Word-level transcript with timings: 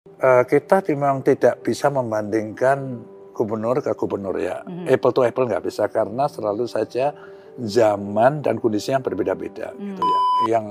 Uh, 0.00 0.48
kita 0.48 0.80
memang 0.88 1.20
tidak 1.20 1.60
bisa 1.60 1.92
membandingkan 1.92 3.04
gubernur 3.36 3.84
ke 3.84 3.92
gubernur 3.92 4.32
ya. 4.40 4.64
Mm 4.64 4.88
-hmm. 4.88 4.96
Apple 4.96 5.12
to 5.12 5.20
apple 5.28 5.44
nggak 5.44 5.60
bisa 5.60 5.92
karena 5.92 6.24
selalu 6.24 6.64
saja 6.64 7.12
zaman 7.60 8.40
dan 8.40 8.56
kondisinya 8.56 9.04
berbeda-beda 9.04 9.76
mm. 9.76 9.80
gitu 9.80 10.00
ya. 10.00 10.20
Yang 10.56 10.66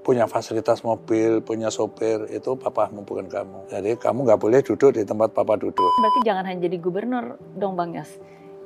punya 0.00 0.24
fasilitas 0.24 0.80
mobil, 0.80 1.44
punya 1.44 1.68
sopir, 1.68 2.32
itu 2.32 2.56
papamu 2.56 3.04
bukan 3.04 3.28
kamu. 3.28 3.68
Jadi 3.68 4.00
kamu 4.00 4.32
nggak 4.32 4.40
boleh 4.40 4.64
duduk 4.64 4.96
di 4.96 5.04
tempat 5.04 5.36
papa 5.36 5.60
duduk. 5.60 5.92
Berarti 6.00 6.20
jangan 6.24 6.48
hanya 6.48 6.64
jadi 6.64 6.76
gubernur 6.80 7.36
dong 7.60 7.76
Bang 7.76 7.92
Yos. 7.92 8.08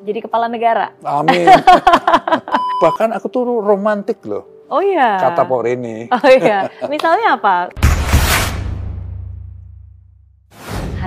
Jadi 0.06 0.22
kepala 0.22 0.46
negara. 0.46 0.94
Amin. 1.02 1.50
Bahkan 2.86 3.10
aku 3.10 3.26
tuh 3.26 3.42
romantik 3.58 4.22
loh. 4.22 4.70
Oh 4.70 4.78
iya. 4.78 5.18
Kata 5.18 5.42
Pak 5.42 5.60
Rini. 5.66 6.06
Oh 6.14 6.30
iya. 6.30 6.70
Misalnya 6.92 7.34
apa? 7.42 7.83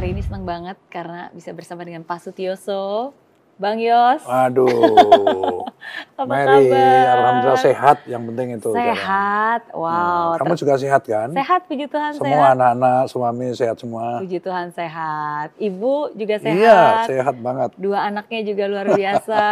Hari 0.08 0.16
ini 0.16 0.24
senang 0.24 0.48
banget 0.48 0.80
karena 0.88 1.28
bisa 1.36 1.52
bersama 1.52 1.84
dengan 1.84 2.00
Pak 2.00 2.24
Sutioso, 2.24 3.12
Bang 3.60 3.76
Yos. 3.76 4.24
Aduh. 4.24 5.68
Apa 6.16 6.24
Mary, 6.24 6.72
kabar? 6.72 7.12
alhamdulillah 7.12 7.60
sehat. 7.60 7.98
Yang 8.08 8.24
penting 8.32 8.48
itu. 8.56 8.70
Sehat. 8.72 9.68
Sekarang. 9.68 9.84
Wow. 9.84 10.24
Hmm. 10.32 10.40
Kamu 10.40 10.54
juga 10.56 10.74
sehat 10.80 11.04
kan? 11.04 11.36
Sehat, 11.36 11.68
puji 11.68 11.92
Tuhan 11.92 12.16
semua 12.16 12.56
anak-anak, 12.56 13.04
suami 13.12 13.52
sehat 13.52 13.84
semua. 13.84 14.24
Puji 14.24 14.40
Tuhan 14.40 14.72
sehat. 14.72 15.52
Ibu 15.60 16.16
juga 16.16 16.36
sehat. 16.40 16.56
Iya, 16.56 16.82
sehat 17.12 17.36
banget. 17.44 17.76
Dua 17.76 18.08
anaknya 18.08 18.48
juga 18.48 18.64
luar 18.72 18.88
biasa. 19.04 19.44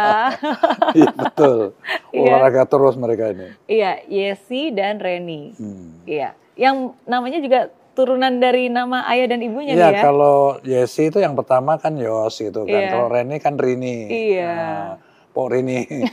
iya, 0.96 1.10
betul. 1.12 1.76
Iya. 2.16 2.32
Olahraga 2.32 2.64
iya. 2.64 2.70
terus 2.72 2.94
mereka 2.96 3.24
ini. 3.28 3.48
Iya, 3.68 3.92
Yesi 4.08 4.72
dan 4.72 5.04
Reni. 5.04 5.52
Hmm. 5.52 6.00
Iya. 6.08 6.32
Yang 6.56 6.96
namanya 7.04 7.44
juga 7.44 7.68
turunan 7.96 8.36
dari 8.36 8.68
nama 8.68 9.08
ayah 9.08 9.32
dan 9.32 9.40
ibunya 9.40 9.72
iya, 9.72 9.88
ya? 9.88 10.02
kalau 10.04 10.60
Yesi 10.60 11.08
itu 11.08 11.16
yang 11.24 11.32
pertama 11.32 11.80
kan 11.80 11.96
Yos 11.96 12.36
gitu 12.36 12.68
kan. 12.68 12.76
Iya. 12.76 12.92
Kalau 12.92 13.08
Reni 13.08 13.36
kan 13.40 13.56
Rini. 13.56 13.98
Iya. 14.12 14.52
Nah, 14.52 14.88
Pok 15.32 15.48
Rini. 15.56 15.80
Oke, 15.88 16.04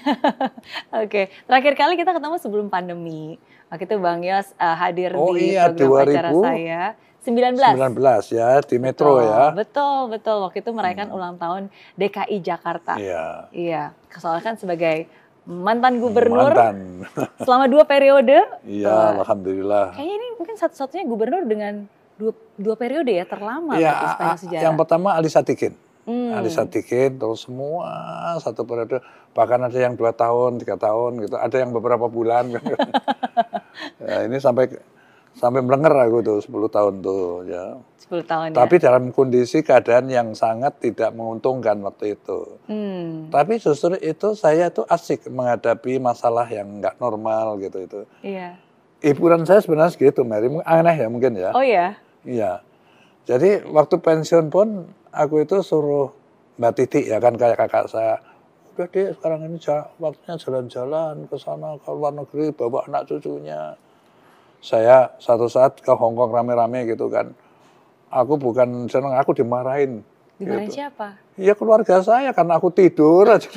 okay. 1.04 1.26
terakhir 1.44 1.76
kali 1.76 2.00
kita 2.00 2.16
ketemu 2.16 2.36
sebelum 2.40 2.68
pandemi. 2.72 3.36
Waktu 3.68 3.84
itu 3.84 3.96
Bang 4.00 4.24
Yos 4.24 4.56
uh, 4.56 4.76
hadir 4.80 5.12
oh, 5.20 5.36
di 5.36 5.60
iya, 5.60 5.68
program 5.68 6.08
2000, 6.08 6.16
acara 6.16 6.30
saya. 6.32 6.84
19. 7.24 7.56
19 7.56 8.36
ya 8.36 8.60
di 8.68 8.78
Metro 8.84 9.16
betul, 9.16 9.24
ya. 9.24 9.44
Betul, 9.56 10.00
betul. 10.12 10.38
Waktu 10.44 10.60
itu 10.60 10.72
merayakan 10.76 11.08
hmm. 11.08 11.16
ulang 11.16 11.36
tahun 11.40 11.62
DKI 11.96 12.38
Jakarta. 12.44 13.00
Iya. 13.00 13.48
Iya, 13.56 13.84
soalnya 14.12 14.44
kan 14.44 14.56
sebagai 14.60 15.08
mantan 15.44 16.00
gubernur 16.00 16.56
mantan. 16.56 17.04
selama 17.46 17.66
dua 17.68 17.84
periode. 17.84 18.38
Iya, 18.64 18.92
uh, 18.92 19.12
alhamdulillah. 19.24 19.96
Kayaknya 19.96 20.16
ini 20.16 20.28
mungkin 20.40 20.56
satu-satunya 20.56 21.04
gubernur 21.04 21.44
dengan 21.44 21.88
dua, 22.16 22.34
dua 22.56 22.76
periode 22.80 23.12
ya 23.12 23.26
terlama 23.28 23.76
ya, 23.76 23.92
gitu, 23.92 24.48
sejarah. 24.48 24.64
Yang 24.64 24.76
pertama 24.80 25.10
Ali 25.16 25.30
Sadikin. 25.30 25.74
Hmm. 26.04 26.36
Ali 26.36 26.52
Sadikin 26.52 27.16
terus 27.16 27.48
semua 27.48 27.88
satu 28.44 28.68
periode 28.68 29.00
bahkan 29.32 29.60
ada 29.64 29.76
yang 29.80 29.96
dua 29.96 30.12
tahun 30.12 30.60
tiga 30.60 30.76
tahun 30.76 31.24
gitu 31.24 31.40
ada 31.40 31.56
yang 31.56 31.72
beberapa 31.72 32.12
bulan 32.12 32.52
ya, 34.04 34.28
ini 34.28 34.36
sampai 34.38 34.68
sampai 35.44 35.60
melenger 35.60 35.92
aku 35.92 36.24
tuh 36.24 36.40
10 36.40 36.72
tahun 36.72 36.94
tuh 37.04 37.44
ya. 37.52 37.76
10 38.08 38.24
tahun 38.24 38.48
tapi 38.56 38.80
ya? 38.80 38.88
dalam 38.88 39.12
kondisi 39.12 39.60
keadaan 39.60 40.08
yang 40.08 40.32
sangat 40.32 40.80
tidak 40.80 41.12
menguntungkan 41.12 41.84
waktu 41.84 42.16
itu. 42.16 42.64
Hmm. 42.72 43.28
tapi 43.28 43.60
justru 43.60 44.00
itu 44.00 44.40
saya 44.40 44.72
tuh 44.72 44.88
asik 44.88 45.28
menghadapi 45.28 46.00
masalah 46.00 46.48
yang 46.48 46.80
nggak 46.80 46.96
normal 47.04 47.60
gitu 47.60 47.84
itu. 47.84 48.00
Iya. 48.24 48.56
Hiburan 49.04 49.44
saya 49.44 49.60
sebenarnya 49.60 50.00
gitu 50.00 50.24
Mary. 50.24 50.48
Aneh 50.64 50.96
ya 50.96 51.12
mungkin 51.12 51.36
ya. 51.36 51.52
Oh 51.52 51.60
ya 51.60 52.00
iya. 52.24 52.64
Jadi 53.28 53.68
waktu 53.68 54.00
pensiun 54.00 54.48
pun 54.48 54.88
aku 55.12 55.44
itu 55.44 55.60
suruh 55.60 56.16
Mbak 56.56 56.74
Titi 56.80 57.12
ya 57.12 57.20
kan 57.20 57.36
kayak 57.36 57.60
kakak 57.60 57.92
saya 57.92 58.24
udah 58.74 58.90
deh 58.90 59.14
sekarang 59.14 59.46
ini 59.46 59.62
waktunya 60.02 60.34
jalan-jalan 60.42 61.30
ke 61.30 61.38
sana 61.38 61.78
ke 61.78 61.94
luar 61.94 62.10
negeri 62.10 62.50
bawa 62.58 62.90
anak 62.90 63.06
cucunya 63.06 63.78
saya 64.64 65.12
satu 65.20 65.52
saat 65.52 65.84
ke 65.84 65.92
Hongkong 65.92 66.32
rame-rame 66.32 66.88
gitu 66.88 67.12
kan 67.12 67.36
aku 68.08 68.40
bukan 68.40 68.88
seneng 68.88 69.12
aku 69.20 69.36
dimarahin 69.36 70.00
dimarahin 70.40 70.72
gitu. 70.72 70.80
siapa 70.80 71.20
ya 71.36 71.52
keluarga 71.52 72.00
saya 72.00 72.32
karena 72.32 72.56
aku 72.56 72.72
tidur 72.72 73.28
aja 73.28 73.52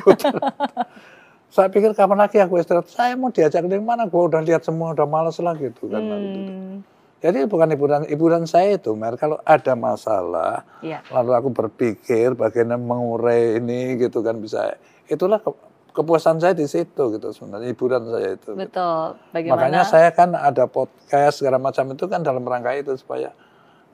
saya 1.55 1.71
pikir 1.71 1.95
kapan 1.95 2.27
lagi 2.27 2.43
aku 2.43 2.59
istirahat 2.59 2.91
saya 2.91 3.15
mau 3.15 3.31
diajak 3.31 3.63
ke 3.63 3.79
mana 3.79 4.11
gua 4.11 4.27
udah 4.27 4.43
lihat 4.43 4.67
semua 4.67 4.99
udah 4.99 5.07
males 5.07 5.39
lah 5.39 5.55
gitu 5.55 5.87
kan 5.87 6.03
hmm. 6.03 6.27
gitu. 6.35 6.53
Jadi 7.17 7.49
bukan 7.49 7.73
hiburan 7.73 8.03
hiburan 8.13 8.45
saya 8.45 8.77
itu, 8.77 8.93
Mer. 8.93 9.17
Kalau 9.17 9.41
ada 9.41 9.73
masalah, 9.73 10.69
ya. 10.85 11.01
lalu 11.09 11.33
aku 11.33 11.49
berpikir 11.49 12.37
bagaimana 12.37 12.77
mengurai 12.77 13.57
ini 13.57 13.97
gitu 13.97 14.21
kan 14.21 14.37
bisa. 14.37 14.77
Itulah 15.09 15.41
kepuasan 15.97 16.37
saya 16.37 16.53
di 16.53 16.69
situ 16.69 17.17
gitu 17.17 17.29
sebenarnya 17.33 17.73
hiburan 17.73 18.05
saya 18.13 18.29
itu. 18.37 18.53
Gitu. 18.53 18.61
Betul. 18.61 19.07
Gitu. 19.17 19.33
Bagaimana? 19.33 19.57
Makanya 19.57 19.83
saya 19.89 20.09
kan 20.13 20.37
ada 20.37 20.69
podcast 20.69 21.41
segala 21.41 21.57
macam 21.57 21.89
itu 21.97 22.05
kan 22.05 22.21
dalam 22.21 22.45
rangka 22.45 22.77
itu 22.77 22.93
supaya 23.01 23.33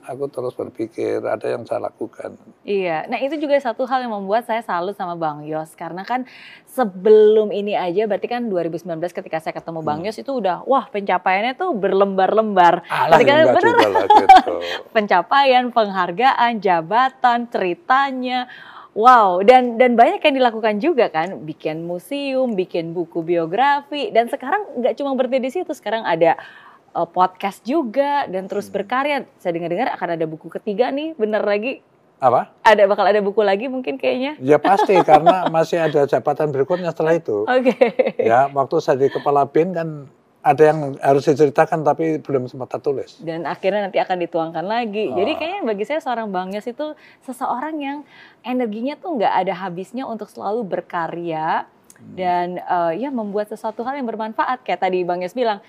aku 0.03 0.27
terus 0.27 0.55
berpikir 0.59 1.23
ada 1.23 1.47
yang 1.47 1.63
saya 1.63 1.87
lakukan. 1.87 2.35
Iya, 2.67 3.07
nah 3.07 3.19
itu 3.23 3.39
juga 3.39 3.55
satu 3.63 3.87
hal 3.87 4.03
yang 4.07 4.15
membuat 4.19 4.47
saya 4.51 4.59
salut 4.67 4.99
sama 4.99 5.15
Bang 5.15 5.47
Yos 5.47 5.79
karena 5.79 6.03
kan 6.03 6.27
sebelum 6.67 7.55
ini 7.55 7.79
aja 7.79 8.11
berarti 8.11 8.27
kan 8.27 8.51
2019 8.51 8.99
ketika 8.99 9.39
saya 9.39 9.55
ketemu 9.55 9.81
Bang 9.87 10.03
hmm. 10.03 10.11
Yos 10.11 10.19
itu 10.19 10.33
udah 10.35 10.67
wah 10.67 10.91
pencapaiannya 10.91 11.55
tuh 11.55 11.71
berlembar-lembar. 11.79 12.83
Ketika 12.87 13.33
bener 13.55 13.77
gitu. 13.79 14.55
pencapaian, 14.95 15.71
penghargaan, 15.71 16.59
jabatan, 16.59 17.47
ceritanya. 17.47 18.51
Wow, 18.93 19.41
dan 19.41 19.81
dan 19.81 19.97
banyak 19.97 20.21
yang 20.21 20.37
dilakukan 20.37 20.77
juga 20.77 21.09
kan, 21.09 21.49
bikin 21.49 21.89
museum, 21.89 22.53
bikin 22.53 22.93
buku 22.93 23.25
biografi, 23.25 24.13
dan 24.13 24.29
sekarang 24.29 24.69
nggak 24.85 25.01
cuma 25.01 25.17
berhenti 25.17 25.41
di 25.41 25.51
situ, 25.51 25.73
sekarang 25.73 26.05
ada 26.05 26.37
uh, 26.93 27.09
podcast 27.09 27.65
juga 27.65 28.29
dan 28.29 28.53
terus 28.53 28.69
hmm. 28.69 28.75
berkarya. 28.77 29.17
Saya 29.41 29.57
dengar-dengar 29.57 29.97
akan 29.97 30.09
ada 30.21 30.27
buku 30.29 30.53
ketiga 30.53 30.93
nih, 30.93 31.17
bener 31.17 31.41
lagi. 31.41 31.81
Apa? 32.23 32.55
Ada 32.63 32.87
bakal 32.87 33.09
ada 33.09 33.19
buku 33.19 33.43
lagi 33.43 33.67
mungkin 33.67 33.99
kayaknya. 33.99 34.39
Ya 34.39 34.61
pasti 34.61 34.95
karena 35.03 35.47
masih 35.57 35.83
ada 35.83 36.07
jabatan 36.07 36.55
berikutnya 36.55 36.95
setelah 36.95 37.19
itu. 37.19 37.49
Oke. 37.49 37.75
Okay. 37.75 38.29
Ya 38.29 38.47
waktu 38.53 38.77
saya 38.79 39.01
di 39.01 39.11
kepala 39.11 39.49
bin 39.49 39.75
kan 39.75 40.07
ada 40.43 40.63
yang 40.75 40.99
harus 40.99 41.23
diceritakan 41.23 41.87
tapi 41.87 42.19
belum 42.19 42.51
sempat 42.51 42.75
tertulis. 42.75 43.23
Dan 43.23 43.47
akhirnya 43.47 43.87
nanti 43.87 44.03
akan 44.03 44.19
dituangkan 44.27 44.67
lagi. 44.67 45.15
Oh. 45.15 45.17
Jadi 45.23 45.39
kayaknya 45.39 45.63
bagi 45.63 45.85
saya 45.87 46.03
seorang 46.03 46.35
Bang 46.35 46.51
Yos 46.51 46.67
itu 46.67 46.99
seseorang 47.23 47.79
yang 47.79 47.99
energinya 48.43 48.99
tuh 48.99 49.23
nggak 49.23 49.35
ada 49.47 49.55
habisnya 49.55 50.03
untuk 50.03 50.27
selalu 50.27 50.67
berkarya 50.67 51.63
hmm. 51.63 52.15
dan 52.19 52.59
uh, 52.67 52.91
ya 52.91 53.15
membuat 53.15 53.55
sesuatu 53.55 53.87
hal 53.87 53.95
yang 53.95 54.07
bermanfaat. 54.11 54.67
Kayak 54.67 54.83
tadi 54.83 55.07
Bang 55.07 55.23
Yos 55.23 55.31
bilang, 55.31 55.63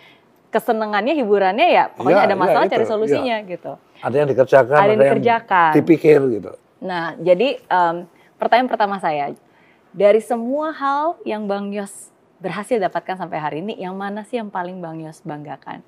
kesenangannya 0.50 1.18
hiburannya 1.18 1.68
ya 1.70 1.90
pokoknya 1.94 2.26
ya, 2.26 2.28
ada 2.30 2.38
masalah 2.38 2.66
ya, 2.70 2.72
cari 2.78 2.86
solusinya 2.86 3.38
ya. 3.42 3.50
gitu. 3.50 3.74
Ada 4.02 4.16
yang 4.22 4.28
dikerjakan, 4.30 4.78
ada 4.78 4.90
yang 4.90 5.02
dikerjakan. 5.02 5.72
Yang 5.74 5.78
dipikir 5.82 6.20
gitu. 6.34 6.52
Nah, 6.82 7.14
jadi 7.22 7.62
um, 7.70 8.06
pertanyaan 8.42 8.70
pertama 8.70 8.98
saya 9.02 9.34
dari 9.94 10.22
semua 10.22 10.74
hal 10.74 11.18
yang 11.26 11.46
Bang 11.46 11.74
Yos 11.74 12.13
berhasil 12.44 12.76
dapatkan 12.76 13.16
sampai 13.16 13.40
hari 13.40 13.58
ini, 13.64 13.80
yang 13.80 13.96
mana 13.96 14.28
sih 14.28 14.36
yang 14.36 14.52
paling 14.52 14.84
Bang 14.84 15.00
Yos 15.00 15.24
banggakan? 15.24 15.80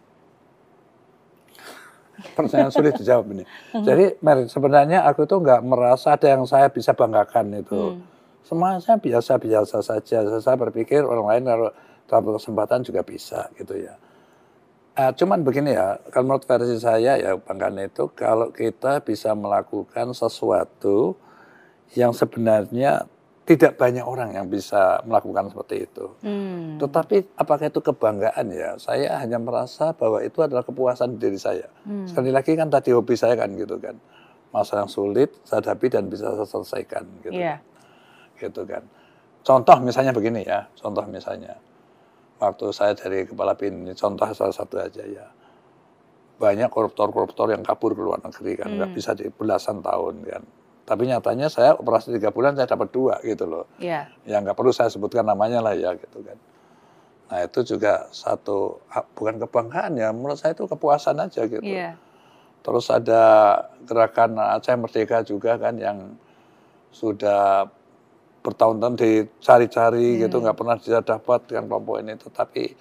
Pertanyaan 2.32 2.72
sulit 2.72 2.96
dijawab 2.96 3.28
ini. 3.36 3.44
Jadi, 3.88 4.16
Mer, 4.24 4.48
sebenarnya 4.48 5.04
aku 5.04 5.28
tuh 5.28 5.44
nggak 5.44 5.60
merasa 5.68 6.16
ada 6.16 6.32
yang 6.32 6.48
saya 6.48 6.72
bisa 6.72 6.96
banggakan 6.96 7.60
itu. 7.60 8.00
Hmm. 8.00 8.08
Semuanya 8.48 8.96
biasa-biasa 8.96 9.84
saja. 9.84 10.24
Saya 10.40 10.56
berpikir 10.56 11.04
orang 11.04 11.28
lain 11.28 11.44
kalau 11.44 11.70
dapat 12.08 12.32
kesempatan 12.40 12.80
juga 12.88 13.02
bisa 13.04 13.50
gitu 13.60 13.76
ya. 13.76 14.00
Uh, 14.96 15.12
cuman 15.12 15.44
begini 15.44 15.76
ya, 15.76 16.00
kalau 16.08 16.32
menurut 16.32 16.48
versi 16.48 16.80
saya 16.80 17.20
ya 17.20 17.36
Bang 17.36 17.60
Kane 17.60 17.92
itu 17.92 18.08
kalau 18.16 18.48
kita 18.56 19.04
bisa 19.04 19.36
melakukan 19.36 20.16
sesuatu 20.16 21.20
yang 22.00 22.16
sebenarnya 22.16 23.04
tidak 23.46 23.78
banyak 23.78 24.02
orang 24.02 24.34
yang 24.34 24.50
bisa 24.50 25.06
melakukan 25.06 25.54
seperti 25.54 25.86
itu. 25.86 26.06
Hmm. 26.26 26.82
Tetapi 26.82 27.38
apakah 27.38 27.70
itu 27.70 27.78
kebanggaan 27.78 28.46
ya? 28.50 28.74
Saya 28.82 29.22
hanya 29.22 29.38
merasa 29.38 29.94
bahwa 29.94 30.18
itu 30.26 30.42
adalah 30.42 30.66
kepuasan 30.66 31.22
diri 31.22 31.38
saya. 31.38 31.70
Hmm. 31.86 32.10
Sekali 32.10 32.34
lagi 32.34 32.58
kan 32.58 32.74
tadi 32.74 32.90
hobi 32.90 33.14
saya 33.14 33.38
kan 33.38 33.54
gitu 33.54 33.78
kan. 33.78 33.94
Masalah 34.50 34.90
yang 34.90 34.92
sulit 34.92 35.30
saya 35.46 35.62
hadapi 35.62 35.94
dan 35.94 36.10
bisa 36.10 36.34
saya 36.34 36.48
selesaikan 36.50 37.06
gitu. 37.22 37.38
Yeah. 37.38 37.62
Gitu 38.42 38.66
kan. 38.66 38.82
Contoh 39.46 39.78
misalnya 39.78 40.10
begini 40.10 40.42
ya, 40.42 40.66
contoh 40.74 41.06
misalnya 41.06 41.54
waktu 42.40 42.66
saya 42.76 42.94
dari 42.98 43.24
kepala 43.24 43.56
bin 43.56 43.88
ini 43.88 43.94
contoh 43.96 44.28
salah 44.36 44.56
satu 44.56 44.76
aja 44.80 45.04
ya 45.08 45.26
banyak 46.36 46.68
koruptor-koruptor 46.68 47.56
yang 47.56 47.64
kabur 47.64 47.96
ke 47.96 48.02
luar 48.04 48.20
negeri 48.20 48.60
kan 48.60 48.68
nggak 48.76 48.92
hmm. 48.92 48.98
bisa 48.98 49.16
di 49.16 49.32
belasan 49.32 49.80
tahun 49.80 50.16
kan 50.28 50.44
tapi 50.86 51.10
nyatanya 51.10 51.50
saya 51.50 51.74
operasi 51.74 52.14
tiga 52.14 52.30
bulan 52.30 52.54
saya 52.54 52.70
dapat 52.70 52.94
dua 52.94 53.18
gitu 53.26 53.50
loh 53.50 53.66
yeah. 53.82 54.06
yang 54.30 54.46
nggak 54.46 54.54
perlu 54.54 54.70
saya 54.70 54.88
sebutkan 54.94 55.26
namanya 55.26 55.60
lah 55.60 55.74
ya 55.74 55.98
gitu 55.98 56.22
kan 56.22 56.38
nah 57.26 57.42
itu 57.42 57.66
juga 57.66 58.06
satu 58.14 58.86
bukan 59.18 59.42
kebanggaan 59.42 59.98
ya 59.98 60.14
menurut 60.14 60.38
saya 60.38 60.54
itu 60.54 60.70
kepuasan 60.70 61.18
aja 61.20 61.42
gitu 61.50 61.66
yeah. 61.66 61.98
Terus 62.66 62.90
ada 62.90 63.22
gerakan 63.86 64.42
Aceh 64.42 64.74
Merdeka 64.74 65.22
juga 65.22 65.54
kan 65.62 65.78
yang 65.78 66.18
sudah 66.90 67.70
bertahun-tahun 68.42 68.98
dicari-cari 68.98 70.18
hmm. 70.18 70.20
gitu 70.26 70.36
nggak 70.42 70.58
pernah 70.58 70.74
bisa 70.78 71.02
dapat 71.06 71.46
kan 71.46 71.70
kelompok 71.70 72.02
ini 72.02 72.18
tetapi 72.18 72.74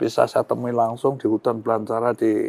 bisa 0.00 0.24
saya 0.24 0.44
temui 0.44 0.72
langsung 0.72 1.20
di 1.20 1.28
hutan 1.28 1.60
belantara 1.60 2.16
di 2.16 2.48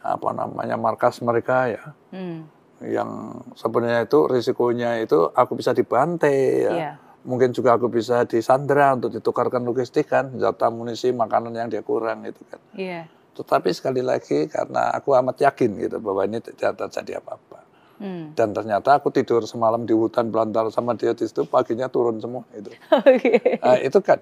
apa 0.00 0.28
namanya 0.32 0.76
markas 0.80 1.20
mereka 1.20 1.68
ya 1.68 1.84
hmm. 2.12 2.48
Yang 2.86 3.40
sebenarnya 3.54 4.06
itu 4.06 4.26
risikonya 4.26 5.02
itu 5.02 5.30
aku 5.32 5.58
bisa 5.58 5.70
dibantai 5.72 6.38
ya 6.66 6.72
yeah. 6.72 6.94
mungkin 7.22 7.54
juga 7.54 7.78
aku 7.78 7.86
bisa 7.90 8.26
disandra 8.26 8.94
untuk 8.98 9.14
ditukarkan 9.14 9.62
logistik 9.62 10.10
kan 10.10 10.34
jatah 10.38 10.68
amunisi 10.70 11.14
makanan 11.14 11.54
yang 11.54 11.68
dia 11.70 11.82
kurang 11.86 12.26
itu 12.26 12.42
kan 12.46 12.60
yeah. 12.74 13.06
tetapi 13.38 13.70
sekali 13.70 14.02
lagi 14.02 14.50
karena 14.50 14.90
aku 14.94 15.14
amat 15.14 15.38
yakin 15.42 15.78
gitu 15.78 15.96
bahwa 16.02 16.26
ini 16.26 16.42
tidak 16.42 16.78
terjadi 16.78 17.22
apa-apa 17.22 17.72
Hmm. 18.02 18.34
Dan 18.34 18.50
ternyata 18.50 18.98
aku 18.98 19.14
tidur 19.14 19.46
semalam 19.46 19.86
di 19.86 19.94
hutan 19.94 20.34
belantara 20.34 20.74
sama 20.74 20.98
dia 20.98 21.14
di 21.14 21.22
situ 21.22 21.46
paginya 21.46 21.86
turun 21.86 22.18
semua 22.18 22.42
itu. 22.58 22.74
Okay. 22.90 23.62
Nah, 23.62 23.78
itu 23.78 23.98
kan 24.02 24.18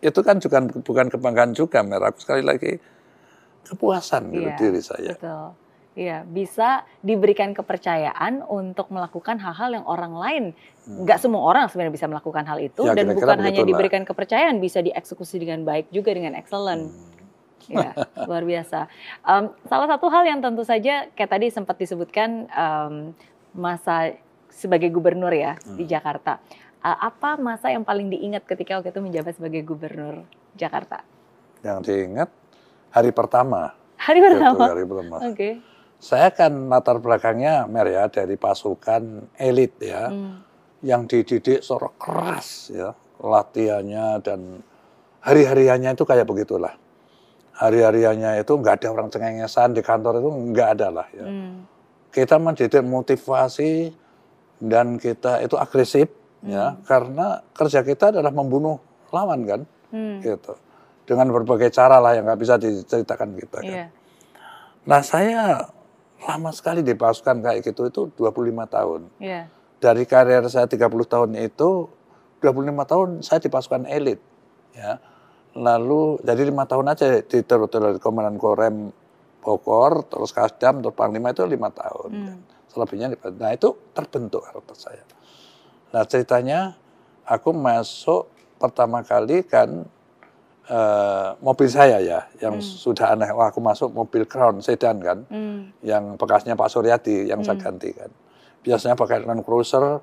itu 0.00 0.20
kan 0.24 0.40
juga 0.40 0.64
bukan 0.64 1.12
kebanggaan 1.12 1.52
juga, 1.52 1.84
Mer. 1.84 2.00
Aku 2.08 2.24
sekali 2.24 2.40
lagi 2.40 2.80
kepuasan 3.68 4.32
gitu 4.32 4.48
yeah, 4.48 4.56
diri 4.56 4.80
saya. 4.80 5.12
Betul. 5.20 5.67
Iya, 5.98 6.22
bisa 6.22 6.86
diberikan 7.02 7.50
kepercayaan 7.58 8.46
untuk 8.46 8.86
melakukan 8.94 9.42
hal-hal 9.42 9.82
yang 9.82 9.86
orang 9.90 10.14
lain 10.14 10.44
hmm. 10.86 11.02
nggak 11.02 11.18
semua 11.18 11.42
orang 11.42 11.66
sebenarnya 11.66 11.90
bisa 11.90 12.06
melakukan 12.06 12.46
hal 12.46 12.62
itu 12.62 12.86
ya, 12.86 12.94
dan 12.94 13.10
kira 13.10 13.18
-kira 13.18 13.26
bukan 13.26 13.38
hanya 13.42 13.62
diberikan 13.66 14.02
kepercayaan, 14.06 14.62
bisa 14.62 14.78
dieksekusi 14.78 15.42
dengan 15.42 15.66
baik 15.66 15.90
juga 15.90 16.14
dengan 16.14 16.38
excellent. 16.38 16.86
Hmm. 16.86 17.18
Ya, 17.66 17.92
luar 18.30 18.46
biasa. 18.46 18.86
Um, 19.26 19.50
salah 19.66 19.90
satu 19.90 20.06
hal 20.06 20.22
yang 20.22 20.38
tentu 20.38 20.62
saja 20.62 21.10
kayak 21.18 21.30
tadi 21.34 21.50
sempat 21.50 21.74
disebutkan 21.82 22.46
um, 22.54 22.94
masa 23.58 24.14
sebagai 24.54 24.94
gubernur 24.94 25.34
ya 25.34 25.58
hmm. 25.58 25.82
di 25.82 25.84
Jakarta. 25.84 26.38
Uh, 26.78 27.10
apa 27.10 27.34
masa 27.42 27.74
yang 27.74 27.82
paling 27.82 28.06
diingat 28.06 28.46
ketika 28.46 28.78
waktu 28.78 28.94
itu 28.94 29.02
menjabat 29.02 29.34
sebagai 29.34 29.66
gubernur 29.66 30.22
Jakarta? 30.54 31.02
Yang 31.66 31.90
diingat 31.90 32.30
hari 32.94 33.10
pertama. 33.10 33.74
Hari 33.98 34.22
pertama. 34.22 34.62
Gitu, 34.62 34.72
hari 34.78 34.84
pertama. 34.86 35.16
Oke. 35.26 35.34
Okay. 35.34 35.52
Saya 35.98 36.30
kan 36.30 36.70
latar 36.70 37.02
belakangnya 37.02 37.66
Mer 37.66 37.90
ya 37.90 38.06
dari 38.06 38.38
pasukan 38.38 39.34
elit 39.34 39.74
ya, 39.82 40.10
hmm. 40.10 40.34
yang 40.86 41.10
dididik 41.10 41.58
secara 41.62 41.90
keras 41.98 42.70
ya, 42.70 42.94
latihannya 43.18 44.22
dan 44.22 44.62
hari-hariannya 45.26 45.98
itu 45.98 46.06
kayak 46.06 46.26
begitulah 46.26 46.78
hari-hariannya 47.58 48.38
itu 48.46 48.52
nggak 48.54 48.74
ada 48.82 48.88
orang 48.94 49.08
cengengesan 49.10 49.74
di 49.74 49.82
kantor 49.82 50.22
itu 50.22 50.30
nggak 50.54 50.68
ada 50.78 50.88
lah 50.94 51.06
ya. 51.10 51.26
Hmm. 51.26 51.66
Kita 52.14 52.38
mendidik 52.38 52.86
motivasi 52.86 53.90
dan 54.62 54.96
kita 55.02 55.42
itu 55.42 55.58
agresif 55.58 56.06
hmm. 56.46 56.48
ya 56.54 56.78
karena 56.86 57.42
kerja 57.50 57.82
kita 57.82 58.14
adalah 58.14 58.30
membunuh 58.30 58.78
lawan 59.10 59.42
kan 59.42 59.60
hmm. 59.90 60.22
gitu 60.22 60.54
dengan 61.02 61.34
berbagai 61.34 61.74
cara 61.74 61.98
lah 61.98 62.14
yang 62.14 62.30
nggak 62.30 62.40
bisa 62.40 62.54
diceritakan 62.62 63.34
kita 63.34 63.58
kan. 63.58 63.66
Yeah. 63.66 63.88
Nah 64.86 65.02
saya 65.02 65.66
lama 66.26 66.50
sekali 66.50 66.82
di 66.82 66.96
pasukan 66.98 67.38
kayak 67.44 67.62
gitu 67.62 67.86
itu 67.86 68.02
25 68.18 68.66
tahun. 68.66 69.00
Yeah. 69.22 69.46
Dari 69.78 70.02
karir 70.08 70.42
saya 70.50 70.66
30 70.66 70.90
tahun 71.06 71.30
itu 71.38 71.86
25 72.42 72.90
tahun 72.90 73.08
saya 73.22 73.38
di 73.38 73.50
pasukan 73.50 73.86
elit 73.86 74.18
ya 74.74 74.98
lalu 75.58 76.22
jadi 76.22 76.46
lima 76.46 76.68
tahun 76.70 76.94
aja 76.94 77.18
di 77.24 77.42
terus 77.42 77.98
Komandan 77.98 78.38
Korem 78.38 78.94
Bogor, 79.42 80.04
terus 80.06 80.30
Kasdam, 80.34 80.84
terus 80.84 80.94
Panglima 80.94 81.32
itu 81.32 81.46
lima 81.46 81.72
tahun. 81.72 82.10
Hmm. 82.10 82.38
Selebihnya, 82.68 83.16
nah 83.38 83.54
itu 83.54 83.72
terbentuk 83.96 84.44
karakter 84.44 84.76
saya. 84.76 85.04
Nah 85.88 86.04
ceritanya 86.04 86.76
aku 87.24 87.56
masuk 87.56 88.28
pertama 88.60 89.00
kali 89.00 89.40
kan 89.46 89.88
uh, 90.70 91.34
mobil 91.42 91.68
saya 91.68 91.98
ya, 92.00 92.20
yang 92.40 92.60
hmm. 92.60 92.64
sudah 92.64 93.16
aneh. 93.16 93.28
Wah 93.32 93.50
aku 93.50 93.60
masuk 93.60 93.92
mobil 93.92 94.24
Crown 94.28 94.60
sedan 94.60 95.00
kan, 95.00 95.24
hmm. 95.28 95.82
yang 95.82 96.14
bekasnya 96.20 96.54
Pak 96.54 96.68
Suryadi 96.70 97.28
yang 97.28 97.40
hmm. 97.42 97.48
saya 97.48 97.56
ganti 97.58 97.90
kan. 97.92 98.08
Biasanya 98.62 98.94
pakai 98.94 99.24
Land 99.24 99.42
Cruiser, 99.44 100.00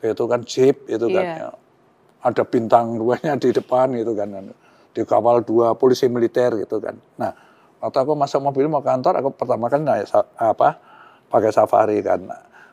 itu 0.00 0.24
kan 0.26 0.40
Jeep 0.46 0.86
itu 0.86 1.06
kan. 1.10 1.24
Yeah. 1.24 1.38
Ya. 1.38 1.50
Ada 2.26 2.42
bintang 2.42 2.98
duanya 2.98 3.38
di 3.38 3.54
depan 3.54 3.94
gitu 3.94 4.18
kan 4.18 4.50
dikawal 4.96 5.44
dua 5.44 5.76
polisi 5.76 6.08
militer 6.08 6.56
gitu 6.56 6.80
kan. 6.80 6.96
Nah, 7.20 7.30
waktu 7.84 7.98
aku 8.00 8.16
masuk 8.16 8.40
mobil 8.40 8.64
mau 8.72 8.80
kantor, 8.80 9.20
aku 9.20 9.28
pertama 9.36 9.68
kali 9.68 9.84
naik 9.84 10.08
apa 10.40 10.80
pakai 11.28 11.52
safari 11.52 12.00
kan. 12.00 12.24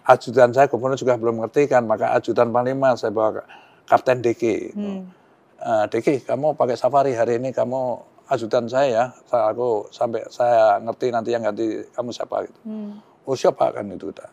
Ajudan 0.08 0.56
saya 0.56 0.72
gubernur 0.72 0.96
juga 0.96 1.20
belum 1.20 1.44
ngerti 1.44 1.68
kan, 1.68 1.84
maka 1.84 2.16
ajudan 2.16 2.52
panglima 2.56 2.96
saya 2.96 3.12
bawa 3.12 3.44
Kapten 3.84 4.24
Diki. 4.24 4.72
Hmm. 4.72 5.12
Uh, 5.64 5.88
Diki, 5.88 6.20
kamu 6.28 6.60
pakai 6.60 6.76
safari 6.76 7.16
hari 7.16 7.40
ini 7.40 7.56
kamu 7.56 7.96
ajudan 8.28 8.68
saya 8.68 8.88
ya. 8.92 9.06
Saya, 9.24 9.56
aku 9.56 9.88
sampai 9.96 10.28
saya 10.28 10.76
ngerti 10.84 11.08
nanti 11.16 11.30
yang 11.32 11.48
ganti 11.48 11.88
kamu 11.96 12.12
siapa 12.12 12.44
gitu. 12.44 12.60
Hmm. 12.68 13.00
Oh 13.24 13.36
siapa 13.40 13.72
kan 13.72 13.88
itu 13.88 14.12
udah. 14.12 14.30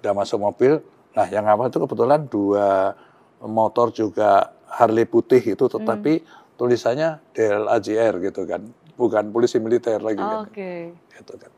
Udah 0.00 0.12
masuk 0.16 0.40
mobil. 0.40 0.80
Nah 1.12 1.28
yang 1.28 1.44
apa 1.44 1.68
itu 1.68 1.76
kebetulan 1.76 2.24
dua 2.32 2.96
motor 3.44 3.92
juga 3.92 4.56
Harley 4.64 5.04
putih 5.04 5.40
itu 5.44 5.64
tetapi 5.68 6.24
hmm 6.24 6.46
tulisannya 6.58 7.22
DLAJR 7.32 8.18
gitu 8.18 8.42
kan, 8.44 8.66
bukan 8.98 9.30
polisi 9.30 9.62
militer 9.62 10.02
lagi 10.02 10.18
oh, 10.18 10.26
kan. 10.26 10.38
Okay. 10.50 10.90
Gitu 11.14 11.38
kan. 11.38 11.52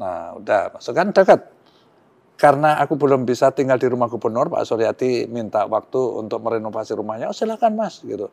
Nah, 0.00 0.40
udah 0.40 0.72
masuk 0.72 0.96
kan 0.96 1.12
dekat. 1.12 1.40
Karena 2.38 2.78
aku 2.78 2.94
belum 2.94 3.26
bisa 3.26 3.50
tinggal 3.50 3.82
di 3.82 3.90
rumah 3.90 4.06
gubernur, 4.06 4.46
Pak 4.46 4.62
Suryati 4.62 5.26
minta 5.26 5.66
waktu 5.66 5.98
untuk 5.98 6.38
merenovasi 6.38 6.94
rumahnya. 6.94 7.26
Oh 7.26 7.34
silakan 7.34 7.74
mas, 7.74 7.98
gitu. 8.06 8.30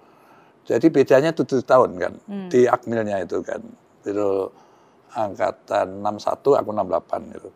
Jadi 0.70 0.94
bedanya 0.94 1.34
tujuh 1.34 1.66
tahun 1.66 1.98
kan 1.98 2.14
hmm. 2.30 2.50
di 2.54 2.70
akmilnya 2.70 3.26
itu 3.26 3.42
kan. 3.42 3.66
Itu 4.06 4.54
angkatan 5.10 6.06
61, 6.06 6.38
aku 6.38 6.70
68 6.70 7.34
gitu. 7.34 7.50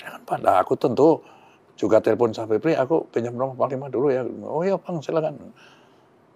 Ya 0.00 0.08
kan 0.16 0.20
Pak, 0.24 0.38
nah, 0.40 0.56
aku 0.56 0.72
tentu 0.80 1.20
juga 1.76 2.00
telepon 2.00 2.32
Safipri, 2.32 2.72
aku 2.72 3.04
pinjam 3.12 3.36
rumah 3.36 3.52
Panglima 3.52 3.92
dulu 3.92 4.08
ya. 4.08 4.24
Oh 4.48 4.64
iya 4.64 4.80
Bang, 4.80 5.04
silakan. 5.04 5.52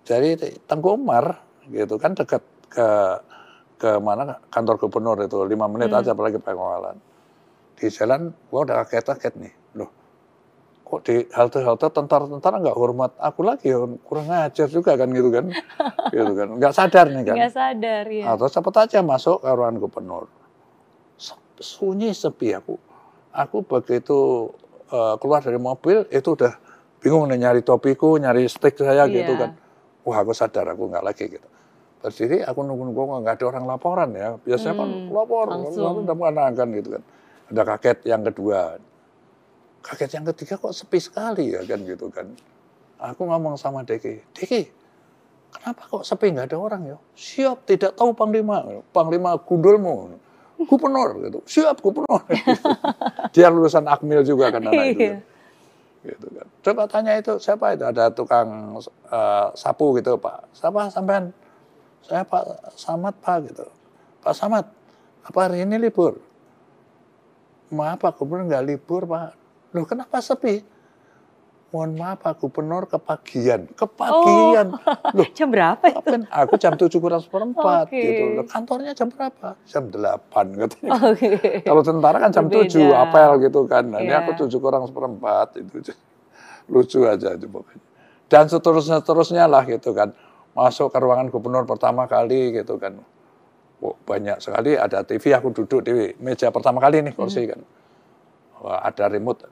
Jadi 0.04 0.60
Tengku 0.68 0.92
Umar 0.92 1.40
gitu 1.72 1.96
kan 1.96 2.12
dekat 2.12 2.44
ke 2.68 2.88
ke 3.76 3.90
mana 4.00 4.40
kantor 4.52 4.76
gubernur 4.76 5.16
itu 5.24 5.40
lima 5.44 5.68
menit 5.68 5.88
hmm. 5.88 5.98
aja 6.00 6.10
apalagi 6.12 6.40
pengawalan 6.40 6.96
di 7.76 7.86
jalan 7.92 8.32
gua 8.48 8.64
udah 8.64 8.76
kaget-kaget 8.84 9.34
nih. 9.36 9.54
Loh 9.76 9.90
kok 10.86 11.02
di 11.02 11.26
halte-halte 11.34 11.90
tentara-tentara 11.90 12.62
nggak 12.62 12.78
hormat 12.78 13.12
aku 13.18 13.42
lagi? 13.42 13.74
Ya 13.74 13.82
kurang 14.06 14.30
ngajar 14.30 14.70
juga 14.70 14.94
kan 14.94 15.10
gitu 15.10 15.34
kan? 15.34 15.50
Gitu 16.14 16.32
kan? 16.38 16.48
Nggak 16.62 16.74
sadar 16.78 17.10
nih 17.10 17.22
kan? 17.26 17.34
Nggak 17.34 17.52
sadar 17.52 18.04
ya. 18.06 18.24
Atau 18.30 18.46
cepet 18.46 18.74
aja 18.78 18.98
masuk 19.02 19.42
ke 19.42 19.50
ruangan 19.50 19.82
gubernur 19.82 20.24
sunyi 21.60 22.12
sepi 22.12 22.52
aku. 22.52 22.76
Aku 23.32 23.64
begitu 23.64 24.48
uh, 24.92 25.16
keluar 25.20 25.44
dari 25.44 25.60
mobil 25.60 26.08
itu 26.08 26.36
udah 26.36 26.56
bingung 27.00 27.28
nih 27.28 27.48
nyari 27.48 27.60
topiku 27.60 28.16
nyari 28.16 28.48
stick 28.48 28.76
saya 28.80 29.04
yeah. 29.04 29.12
gitu 29.12 29.36
kan. 29.36 29.56
Wah 30.06 30.22
aku 30.22 30.32
sadar 30.32 30.72
aku 30.72 30.88
nggak 30.88 31.04
lagi 31.04 31.24
gitu. 31.28 31.48
Berdiri 32.00 32.44
aku 32.46 32.62
nunggu-nunggu 32.62 33.26
nggak 33.26 33.42
ada 33.42 33.44
orang 33.50 33.64
laporan 33.66 34.08
ya. 34.14 34.38
Biasanya 34.40 34.74
kan 34.78 34.88
hmm, 34.88 35.08
kan 35.10 35.14
lapor 35.16 35.46
lalu 35.50 36.00
udah 36.06 36.16
menangkan 36.16 36.68
gitu 36.76 36.88
kan 37.00 37.02
ada 37.52 37.62
kaget 37.62 37.98
yang 38.08 38.22
kedua 38.26 38.80
kaget 39.82 40.10
yang 40.18 40.24
ketiga 40.34 40.58
kok 40.58 40.74
sepi 40.74 40.98
sekali 40.98 41.54
ya 41.54 41.62
kan 41.62 41.80
gitu 41.86 42.10
kan 42.10 42.26
aku 42.98 43.22
ngomong 43.28 43.54
sama 43.60 43.86
Deki 43.86 44.34
Deki 44.34 44.62
kenapa 45.54 45.82
kok 45.86 46.02
sepi 46.02 46.34
nggak 46.34 46.52
ada 46.52 46.58
orang 46.58 46.82
ya 46.84 46.96
siap 47.14 47.64
tidak 47.68 47.94
tahu 47.94 48.12
panglima 48.12 48.82
panglima 48.90 49.38
gundulmu 49.38 50.18
gubernur 50.66 51.20
gitu 51.22 51.38
siap 51.46 51.78
gubernur 51.84 52.24
dia 53.34 53.52
lulusan 53.52 53.86
akmil 53.86 54.24
juga 54.26 54.50
kan 54.50 54.66
anak 54.66 54.84
itu 54.96 55.00
kan 55.14 55.20
gitu 56.06 56.26
kan. 56.32 56.46
Coba 56.62 56.82
tanya 56.86 57.18
itu 57.18 57.36
siapa 57.42 57.74
itu 57.74 57.84
ada 57.84 58.08
tukang 58.14 58.78
uh, 59.10 59.48
sapu 59.58 59.98
gitu 59.98 60.16
Pak. 60.16 60.54
Siapa 60.54 60.88
sampean? 60.88 61.34
Saya 62.06 62.22
Pak 62.22 62.74
Samad 62.78 63.14
Pak 63.18 63.36
gitu. 63.50 63.66
Pak 64.22 64.34
Samad, 64.34 64.66
apa 65.26 65.38
hari 65.42 65.66
ini 65.66 65.76
libur? 65.82 66.22
Maaf 67.70 67.98
Pak 67.98 68.18
Gubernur 68.18 68.46
nggak 68.46 68.64
libur 68.66 69.02
Pak. 69.06 69.30
Loh 69.74 69.84
kenapa 69.84 70.22
sepi? 70.22 70.76
Mohon 71.74 71.92
maaf 71.98 72.22
Pak 72.22 72.38
Gubernur 72.38 72.86
kepagian. 72.86 73.66
Kepagian. 73.74 74.70
Oh, 74.70 75.12
Loh, 75.18 75.28
jam 75.34 75.50
berapa 75.50 75.82
itu? 75.82 76.24
Aku 76.30 76.54
jam 76.62 76.78
tujuh 76.78 77.02
kurang 77.02 77.20
seperempat 77.20 77.90
okay. 77.90 78.00
gitu. 78.00 78.22
Loh, 78.38 78.46
kantornya 78.46 78.94
jam 78.94 79.10
berapa? 79.10 79.58
Jam 79.66 79.90
delapan 79.90 80.46
katanya. 80.54 80.90
Okay. 81.16 81.60
Kalau 81.66 81.82
tentara 81.82 82.22
kan 82.22 82.30
jam 82.30 82.46
tujuh 82.46 82.94
apel 82.94 83.44
gitu 83.44 83.66
kan. 83.66 83.82
Nah, 83.82 83.98
yeah. 83.98 84.08
Ini 84.08 84.12
iya. 84.14 84.22
aku 84.22 84.30
tujuh 84.46 84.58
kurang 84.62 84.86
seperempat 84.86 85.58
itu. 85.58 85.92
Lucu 86.70 87.02
aja 87.02 87.34
itu 87.34 87.46
pokoknya. 87.50 87.82
Dan 88.26 88.44
seterusnya 88.46 88.98
terusnya 89.02 89.44
lah 89.50 89.66
gitu 89.66 89.90
kan. 89.90 90.14
Masuk 90.54 90.88
ke 90.88 90.98
ruangan 91.02 91.28
gubernur 91.28 91.66
pertama 91.66 92.06
kali 92.06 92.56
gitu 92.56 92.78
kan. 92.78 93.02
Oh, 93.86 93.94
banyak 94.02 94.42
sekali. 94.42 94.74
Ada 94.74 95.06
TV 95.06 95.30
aku 95.38 95.54
duduk 95.54 95.86
di 95.86 96.10
meja 96.18 96.50
pertama 96.50 96.82
kali 96.82 97.06
nih 97.06 97.14
kursi 97.14 97.46
hmm. 97.46 97.50
kan. 97.54 97.60
Wah, 98.66 98.82
ada 98.82 99.06
remote. 99.06 99.46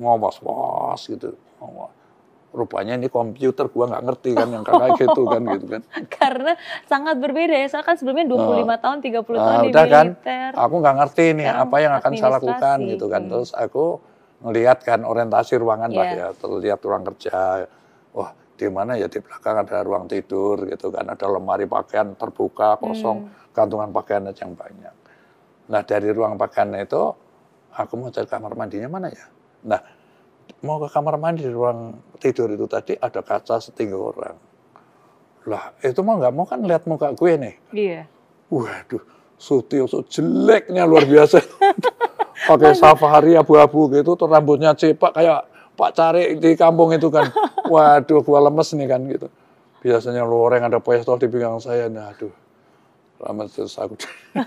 Ngomos 0.00 0.40
ngomos 0.40 1.00
gitu. 1.04 1.36
Ngomos. 1.60 1.92
rupanya 2.50 2.98
ini 2.98 3.06
komputer 3.06 3.70
gua 3.70 3.86
nggak 3.86 4.10
ngerti 4.10 4.34
kan 4.34 4.50
yang 4.50 4.66
kayak 4.66 4.98
gitu 4.98 5.22
kan 5.22 5.38
gitu 5.54 5.66
kan. 5.70 5.82
Karena 6.18 6.58
sangat 6.90 7.22
berbeda 7.22 7.54
ya. 7.54 7.70
Soalnya 7.70 7.86
kan 7.86 7.94
sebelumnya 7.94 8.26
25 8.26 8.34
uh, 8.34 8.78
tahun 8.82 8.98
30 9.06 9.14
uh, 9.14 9.22
tahun 9.22 9.58
di 9.62 9.70
udah 9.70 9.86
kan, 9.86 10.06
aku 10.58 10.74
nggak 10.82 10.96
ngerti 10.98 11.24
nih 11.38 11.46
Sekarang 11.46 11.62
apa 11.62 11.76
yang 11.78 11.92
akan 11.94 12.12
saya 12.18 12.30
lakukan 12.42 12.76
gitu 12.90 13.06
kan. 13.06 13.22
Hmm. 13.22 13.30
terus 13.30 13.50
aku 13.54 14.02
melihat 14.42 14.82
kan 14.82 15.06
orientasi 15.06 15.62
ruangan 15.62 15.94
yeah. 15.94 15.98
pak 16.02 16.06
iya. 16.10 16.18
ya. 16.18 16.28
Terlihat 16.42 16.80
ruang 16.82 17.02
kerja. 17.06 17.38
Wah 18.18 18.30
di 18.60 18.68
mana 18.68 19.00
ya 19.00 19.08
di 19.08 19.24
belakang 19.24 19.64
ada 19.64 19.80
ruang 19.80 20.04
tidur 20.04 20.68
gitu 20.68 20.92
kan 20.92 21.08
ada 21.08 21.24
lemari 21.24 21.64
pakaian 21.64 22.12
terbuka 22.12 22.76
kosong 22.76 23.24
hmm 23.24 23.40
kantungan 23.50 23.90
pakaian 23.90 24.30
yang 24.30 24.54
banyak. 24.54 24.94
Nah 25.70 25.82
dari 25.82 26.14
ruang 26.14 26.38
pakaian 26.38 26.70
itu 26.78 27.02
aku 27.74 27.92
mau 27.98 28.10
cari 28.14 28.26
kamar 28.30 28.54
mandinya 28.54 28.88
mana 28.90 29.10
ya? 29.10 29.26
Nah 29.66 29.80
mau 30.62 30.78
ke 30.82 30.88
kamar 30.90 31.18
mandi 31.18 31.46
di 31.46 31.52
ruang 31.52 31.98
tidur 32.18 32.50
itu 32.50 32.66
tadi 32.66 32.94
ada 32.98 33.22
kaca 33.22 33.58
setinggi 33.58 33.94
orang. 33.94 34.38
Lah 35.50 35.74
itu 35.82 36.00
mau 36.02 36.18
nggak 36.18 36.34
mau 36.34 36.46
kan 36.46 36.62
lihat 36.62 36.86
muka 36.86 37.14
gue 37.14 37.32
nih. 37.38 37.54
Iya. 37.74 38.02
Waduh, 38.50 39.02
Sutio 39.38 39.86
so 39.86 40.02
jeleknya 40.06 40.86
luar 40.86 41.06
biasa. 41.06 41.38
Pakai 42.50 42.72
safari 42.72 43.36
abu-abu 43.36 43.92
gitu, 43.92 44.16
tuh 44.16 44.26
rambutnya 44.26 44.72
cepak 44.72 45.12
kayak 45.12 45.44
Pak 45.80 45.92
Cari 45.96 46.36
di 46.36 46.52
kampung 46.60 46.92
itu 46.92 47.08
kan. 47.08 47.32
Waduh, 47.72 48.20
gua 48.20 48.44
lemes 48.44 48.68
nih 48.76 48.88
kan 48.88 49.00
gitu. 49.08 49.32
Biasanya 49.80 50.28
loreng 50.28 50.68
ada 50.68 50.76
pistol 50.76 51.16
di 51.16 51.32
pinggang 51.32 51.56
saya, 51.56 51.88
nah 51.88 52.12
aduh 52.12 52.32
lama 53.20 53.44
terus 53.46 53.76
aku. 53.76 54.00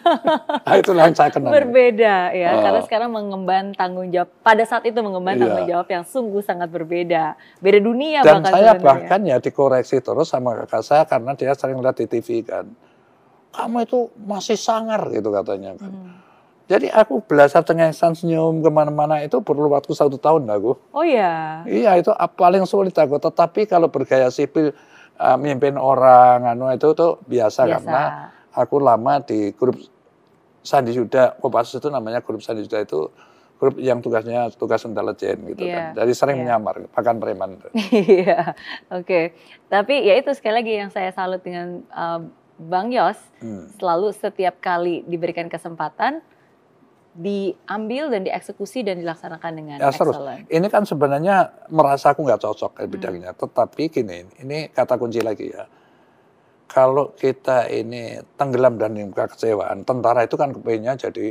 nah, 0.66 0.76
itu 0.76 0.92
yang 0.98 1.14
saya 1.14 1.30
kenal. 1.30 1.54
Berbeda 1.54 2.34
ya, 2.34 2.58
uh, 2.58 2.62
karena 2.66 2.82
sekarang 2.82 3.10
mengemban 3.14 3.70
tanggung 3.78 4.10
jawab. 4.10 4.34
Pada 4.42 4.66
saat 4.66 4.84
itu 4.90 4.98
mengemban 5.00 5.38
iya. 5.38 5.42
tanggung 5.46 5.68
jawab 5.70 5.88
yang 5.94 6.04
sungguh 6.04 6.42
sangat 6.42 6.74
berbeda. 6.74 7.38
Beda 7.62 7.80
dunia 7.80 8.26
Dan 8.26 8.42
bahkan 8.42 8.50
saya 8.50 8.74
sebenarnya. 8.74 8.82
bahkan 8.82 9.20
ya 9.30 9.38
dikoreksi 9.38 9.98
terus 10.02 10.28
sama 10.34 10.66
kakak 10.66 10.84
saya 10.84 11.04
karena 11.06 11.32
dia 11.38 11.54
sering 11.54 11.78
lihat 11.80 11.98
di 12.02 12.06
TV 12.10 12.42
kan. 12.42 12.66
Kamu 13.54 13.86
itu 13.86 14.10
masih 14.18 14.58
sangar 14.58 15.06
gitu 15.14 15.30
katanya 15.30 15.78
kan. 15.78 15.94
Hmm. 15.94 16.23
Jadi 16.74 16.90
aku 16.90 17.22
belajar 17.22 17.62
cengengesan 17.62 18.18
senyum 18.18 18.66
ke 18.66 18.70
mana-mana 18.74 19.22
itu 19.22 19.38
perlu 19.46 19.70
waktu 19.70 19.94
satu 19.94 20.18
tahun 20.18 20.50
aku. 20.50 20.74
Oh 20.90 21.06
iya? 21.06 21.62
Iya 21.70 22.02
itu 22.02 22.10
paling 22.34 22.66
sulit 22.66 22.98
aku. 22.98 23.22
Tetapi 23.22 23.70
kalau 23.70 23.94
bergaya 23.94 24.34
sipil 24.34 24.74
uh, 25.22 25.38
mimpin 25.38 25.78
orang, 25.78 26.50
anu 26.50 26.74
itu 26.74 26.98
tuh 26.98 27.22
biasa, 27.30 27.70
biasa. 27.70 27.78
karena 27.78 28.04
aku 28.58 28.82
lama 28.82 29.22
di 29.22 29.54
grup 29.54 29.78
Sandi 30.66 30.98
Yuda, 30.98 31.38
Kopassus 31.38 31.78
itu 31.78 31.94
namanya 31.94 32.26
grup 32.26 32.42
Sandi 32.42 32.66
Yuda 32.66 32.82
itu 32.82 33.14
grup 33.62 33.78
yang 33.78 34.02
tugasnya 34.02 34.50
tugas 34.58 34.82
intelijen 34.82 35.46
gitu 35.54 35.70
yeah. 35.70 35.94
kan. 35.94 36.04
Jadi 36.04 36.12
sering 36.18 36.42
yeah. 36.42 36.58
menyamar, 36.58 36.90
bahkan 36.90 37.22
preman. 37.22 37.62
Iya, 37.94 38.58
oke. 38.90 39.06
Okay. 39.06 39.24
Tapi 39.70 40.10
ya 40.10 40.18
itu 40.18 40.34
sekali 40.34 40.58
lagi 40.58 40.74
yang 40.74 40.90
saya 40.90 41.14
salut 41.14 41.46
dengan 41.46 41.86
uh, 41.94 42.26
Bang 42.58 42.90
Yos, 42.90 43.20
hmm. 43.44 43.78
selalu 43.78 44.10
setiap 44.16 44.58
kali 44.58 45.06
diberikan 45.06 45.48
kesempatan, 45.48 46.24
diambil 47.14 48.10
dan 48.10 48.26
dieksekusi 48.26 48.82
dan 48.82 48.98
dilaksanakan 48.98 49.52
dengan 49.54 49.78
ya, 49.78 49.94
excellent. 49.94 50.50
Ini 50.50 50.68
kan 50.70 50.84
sebenarnya 50.84 51.70
merasa 51.70 52.12
aku 52.14 52.26
nggak 52.26 52.42
cocok 52.42 52.82
bidangnya, 52.90 53.34
hmm. 53.34 53.40
tetapi 53.40 53.84
gini, 53.94 54.26
ini 54.42 54.74
kata 54.74 54.98
kunci 54.98 55.22
lagi 55.22 55.54
ya 55.54 55.66
kalau 56.74 57.14
kita 57.14 57.70
ini 57.70 58.18
tenggelam 58.34 58.82
dan 58.82 58.98
kekecewaan, 59.14 59.86
tentara 59.86 60.26
itu 60.26 60.34
kan 60.34 60.50
kepingnya 60.50 60.98
jadi 60.98 61.30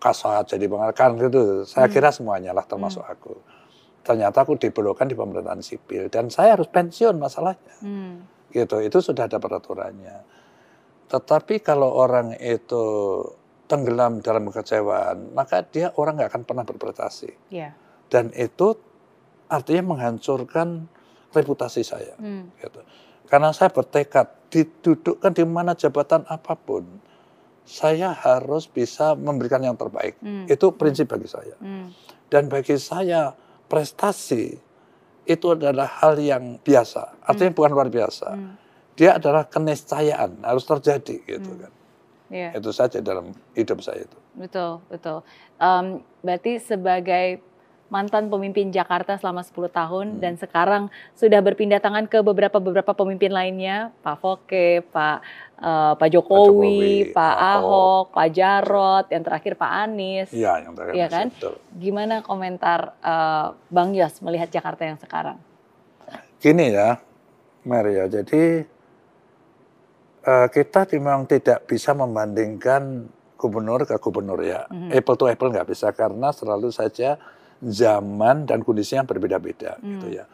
kasat, 0.00 0.56
jadi 0.56 0.64
pengalaman 0.64 1.28
gitu. 1.28 1.68
Saya 1.68 1.92
hmm. 1.92 1.92
kira 1.92 2.08
semuanya 2.08 2.56
lah 2.56 2.64
termasuk 2.64 3.04
hmm. 3.04 3.12
aku. 3.12 3.34
Ternyata 4.00 4.48
aku 4.48 4.56
dibelokkan 4.56 5.04
di 5.04 5.12
pemerintahan 5.12 5.60
sipil 5.60 6.08
dan 6.08 6.32
saya 6.32 6.56
harus 6.56 6.72
pensiun 6.72 7.20
masalahnya. 7.20 7.76
Hmm. 7.84 8.24
Gitu, 8.48 8.80
itu 8.80 8.98
sudah 9.04 9.28
ada 9.28 9.36
peraturannya. 9.36 10.24
Tetapi 11.12 11.60
kalau 11.60 11.92
orang 11.92 12.32
itu 12.40 12.84
tenggelam 13.68 14.24
dalam 14.24 14.48
kekecewaan, 14.48 15.36
maka 15.36 15.62
dia 15.62 15.92
orang 16.00 16.18
nggak 16.18 16.32
akan 16.32 16.42
pernah 16.48 16.64
berprestasi. 16.64 17.52
Yeah. 17.52 17.76
Dan 18.08 18.32
itu 18.32 18.74
artinya 19.52 19.94
menghancurkan 19.94 20.88
reputasi 21.36 21.84
saya. 21.84 22.16
Hmm. 22.16 22.48
Gitu. 22.56 22.80
Karena 23.28 23.52
saya 23.52 23.68
bertekad 23.68 24.48
didudukkan 24.48 25.36
di 25.36 25.44
mana 25.44 25.76
jabatan 25.76 26.24
apa 26.24 26.56
pun, 26.56 26.88
saya 27.68 28.16
harus 28.16 28.64
bisa 28.64 29.12
memberikan 29.12 29.60
yang 29.60 29.76
terbaik. 29.76 30.16
Hmm. 30.24 30.48
Itu 30.48 30.72
prinsip 30.72 31.12
bagi 31.12 31.28
saya. 31.28 31.52
Hmm. 31.60 31.92
Dan 32.32 32.48
bagi 32.48 32.80
saya 32.80 33.36
prestasi 33.68 34.56
itu 35.28 35.46
adalah 35.52 35.84
hal 36.00 36.16
yang 36.16 36.56
biasa, 36.64 37.20
artinya 37.20 37.52
hmm. 37.52 37.58
bukan 37.60 37.70
luar 37.76 37.88
biasa. 37.92 38.28
Hmm. 38.32 38.56
Dia 38.96 39.20
adalah 39.20 39.44
keniscayaan 39.44 40.40
harus 40.40 40.64
terjadi 40.64 41.20
gitu 41.28 41.52
hmm. 41.52 41.60
kan. 41.60 41.72
Yeah. 42.28 42.52
Itu 42.52 42.72
saja 42.76 43.00
dalam 43.00 43.32
hidup 43.56 43.80
saya 43.80 44.04
itu. 44.04 44.18
Betul, 44.36 44.84
betul. 44.92 45.24
Um, 45.56 46.04
berarti 46.20 46.60
sebagai 46.60 47.40
mantan 47.88 48.28
pemimpin 48.28 48.68
Jakarta 48.68 49.16
selama 49.16 49.40
10 49.40 49.72
tahun 49.72 50.06
hmm. 50.16 50.20
dan 50.20 50.36
sekarang 50.36 50.82
sudah 51.16 51.40
berpindah 51.40 51.80
tangan 51.80 52.04
ke 52.04 52.20
beberapa 52.20 52.60
beberapa 52.60 52.92
pemimpin 52.92 53.32
lainnya, 53.32 53.96
Pak 54.04 54.16
Foke, 54.20 54.84
Pak 54.92 55.24
uh, 55.60 55.92
Pak 55.96 56.08
Jokowi, 56.12 57.08
Pak, 57.10 57.16
Jokowi, 57.16 57.16
Pak 57.16 57.36
Ahok, 57.56 58.04
Pak 58.12 58.28
Jarot, 58.36 59.06
yang 59.08 59.24
terakhir 59.24 59.52
Pak 59.56 59.70
Anies. 59.88 60.28
Iya, 60.30 60.68
yang 60.68 60.72
terakhir. 60.76 60.94
Iya 60.94 61.06
kan? 61.08 61.26
Betul. 61.32 61.54
Gimana 61.80 62.14
komentar 62.20 62.92
uh, 63.00 63.56
Bang 63.72 63.96
Yos 63.96 64.20
melihat 64.20 64.52
Jakarta 64.52 64.84
yang 64.84 65.00
sekarang? 65.00 65.40
Gini 66.38 66.70
ya, 66.70 67.00
Mary 67.64 67.96
ya. 67.98 68.06
Jadi 68.06 68.68
uh, 70.24 70.48
kita 70.50 70.88
memang 70.96 71.28
tidak 71.28 71.68
bisa 71.68 71.92
membandingkan 71.94 73.06
gubernur 73.38 73.86
ke 73.86 73.94
gubernur 74.02 74.40
ya. 74.42 74.66
Mm 74.66 74.90
-hmm. 74.90 74.96
Apple 74.98 75.16
to 75.18 75.24
apple 75.30 75.50
nggak 75.52 75.68
bisa 75.70 75.94
karena 75.94 76.34
selalu 76.34 76.74
saja 76.74 77.20
zaman 77.62 78.46
dan 78.46 78.62
kondisi 78.62 78.94
yang 78.94 79.06
berbeda-beda 79.06 79.78
hmm. 79.78 79.86
gitu 79.98 80.06
ya. 80.22 80.24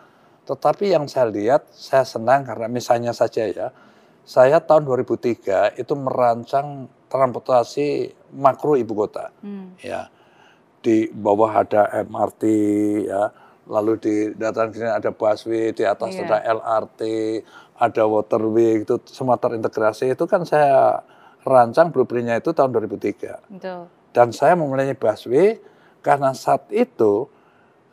Tetapi 0.44 0.92
yang 0.92 1.08
saya 1.08 1.32
lihat, 1.32 1.72
saya 1.72 2.04
senang 2.04 2.44
karena 2.44 2.68
misalnya 2.68 3.16
saja 3.16 3.48
ya, 3.48 3.72
saya 4.28 4.60
tahun 4.60 4.84
2003 4.84 5.80
itu 5.80 5.94
merancang 5.96 6.88
transportasi 7.08 8.12
makro 8.36 8.76
ibu 8.76 8.92
kota, 8.92 9.32
hmm. 9.40 9.80
ya 9.80 10.12
di 10.84 11.08
bawah 11.08 11.64
ada 11.64 11.88
MRT, 12.04 12.42
ya 13.08 13.32
lalu 13.68 13.92
di 14.00 14.14
dataran 14.36 14.70
sini 14.72 14.90
ada 14.90 15.10
busway, 15.10 15.72
di 15.72 15.84
atas 15.84 16.16
yeah. 16.16 16.26
ada 16.28 16.36
LRT, 16.60 17.00
ada 17.80 18.02
waterway, 18.04 18.84
itu 18.84 19.00
semua 19.08 19.40
terintegrasi. 19.40 20.12
Itu 20.12 20.28
kan 20.28 20.44
saya 20.44 21.00
rancang 21.44 21.92
blueprintnya 21.92 22.40
itu 22.40 22.52
tahun 22.52 22.72
2003. 22.72 23.60
Betul. 23.60 23.80
Dan 24.14 24.28
saya 24.30 24.54
memulainya 24.54 24.96
busway 24.96 25.58
karena 26.04 26.36
saat 26.36 26.68
itu 26.70 27.26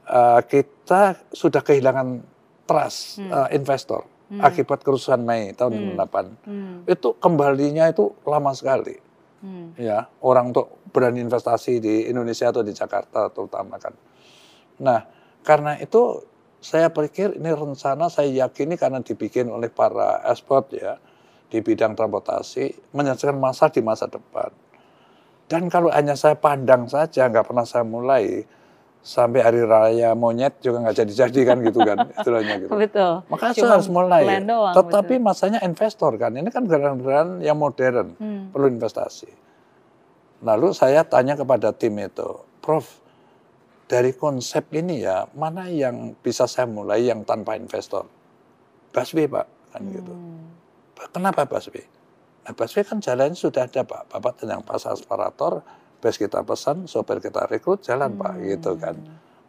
uh, 0.07 0.41
kita 0.43 1.19
sudah 1.31 1.63
kehilangan 1.63 2.21
trust 2.67 3.19
hmm. 3.19 3.31
uh, 3.31 3.49
investor 3.51 4.05
hmm. 4.31 4.39
akibat 4.39 4.79
kerusuhan 4.83 5.23
Mei 5.23 5.51
tahun 5.51 5.95
hmm. 5.95 5.99
68. 5.99 6.47
Hmm. 6.47 6.77
Itu 6.87 7.19
kembalinya 7.19 7.91
itu 7.91 8.15
lama 8.23 8.55
sekali. 8.55 8.95
Hmm. 9.41 9.73
Ya, 9.75 10.05
orang 10.21 10.53
untuk 10.53 10.79
berani 10.93 11.23
investasi 11.25 11.81
di 11.81 12.05
Indonesia 12.07 12.53
atau 12.53 12.61
di 12.61 12.71
Jakarta 12.71 13.31
terutama 13.33 13.81
kan. 13.81 13.95
Nah, 14.81 15.01
karena 15.41 15.77
itu 15.81 16.21
saya 16.61 16.93
pikir 16.93 17.41
ini 17.41 17.49
rencana 17.51 18.05
saya 18.07 18.29
yakini 18.29 18.77
karena 18.77 19.01
dibikin 19.01 19.49
oleh 19.49 19.73
para 19.73 20.21
ekspor 20.29 20.69
ya 20.69 21.01
di 21.49 21.59
bidang 21.59 21.97
transportasi 21.97 22.93
menyelesaikan 22.95 23.35
masa 23.35 23.67
di 23.73 23.81
masa 23.83 24.07
depan. 24.07 24.53
Dan 25.51 25.67
kalau 25.67 25.91
hanya 25.91 26.15
saya 26.15 26.39
pandang 26.39 26.87
saja, 26.87 27.27
nggak 27.27 27.51
pernah 27.51 27.67
saya 27.67 27.83
mulai, 27.83 28.47
sampai 29.01 29.41
hari 29.41 29.65
raya 29.65 30.13
monyet 30.13 30.61
juga 30.61 30.85
nggak 30.85 31.03
jadi-jadi 31.03 31.41
kan 31.43 31.57
gitu 31.65 31.79
kan 31.81 31.97
istilahnya 32.15 32.55
gitu. 32.61 32.71
Betul. 32.71 33.13
Makanya 33.27 33.53
saya 33.57 33.71
harus 33.75 33.89
mulai. 33.91 34.23
Doang, 34.45 34.73
Tetapi 34.77 35.13
betul. 35.17 35.27
masanya 35.27 35.59
investor 35.65 36.15
kan, 36.21 36.31
ini 36.37 36.47
kan 36.53 36.63
gerakan-gerakan 36.69 37.43
yang 37.43 37.57
modern, 37.59 38.15
hmm. 38.15 38.55
perlu 38.55 38.71
investasi. 38.71 39.27
Lalu 40.45 40.71
saya 40.71 41.03
tanya 41.03 41.35
kepada 41.35 41.75
tim 41.75 41.99
itu, 41.99 42.47
Prof, 42.63 43.00
dari 43.91 44.15
konsep 44.15 44.71
ini 44.71 45.03
ya, 45.03 45.27
mana 45.35 45.67
yang 45.67 46.15
bisa 46.23 46.47
saya 46.47 46.63
mulai 46.63 47.11
yang 47.11 47.27
tanpa 47.27 47.59
investor? 47.59 48.07
Baswe 48.95 49.27
Pak, 49.27 49.75
kan 49.75 49.83
gitu. 49.91 50.15
hmm. 50.15 50.95
gitu. 50.95 51.11
Kenapa 51.11 51.43
Baswe? 51.43 51.83
Nah, 52.47 52.55
busway 52.55 52.87
kan 52.87 53.03
jalannya 53.03 53.35
sudah 53.35 53.67
ada 53.67 53.83
Pak. 53.83 54.07
Bapak 54.07 54.39
yang 54.47 54.63
pasang 54.63 54.95
asparator, 54.95 55.59
bus 55.99 56.15
kita 56.15 56.39
pesan, 56.47 56.87
sopir 56.87 57.19
kita 57.19 57.51
rekrut, 57.51 57.83
jalan 57.83 58.15
hmm. 58.15 58.21
Pak, 58.23 58.33
gitu 58.47 58.71
kan. 58.79 58.95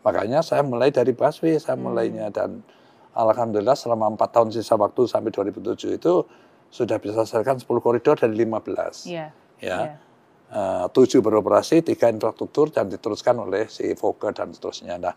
Makanya 0.03 0.43
saya 0.43 0.67
mulai 0.67 0.91
dari 0.91 1.15
busway, 1.15 1.63
saya 1.63 1.79
hmm. 1.79 1.85
mulainya 1.87 2.27
dan 2.35 2.67
alhamdulillah 3.15 3.79
selama 3.79 4.11
empat 4.19 4.35
tahun 4.35 4.51
sisa 4.51 4.75
waktu 4.75 5.07
sampai 5.07 5.31
2007 5.31 6.03
itu 6.03 6.27
sudah 6.73 6.99
bisa 6.99 7.23
selesaikan 7.23 7.63
10 7.63 7.69
koridor 7.79 8.19
dari 8.19 8.35
15. 8.35 9.07
Iya. 9.07 9.31
Ya. 9.63 9.79
iya. 9.87 9.95
Eh, 10.53 10.87
tujuh 10.93 11.25
beroperasi, 11.25 11.81
tiga 11.81 12.13
infrastruktur 12.13 12.69
dan 12.69 12.93
diteruskan 12.93 13.41
oleh 13.41 13.73
si 13.73 13.97
Fokker 13.97 14.37
dan 14.37 14.53
seterusnya. 14.53 15.01
Nah, 15.01 15.17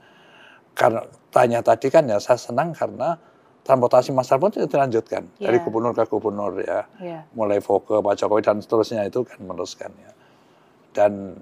karena 0.72 1.04
tanya 1.28 1.60
tadi 1.60 1.92
kan 1.92 2.08
ya 2.08 2.24
saya 2.24 2.40
senang 2.40 2.72
karena 2.72 3.20
transportasi 3.68 4.16
massal 4.16 4.40
pun 4.40 4.56
itu 4.56 4.64
dilanjutkan 4.64 5.28
dari 5.36 5.60
Iya. 5.60 5.64
gubernur 5.68 5.92
ke 5.92 6.08
gubernur 6.08 6.56
ya, 6.64 6.88
Iya. 7.04 7.28
mulai 7.36 7.60
Fokker, 7.60 8.00
Pak 8.00 8.16
Jokowi 8.16 8.48
dan 8.48 8.64
seterusnya 8.64 9.04
itu 9.12 9.28
kan 9.28 9.44
meneruskan 9.44 9.92
ya. 10.00 10.12
Dan 10.96 11.36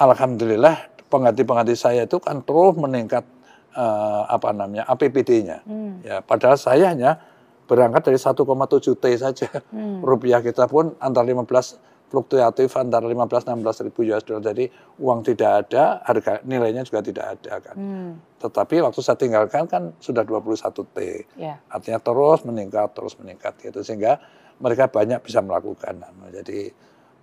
alhamdulillah 0.00 1.04
pengganti-pengganti 1.12 1.76
saya 1.76 2.08
itu 2.08 2.16
kan 2.24 2.40
terus 2.40 2.72
meningkat 2.80 3.28
eh, 3.76 4.22
apa 4.32 4.48
namanya 4.56 4.88
APBD-nya. 4.88 5.60
Hmm. 5.68 6.00
Ya, 6.00 6.24
padahal 6.24 6.56
saya 6.56 6.88
hanya 6.96 7.20
berangkat 7.68 8.08
dari 8.08 8.16
1,7 8.16 8.96
T 8.96 9.04
saja. 9.20 9.50
Hmm. 9.68 10.00
Rupiah 10.08 10.40
kita 10.40 10.70
pun 10.72 10.96
antara 11.02 11.28
15 11.28 11.92
fluktuatif 12.14 12.70
antara 12.78 13.02
15 13.10 13.42
16 13.42 13.90
ribu 13.90 14.06
US 14.14 14.22
dollar. 14.22 14.54
Jadi 14.54 14.70
uang 15.02 15.26
tidak 15.26 15.66
ada, 15.66 15.98
harga 16.06 16.38
nilainya 16.46 16.86
juga 16.86 17.02
tidak 17.02 17.26
ada 17.34 17.58
kan. 17.58 17.74
Hmm. 17.74 18.10
Tetapi 18.38 18.78
waktu 18.86 19.00
saya 19.02 19.18
tinggalkan 19.18 19.66
kan 19.66 19.90
sudah 19.98 20.22
21 20.22 20.54
T. 20.94 20.98
Iya. 21.34 21.58
Artinya 21.66 21.98
terus 21.98 22.46
meningkat, 22.46 22.94
terus 22.94 23.18
meningkat 23.18 23.58
gitu 23.58 23.82
sehingga 23.82 24.22
mereka 24.62 24.86
banyak 24.86 25.18
bisa 25.26 25.42
melakukan. 25.42 26.06
Jadi 26.30 26.70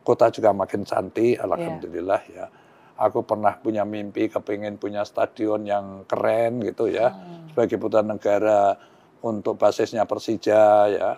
kota 0.03 0.27
juga 0.27 0.51
makin 0.51 0.83
cantik, 0.83 1.39
alhamdulillah 1.39 2.21
ya. 2.27 2.45
Aku 2.99 3.23
pernah 3.23 3.55
punya 3.55 3.87
mimpi 3.87 4.27
kepingin 4.27 4.75
punya 4.75 5.07
stadion 5.07 5.63
yang 5.63 6.03
keren 6.03 6.59
gitu 6.59 6.91
ya 6.91 7.15
Hmm. 7.15 7.47
sebagai 7.49 7.79
putra 7.79 8.03
negara 8.03 8.75
untuk 9.23 9.55
basisnya 9.55 10.03
Persija 10.03 10.91
ya. 10.91 11.11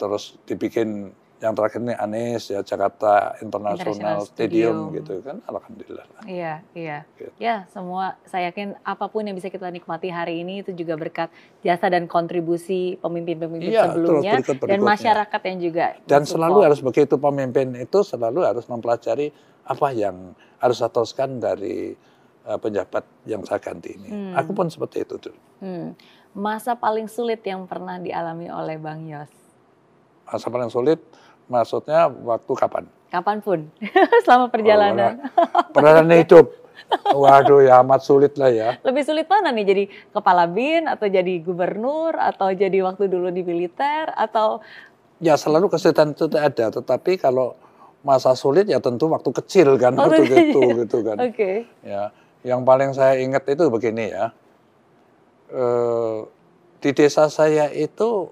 Terus 0.00 0.40
dibikin 0.48 1.12
yang 1.36 1.52
terakhir 1.52 1.84
ini 1.84 1.92
Anies 1.92 2.48
ya 2.48 2.64
Jakarta 2.64 3.36
International 3.44 3.92
International 3.92 4.24
Stadium, 4.24 4.76
Stadium. 4.88 4.96
gitu 4.96 5.12
kan 5.20 5.36
alhamdulillah. 5.44 6.06
Iya, 6.24 6.54
iya. 6.72 6.98
Gitu. 7.20 7.30
Ya, 7.36 7.68
semua 7.68 8.16
saya 8.24 8.48
yakin 8.48 8.72
apa 8.80 9.04
pun 9.12 9.20
yang 9.28 9.36
bisa 9.36 9.52
kita 9.52 9.68
nikmati 9.68 10.08
hari 10.08 10.40
ini 10.40 10.64
itu 10.64 10.72
juga 10.72 10.96
berkat 10.96 11.28
jasa 11.60 11.92
dan 11.92 12.08
kontribusi 12.08 12.96
pemimpin-pemimpin 13.04 13.68
Iya, 13.68 13.92
sebelumnya 13.92 14.32
terus 14.40 14.48
berikut 14.48 14.56
dan 14.64 14.80
masyarakat 14.80 15.40
yang 15.44 15.58
juga 15.60 15.86
Dan 16.08 16.22
selalu 16.24 16.58
harus 16.64 16.80
begitu 16.80 17.14
pemimpin 17.20 17.68
itu 17.76 17.98
selalu 18.00 18.40
harus 18.48 18.64
mempelajari 18.64 19.28
apa 19.68 19.88
yang 19.92 20.32
harus 20.56 20.80
teruskan 20.80 21.36
dari 21.36 21.92
eh, 22.48 22.58
penjabat 22.58 23.04
yang 23.28 23.44
saya 23.44 23.60
ganti 23.60 23.92
ini. 23.92 24.08
Hmm. 24.08 24.32
Aku 24.40 24.56
pun 24.56 24.72
seperti 24.72 25.04
itu 25.04 25.20
dulu. 25.20 25.40
Hmm. 25.60 25.92
Masa 26.32 26.76
paling 26.76 27.12
sulit 27.12 27.44
yang 27.44 27.68
pernah 27.68 28.00
dialami 28.00 28.48
oleh 28.48 28.80
Bang 28.80 29.04
Yos. 29.04 29.28
Masa 30.24 30.48
paling 30.48 30.72
sulit 30.72 31.00
maksudnya 31.46 32.06
waktu 32.08 32.52
kapan? 32.52 32.84
Kapan 33.06 33.36
pun, 33.40 33.60
selama 34.26 34.50
perjalanan. 34.50 35.22
Perjalanan 35.70 36.18
hidup. 36.18 36.46
Waduh 37.10 37.66
ya 37.66 37.82
amat 37.82 38.06
sulit 38.06 38.38
lah 38.38 38.46
ya. 38.46 38.78
Lebih 38.86 39.02
sulit 39.02 39.26
mana 39.26 39.50
nih 39.50 39.66
jadi 39.66 39.84
kepala 40.12 40.46
bin 40.46 40.86
atau 40.86 41.10
jadi 41.10 41.42
gubernur 41.42 42.14
atau 42.14 42.54
jadi 42.54 42.78
waktu 42.84 43.10
dulu 43.10 43.30
di 43.30 43.42
militer 43.42 44.10
atau 44.14 44.62
Ya 45.16 45.32
selalu 45.34 45.72
kesulitan 45.72 46.12
itu 46.12 46.28
ada, 46.36 46.68
tetapi 46.68 47.16
kalau 47.16 47.56
masa 48.04 48.36
sulit 48.36 48.68
ya 48.68 48.84
tentu 48.84 49.08
waktu 49.08 49.32
kecil 49.32 49.80
kan, 49.80 49.96
Oh, 49.96 50.06
waktu 50.06 50.22
iya. 50.28 50.36
gitu 50.52 50.60
gitu 50.84 50.96
kan. 51.00 51.16
oke. 51.16 51.50
Ya, 51.80 52.12
yang 52.44 52.62
paling 52.62 52.92
saya 52.92 53.16
ingat 53.24 53.48
itu 53.48 53.64
begini 53.66 54.12
ya. 54.12 54.36
Eh, 55.48 56.18
di 56.78 56.90
desa 56.92 57.32
saya 57.32 57.72
itu 57.72 58.28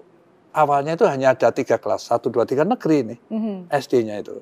awalnya 0.55 0.95
itu 0.95 1.03
hanya 1.03 1.31
ada 1.31 1.51
tiga 1.51 1.75
kelas, 1.75 2.07
satu 2.07 2.31
dua 2.31 2.47
tiga 2.47 2.63
negeri 2.63 3.03
nih 3.05 3.19
Mhm, 3.27 3.55
SD-nya 3.69 4.15
itu. 4.17 4.39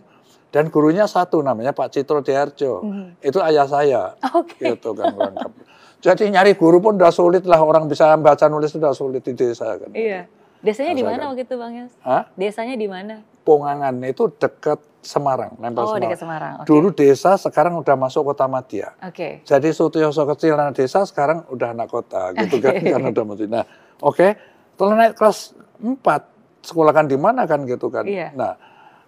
Dan 0.48 0.70
gurunya 0.70 1.04
satu 1.04 1.42
namanya 1.42 1.74
Pak 1.74 1.90
Citro 1.90 2.22
Diarjo. 2.22 2.80
mhm. 2.80 3.18
Itu 3.20 3.42
ayah 3.42 3.66
saya, 3.66 4.14
Oke. 4.32 4.62
gitu 4.62 4.94
kan 4.94 5.10
lengkap. 5.12 5.52
Jadi 6.00 6.30
nyari 6.30 6.54
guru 6.54 6.78
pun 6.78 6.94
udah 6.94 7.10
sulit 7.10 7.42
lah 7.44 7.58
orang 7.58 7.88
bisa 7.88 8.14
baca 8.16 8.46
nulis 8.46 8.70
sudah 8.70 8.94
sulit 8.94 9.24
di 9.24 9.34
desa 9.34 9.74
kan. 9.74 9.90
Iya. 9.90 10.30
Desanya 10.60 10.94
di 10.94 11.02
mana 11.02 11.16
Rasakan. 11.18 11.30
waktu 11.30 11.44
itu 11.44 11.56
Bang 11.58 11.74
Yos? 11.74 11.92
Hah? 12.00 12.24
Desanya 12.34 12.76
di 12.76 12.88
mana? 12.88 13.20
Pongangan 13.44 13.96
itu 14.02 14.32
dekat 14.32 14.80
Semarang, 15.02 15.60
nempel 15.60 15.84
Oh, 15.84 15.88
Semarang. 15.90 16.04
dekat 16.06 16.20
Semarang. 16.22 16.54
Oke. 16.56 16.68
Dulu 16.72 16.88
desa, 16.94 17.36
sekarang 17.36 17.76
udah 17.76 17.96
masuk 17.98 18.24
kota 18.26 18.48
Madia. 18.48 18.96
Oke. 19.02 19.44
Jadi 19.44 19.68
Sutioso 19.72 20.24
kecil 20.26 20.56
anak 20.56 20.78
desa 20.78 21.04
sekarang 21.04 21.44
udah 21.50 21.76
anak 21.76 21.92
kota 21.92 22.32
gitu 22.38 22.62
kan 22.62 22.80
karena 22.80 23.12
udah 23.12 23.24
mesti. 23.26 23.46
Nah, 23.46 23.68
oke. 24.00 24.28
Setelah 24.72 24.96
naik 24.98 25.14
kelas 25.14 25.38
4 25.84 26.64
sekolah 26.64 26.96
kan 26.96 27.06
di 27.12 27.20
mana 27.20 27.44
kan 27.44 27.68
gitu 27.68 27.92
kan. 27.92 28.08
Iya. 28.08 28.32
Nah, 28.32 28.56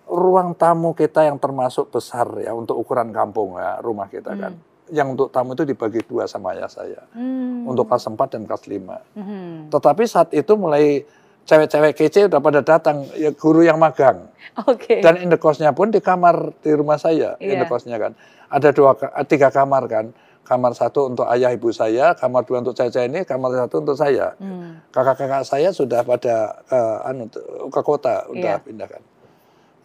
ruang 0.05 0.53
tamu 0.53 0.91
kita 0.91 1.25
yang 1.25 1.39
termasuk 1.39 1.89
besar 1.89 2.27
ya 2.43 2.51
untuk 2.51 2.77
ukuran 2.77 3.09
kampung 3.15 3.55
ya 3.57 3.79
rumah 3.79 4.11
kita 4.11 4.35
kan. 4.35 4.53
Yang 4.91 5.07
untuk 5.17 5.27
tamu 5.33 5.57
itu 5.57 5.65
dibagi 5.65 6.03
dua 6.05 6.29
sama 6.29 6.53
ayah 6.53 6.69
saya. 6.69 7.01
Hmm. 7.15 7.65
Untuk 7.65 7.89
kelas 7.89 8.05
4 8.05 8.37
dan 8.37 8.43
kelas 8.45 8.63
5. 8.69 9.01
Mhm. 9.17 9.73
Tetapi 9.73 10.03
saat 10.05 10.29
itu 10.35 10.53
mulai 10.53 11.01
cewek-cewek 11.45 11.93
kece 11.97 12.29
udah 12.29 12.41
pada 12.41 12.61
datang 12.61 13.05
ya 13.17 13.33
guru 13.33 13.65
yang 13.65 13.81
magang. 13.81 14.29
Oke. 14.69 15.01
Dan 15.01 15.25
indekosnya 15.25 15.73
pun 15.73 15.89
di 15.89 16.01
kamar 16.01 16.53
di 16.61 16.69
rumah 16.73 17.01
saya, 17.01 17.37
Iya. 17.41 17.57
indekosnya 17.57 17.97
kan. 17.97 18.13
Ada 18.49 18.69
dua, 18.73 18.93
tiga 19.25 19.49
kamar 19.49 19.89
kan. 19.89 20.05
Kamar 20.45 20.71
satu 20.71 21.09
untuk 21.09 21.25
ayah 21.25 21.49
ibu 21.49 21.73
saya, 21.73 22.13
kamar 22.13 22.45
dua 22.45 22.61
untuk 22.61 22.71
cewek 22.71 23.01
ini, 23.03 23.19
kamar 23.21 23.49
satu 23.57 23.81
untuk 23.81 23.97
saya. 23.97 24.37
Hmm. 24.37 24.77
Kakak-kakak 24.89 25.41
saya 25.41 25.73
sudah 25.73 26.01
pada 26.01 26.61
eh, 26.65 26.97
anu, 27.03 27.25
ke 27.65 27.81
kota, 27.81 28.29
udah 28.29 28.55
Iya. 28.55 28.61
pindah 28.61 28.85
kan. 28.85 29.01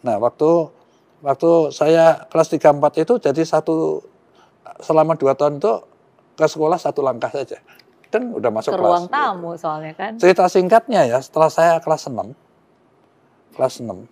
Nah, 0.01 0.15
waktu 0.17 0.69
waktu 1.19 1.49
saya 1.69 2.25
kelas 2.25 2.47
3 2.47 2.71
4 2.71 2.93
itu 2.99 3.17
jadi 3.17 3.41
satu 3.41 4.05
selama 4.79 5.13
dua 5.13 5.33
tahun 5.33 5.57
itu 5.57 5.73
ke 6.33 6.45
sekolah 6.45 6.77
satu 6.77 7.01
langkah 7.01 7.29
saja. 7.29 7.57
Dan 8.07 8.29
udah 8.31 8.49
masuk 8.49 8.71
Ke 8.71 8.77
kelas. 8.77 8.85
ruang 8.85 9.03
gitu. 9.03 9.13
tamu 9.13 9.51
soalnya 9.55 9.93
kan. 9.93 10.11
Cerita 10.17 10.45
singkatnya 10.45 11.01
ya, 11.05 11.17
setelah 11.17 11.49
saya 11.49 11.73
kelas 11.79 12.05
6, 12.05 12.37
kelas 13.51 13.73
6, 13.79 14.05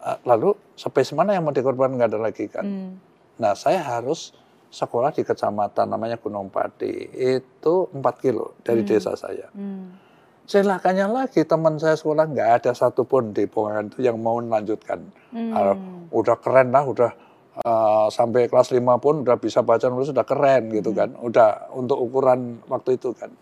eh, 0.00 0.18
lalu 0.24 0.58
space 0.74 1.12
mana 1.12 1.34
yang 1.34 1.42
mau 1.42 1.52
dikorban 1.52 1.92
nggak 1.92 2.08
ada 2.08 2.20
lagi 2.20 2.46
kan. 2.46 2.64
Hmm. 2.64 2.92
Nah 3.36 3.54
saya 3.54 3.78
harus 3.78 4.34
sekolah 4.68 5.10
di 5.10 5.24
kecamatan 5.24 5.88
namanya 5.88 6.16
Gunung 6.16 6.48
Pati, 6.48 7.08
itu 7.14 7.74
4 7.88 8.14
kilo 8.20 8.52
dari 8.60 8.84
Hmm. 8.84 8.88
desa 8.88 9.12
saya. 9.14 9.48
Hmm. 9.52 9.96
Celakanya 10.44 11.08
lagi 11.08 11.44
teman 11.44 11.76
saya 11.76 11.92
sekolah 11.92 12.24
nggak 12.24 12.50
ada 12.60 12.70
satupun 12.72 13.32
di 13.32 13.44
Pongan 13.44 13.88
itu 13.88 14.00
yang 14.00 14.16
mau 14.16 14.40
melanjutkan. 14.40 15.04
Hmm. 15.28 15.52
Ah, 15.52 15.76
udah 16.08 16.36
keren 16.38 16.72
lah, 16.72 16.84
udah 16.84 17.12
eh, 17.58 18.06
sampai 18.08 18.46
kelas 18.46 18.70
5 18.70 18.96
pun 18.96 19.26
udah 19.26 19.34
bisa 19.34 19.66
baca 19.66 19.90
nulis 19.90 20.08
sudah 20.08 20.22
keren 20.22 20.70
gitu 20.70 20.94
Hmm. 20.94 20.98
kan. 20.98 21.10
Udah 21.18 21.48
untuk 21.74 21.98
ukuran 21.98 22.62
waktu 22.64 22.94
itu 22.94 23.10
kan. 23.12 23.34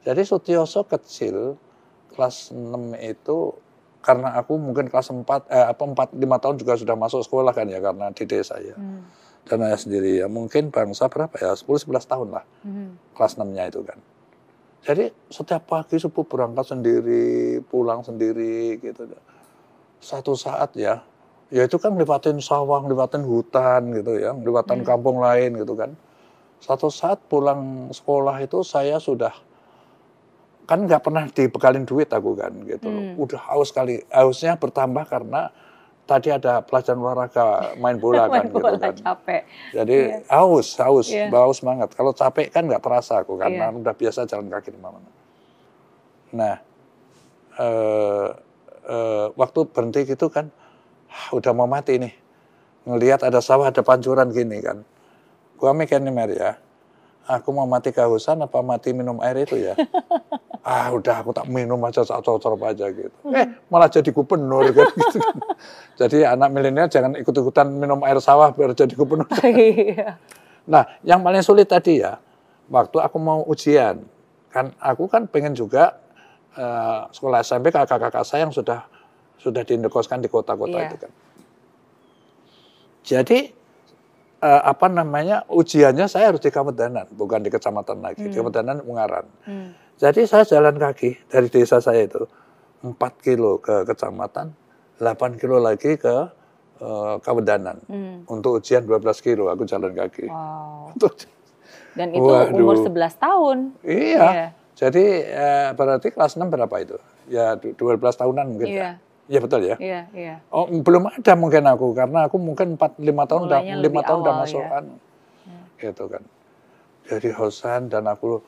Jadi 0.00 0.24
Sutioso 0.24 0.82
kecil 0.84 1.60
kelas 2.08 2.50
6 2.50 2.96
itu 2.96 3.52
karena 4.00 4.32
aku 4.34 4.56
mungkin 4.56 4.88
kelas 4.88 5.12
4 5.12 5.44
eh, 5.48 5.60
apa 5.60 5.82
4 5.84 6.16
5 6.16 6.40
tahun 6.40 6.56
juga 6.56 6.72
sudah 6.76 6.96
masuk 6.96 7.20
sekolah 7.20 7.52
kan 7.52 7.68
ya 7.68 7.78
karena 7.78 8.08
di 8.10 8.24
desa 8.24 8.56
ya. 8.58 8.74
Hmm. 8.74 9.04
Dan 9.44 9.60
ayah 9.60 9.76
sendiri 9.76 10.24
ya 10.24 10.26
mungkin 10.26 10.72
bangsa 10.72 11.12
berapa 11.12 11.36
ya 11.36 11.52
10 11.52 11.84
11 11.84 12.08
tahun 12.08 12.28
lah 12.32 12.44
Hmm. 12.64 12.96
kelas 13.12 13.36
6-nya 13.36 13.68
itu 13.68 13.84
kan. 13.84 14.00
Jadi 14.84 15.12
setiap 15.32 15.64
pagi 15.64 15.96
subuh 15.96 16.28
berangkat 16.28 16.76
sendiri, 16.76 17.60
pulang 17.64 18.04
sendiri 18.04 18.76
gitu. 18.80 19.08
Satu 20.00 20.36
saat 20.36 20.76
ya, 20.76 21.00
ya 21.48 21.64
itu 21.64 21.80
kan 21.80 21.96
lewatin 21.96 22.36
sawah, 22.40 22.84
lewatin 22.84 23.24
hutan 23.24 23.96
gitu 23.96 24.20
ya, 24.20 24.36
lewatin 24.36 24.84
Hmm. 24.84 24.88
kampung 24.88 25.20
lain 25.24 25.56
gitu 25.56 25.72
kan. 25.72 25.96
Satu 26.60 26.92
saat 26.92 27.20
pulang 27.28 27.92
sekolah 27.92 28.40
itu 28.44 28.60
saya 28.64 28.96
sudah 29.00 29.32
kan 30.64 30.80
nggak 30.80 31.04
pernah 31.04 31.28
dibekalin 31.28 31.84
duit 31.84 32.08
aku 32.08 32.32
kan 32.36 32.52
gitu. 32.64 32.88
Hmm. 32.88 33.20
Udah 33.20 33.40
haus 33.52 33.68
sekali, 33.72 34.00
hausnya 34.08 34.56
bertambah 34.56 35.04
karena 35.08 35.52
tadi 36.04 36.28
ada 36.28 36.60
pelajaran 36.60 37.00
olahraga 37.00 37.72
main 37.76 37.96
bola 37.96 38.28
Main 38.32 38.44
kan 38.44 38.44
bola 38.52 38.70
gitu 38.72 38.76
kan. 38.80 38.94
capek. 38.94 39.42
Jadi 39.72 39.96
Iya. 40.12 40.18
haus, 40.30 40.68
haus, 40.76 41.08
Iya. 41.08 41.28
haus 41.32 41.58
banget. 41.60 41.88
Kalau 41.92 42.12
capek 42.12 42.52
kan 42.52 42.62
nggak 42.64 42.82
terasa 42.84 43.24
aku 43.24 43.40
karena 43.40 43.72
udah 43.72 43.94
biasa 43.96 44.28
jalan 44.28 44.48
kaki 44.48 44.70
di 44.70 44.80
mana. 44.80 45.00
Nah, 46.34 46.56
eh, 47.56 48.28
eh, 48.84 49.26
waktu 49.34 49.60
berhenti 49.70 50.04
gitu 50.04 50.26
kan, 50.28 50.50
ah, 51.08 51.28
udah 51.32 51.52
mau 51.54 51.66
mati 51.66 51.96
nih. 51.96 52.14
Ngelihat 52.84 53.24
ada 53.24 53.40
sawah, 53.40 53.72
ada 53.72 53.80
pancuran 53.80 54.28
gini 54.28 54.60
kan. 54.60 54.84
Gua 55.56 55.72
mikir 55.72 56.02
nih 56.02 56.12
Mary 56.12 56.36
ya, 56.36 56.58
aku 57.24 57.48
mau 57.52 57.64
mati 57.64 57.90
kehausan 57.90 58.44
apa 58.44 58.60
mati 58.60 58.92
minum 58.92 59.20
air 59.24 59.44
itu 59.44 59.56
ya? 59.60 59.74
ah 60.64 60.88
udah 60.96 61.20
aku 61.20 61.36
tak 61.36 61.44
minum 61.52 61.76
aja, 61.84 62.00
cocok 62.00 62.56
aja 62.64 62.88
gitu. 62.88 63.12
Eh 63.36 63.46
malah 63.68 63.88
jadi 63.92 64.08
gubernur 64.08 64.64
kan 64.72 64.88
gitu. 65.00 65.18
Jadi 66.00 66.24
anak 66.24 66.48
milenial 66.52 66.88
jangan 66.88 67.12
ikut-ikutan 67.20 67.68
minum 67.68 68.00
air 68.04 68.16
sawah 68.20 68.48
biar 68.52 68.72
jadi 68.72 68.92
gubernur. 68.96 69.28
Iya. 69.44 70.16
Nah, 70.64 70.88
yang 71.04 71.20
paling 71.20 71.44
sulit 71.44 71.68
tadi 71.68 72.00
ya, 72.00 72.16
waktu 72.72 72.96
aku 72.96 73.20
mau 73.20 73.44
ujian, 73.44 74.00
kan 74.48 74.72
aku 74.80 75.04
kan 75.04 75.28
pengen 75.28 75.52
juga 75.52 76.00
eh, 76.56 77.00
sekolah 77.12 77.44
SMP 77.44 77.68
kakak-kakak 77.68 78.24
saya 78.24 78.48
yang 78.48 78.54
sudah 78.56 78.88
sudah 79.36 79.60
diindekoskan 79.60 80.24
di 80.24 80.32
kota-kota 80.32 80.80
Iya. 80.80 80.88
itu 80.88 80.96
kan. 80.96 81.12
Jadi 83.04 83.38
eh, 84.44 84.60
apa 84.62 84.86
namanya 84.86 85.48
ujiannya 85.48 86.04
saya 86.04 86.28
harus 86.28 86.38
di 86.38 86.48
Kawedanan, 86.48 87.08
bukan 87.10 87.40
di 87.40 87.48
kecamatan 87.48 87.98
lagi, 87.98 88.20
di 88.20 88.28
Hmm. 88.28 88.44
Kawedanan 88.44 88.84
Ungaran. 88.84 89.24
Hmm. 89.42 89.72
Jadi 89.96 90.28
saya 90.28 90.44
jalan 90.44 90.76
kaki 90.76 91.16
dari 91.26 91.48
desa 91.48 91.80
saya 91.80 92.04
itu 92.04 92.28
4 92.78 92.92
kilo 93.18 93.56
ke 93.58 93.86
kecamatan, 93.86 94.52
8 94.98 95.08
kilo 95.34 95.56
lagi 95.58 95.96
ke 95.96 96.28
eh, 96.76 97.16
Kawedanan. 97.18 97.80
Hmm. 97.86 98.26
Untuk 98.26 98.60
ujian 98.60 98.82
12 98.82 99.00
kilo 99.18 99.48
aku 99.48 99.64
jalan 99.64 99.90
kaki. 99.90 100.28
Wow. 100.28 100.92
Dan 101.96 102.10
itu 102.10 102.26
Waduh. 102.26 102.52
umur 102.52 102.76
11 102.76 102.90
tahun. 103.16 103.58
iya. 103.80 104.18
Iya. 104.20 104.46
Jadi 104.74 105.04
eh, 105.22 105.68
berarti 105.72 106.10
kelas 106.10 106.34
6 106.34 106.50
berapa 106.50 106.76
itu? 106.76 106.98
Ya 107.24 107.54
du- 107.54 107.72
12 107.72 107.96
tahunan 108.12 108.44
mungkin. 108.50 108.66
Iya. 108.68 108.82
ya? 108.82 108.92
Iya 109.24 109.40
betul 109.40 109.60
ya. 109.64 109.76
Iya, 109.80 110.00
iya. 110.12 110.34
Oh, 110.52 110.68
belum 110.68 111.08
ada 111.08 111.32
mungkin 111.32 111.64
aku 111.64 111.96
karena 111.96 112.28
aku 112.28 112.36
mungkin 112.36 112.76
4 112.76 113.00
5 113.00 113.24
tahun 113.24 113.42
udah 113.48 113.60
Mulainya 113.64 113.76
5 113.80 113.84
lebih 113.84 114.00
tahun 114.04 114.18
udah 114.20 114.34
awal 114.36 114.42
masuk 114.44 114.64
ya. 114.64 114.78
anu. 114.78 114.94
Gitu 115.80 116.04
kan. 116.12 116.22
Jadi 117.04 117.28
Hosan 117.32 117.80
dan 117.88 118.04
aku 118.08 118.40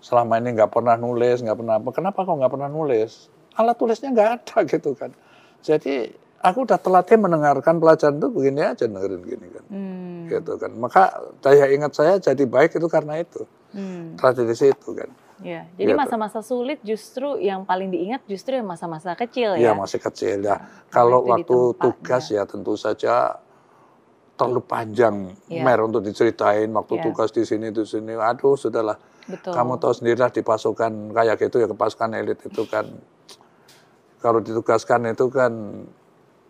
selama 0.00 0.40
ini 0.40 0.56
nggak 0.56 0.72
pernah 0.72 0.96
nulis, 0.96 1.44
nggak 1.44 1.58
pernah 1.60 1.74
apa. 1.76 1.90
Kenapa 1.92 2.18
kok 2.24 2.36
nggak 2.40 2.52
pernah 2.52 2.68
nulis? 2.72 3.28
Alat 3.60 3.76
tulisnya 3.76 4.08
nggak 4.12 4.30
ada 4.40 4.56
gitu 4.72 4.90
kan. 4.96 5.12
Jadi 5.60 6.08
aku 6.42 6.58
udah 6.64 6.78
telatnya 6.80 7.18
mendengarkan 7.22 7.78
pelajaran 7.78 8.18
itu 8.18 8.28
begini 8.32 8.60
aja 8.64 8.84
dengerin 8.88 9.22
gini 9.22 9.46
kan. 9.52 9.64
Hmm. 9.68 10.20
Gitu 10.32 10.52
kan. 10.56 10.72
Maka 10.80 11.02
daya 11.44 11.68
ingat 11.68 11.92
saya 11.92 12.16
jadi 12.16 12.44
baik 12.48 12.80
itu 12.80 12.88
karena 12.88 13.20
itu. 13.20 13.44
Hmm. 13.76 14.16
Tradisi 14.16 14.72
itu 14.72 14.90
kan. 14.96 15.12
Iya. 15.40 15.64
Jadi 15.74 15.90
Gitu. 15.90 15.98
masa-masa 15.98 16.40
sulit 16.40 16.78
justru 16.82 17.38
yang 17.38 17.64
paling 17.64 17.88
diingat 17.88 18.20
justru 18.26 18.54
yang 18.54 18.66
masa-masa 18.66 19.14
kecil 19.14 19.56
Iya 19.56 19.72
ya. 19.72 19.72
masih 19.72 19.98
kecil 19.98 20.38
ya. 20.38 20.60
Karena 20.60 20.90
Kalau 20.90 21.18
waktu 21.24 21.56
tugas 21.74 22.24
ya 22.28 22.44
tentu 22.44 22.76
saja 22.76 23.40
terlalu 24.32 24.60
panjang 24.60 25.32
Iya. 25.46 25.62
mer 25.62 25.80
untuk 25.80 26.02
diceritain 26.02 26.68
waktu 26.68 26.94
Iya. 26.96 27.04
tugas 27.08 27.30
di 27.30 27.42
sini 27.42 27.70
di 27.70 27.82
sini. 27.82 28.12
Aduh 28.12 28.54
sudahlah. 28.54 28.98
Betul. 29.22 29.54
Kamu 29.54 29.78
tahu 29.78 29.92
sendirilah 29.94 30.28
di 30.28 30.42
pasukan 30.42 30.92
kayak 31.10 31.38
gitu 31.38 31.56
ya 31.56 31.66
ke 31.66 31.76
pasukan 31.76 32.10
elit 32.12 32.42
itu 32.42 32.62
kan 32.66 32.90
kalau 34.18 34.38
ditugaskan 34.38 35.10
itu 35.10 35.26
kan 35.28 35.50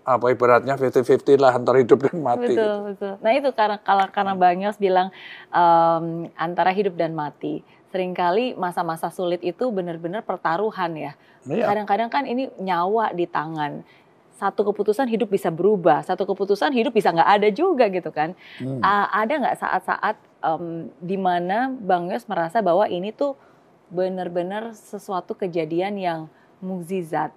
apa 0.03 0.27
ibaratnya 0.29 0.75
50-50 0.75 1.39
lah 1.39 1.55
antara 1.55 1.79
hidup 1.79 2.03
dan 2.03 2.19
mati. 2.21 2.53
Betul, 2.53 2.59
gitu. 2.59 2.69
betul. 2.91 3.13
Nah 3.23 3.33
itu 3.33 3.49
karena 3.55 3.77
kalau 3.79 4.07
karena 4.11 4.35
Bang 4.35 4.59
Yos 4.59 4.75
bilang 4.77 5.15
em, 5.49 6.05
antara 6.35 6.75
hidup 6.75 6.97
dan 6.97 7.15
mati. 7.15 7.63
Seringkali 7.93 8.57
masa-masa 8.57 9.13
sulit 9.13 9.45
itu 9.45 9.69
benar-benar 9.69 10.25
pertaruhan 10.25 10.97
ya. 10.97 11.13
Iya. 11.45 11.69
Kadang-kadang 11.69 12.09
kan 12.09 12.25
ini 12.25 12.49
nyawa 12.57 13.13
di 13.13 13.29
tangan. 13.29 13.85
Satu 14.33 14.65
keputusan 14.67 15.07
hidup 15.07 15.29
bisa 15.31 15.53
berubah, 15.53 16.03
satu 16.03 16.25
keputusan 16.25 16.73
hidup 16.73 16.97
bisa 16.97 17.13
nggak 17.13 17.31
ada 17.31 17.49
juga 17.53 17.87
gitu 17.93 18.09
kan. 18.11 18.33
Hmm. 18.59 18.81
A- 18.81 19.13
ada 19.23 19.39
nggak 19.39 19.57
saat-saat 19.61 20.17
em, 20.41 20.91
di 20.99 21.21
mana 21.21 21.71
Bang 21.71 22.09
Yos 22.09 22.25
merasa 22.27 22.59
bahwa 22.65 22.89
ini 22.89 23.13
tuh 23.13 23.37
benar-benar 23.93 24.73
sesuatu 24.73 25.37
kejadian 25.37 26.01
yang 26.01 26.21
mukjizat, 26.65 27.31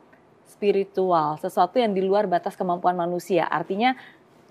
spiritual, 0.48 1.36
sesuatu 1.38 1.78
yang 1.78 1.92
di 1.92 2.00
luar 2.00 2.32
batas 2.32 2.56
kemampuan 2.56 2.96
manusia. 2.96 3.44
Artinya 3.44 4.00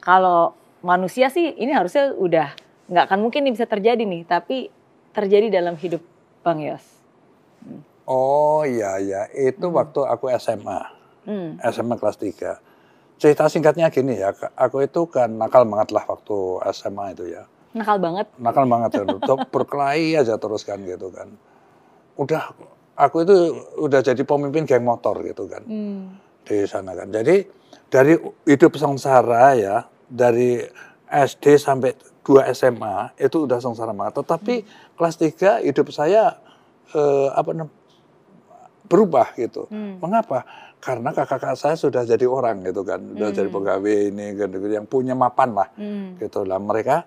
kalau 0.04 0.52
manusia 0.84 1.32
sih 1.32 1.56
ini 1.56 1.72
harusnya 1.72 2.12
udah 2.12 2.52
nggak 2.92 3.04
akan 3.08 3.18
mungkin 3.24 3.48
ini 3.48 3.56
bisa 3.56 3.64
terjadi 3.64 4.04
nih, 4.04 4.28
tapi 4.28 4.68
terjadi 5.14 5.48
dalam 5.48 5.78
hidup 5.78 6.02
Bang 6.42 6.60
Yos. 6.60 6.82
Oh 8.04 8.66
iya 8.68 9.00
ya, 9.00 9.22
itu 9.32 9.64
Hmm. 9.64 9.78
waktu 9.80 10.04
aku 10.04 10.28
SMA. 10.34 10.80
Hmm. 11.24 11.56
SMA 11.64 11.96
kelas 11.96 12.20
3. 12.20 12.60
Cerita 13.16 13.48
singkatnya 13.48 13.88
gini 13.88 14.20
ya, 14.20 14.34
aku 14.52 14.84
itu 14.84 15.08
kan 15.08 15.32
nakal 15.32 15.64
banget 15.64 15.94
lah 15.94 16.04
waktu 16.04 16.36
SMA 16.68 17.16
itu 17.16 17.32
ya. 17.32 17.48
Nakal 17.72 17.96
banget. 17.96 18.26
Nakal 18.36 18.64
banget 18.68 18.90
ya, 19.00 19.02
berkelahi 19.54 20.20
aja 20.20 20.36
terus 20.36 20.66
kan 20.68 20.84
gitu 20.84 21.08
kan. 21.08 21.32
Udah, 22.20 22.52
aku 22.94 23.24
itu 23.24 23.34
udah 23.80 24.04
jadi 24.04 24.20
pemimpin 24.20 24.68
geng 24.68 24.84
motor 24.84 25.16
gitu 25.24 25.48
kan 25.48 25.64
Hmm. 25.64 26.20
di 26.44 26.68
sana 26.68 26.92
kan. 26.92 27.08
Jadi 27.08 27.48
dari 27.88 28.20
hidup 28.44 28.76
sengsara 28.76 29.56
ya, 29.56 29.76
dari 30.04 30.60
SD 31.08 31.56
sampai 31.56 31.96
2 32.24 32.50
SMA 32.50 33.12
itu 33.16 33.44
udah 33.44 33.60
sengsara 33.60 33.92
banget. 33.92 34.24
Tetapi 34.24 34.54
kelas 34.96 35.14
3 35.16 35.60
hidup 35.62 35.92
saya 35.92 36.40
eh, 36.90 37.28
apa 37.30 37.52
berubah 38.84 39.32
gitu. 39.34 39.66
Hmm. 39.68 39.96
Mengapa? 39.98 40.44
Karena 40.78 41.10
kakak-kakak 41.10 41.56
saya 41.56 41.74
sudah 41.74 42.04
jadi 42.04 42.28
orang 42.28 42.60
gitu 42.60 42.84
kan, 42.84 43.00
sudah 43.00 43.32
Hmm. 43.32 43.36
jadi 43.36 43.48
pegawai 43.48 43.96
ini 44.12 44.26
gitu, 44.36 44.56
yang 44.68 44.84
punya 44.84 45.16
mapan 45.16 45.56
lah 45.56 45.68
Hmm. 45.74 46.20
gitu 46.20 46.44
lah. 46.44 46.60
Mereka 46.60 47.04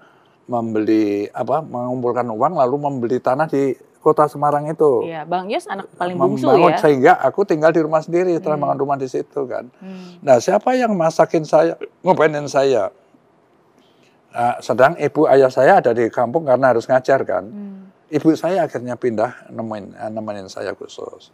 membeli 0.47 1.29
apa 1.29 1.61
mengumpulkan 1.61 2.25
uang 2.25 2.57
lalu 2.57 2.75
membeli 2.79 3.17
tanah 3.19 3.45
di 3.45 3.77
kota 3.99 4.25
Semarang 4.25 4.65
itu. 4.65 5.03
Iya, 5.03 5.27
Bang 5.27 5.51
Yos 5.51 5.67
anak 5.67 5.91
paling 5.93 6.15
bungsu 6.15 6.47
Membangun 6.47 6.73
ya. 6.73 6.79
sehingga 6.79 7.13
aku 7.19 7.43
tinggal 7.43 7.69
di 7.69 7.83
rumah 7.83 7.99
sendiri 7.99 8.31
setelah 8.33 8.55
Hmm. 8.55 8.63
bangun 8.65 8.79
rumah 8.79 8.97
di 8.97 9.05
situ 9.05 9.41
kan. 9.45 9.67
Hmm. 9.77 10.17
Nah, 10.19 10.39
siapa 10.39 10.73
yang 10.73 10.95
masakin 10.95 11.43
saya, 11.43 11.75
ngobainin 12.01 12.47
saya? 12.47 12.89
Nah, 14.33 14.59
sedang 14.59 14.99
ibu 14.99 15.25
ayah 15.31 15.47
saya 15.47 15.79
ada 15.79 15.95
di 15.95 16.11
kampung 16.11 16.43
karena 16.43 16.75
harus 16.75 16.85
ngajar 16.85 17.23
kan. 17.23 17.47
Hmm. 17.47 17.89
Ibu 18.07 18.35
saya 18.35 18.67
akhirnya 18.67 18.95
pindah 18.95 19.51
nemenin, 19.51 19.95
eh, 19.95 20.11
nemenin 20.11 20.47
saya 20.51 20.75
khusus. 20.75 21.31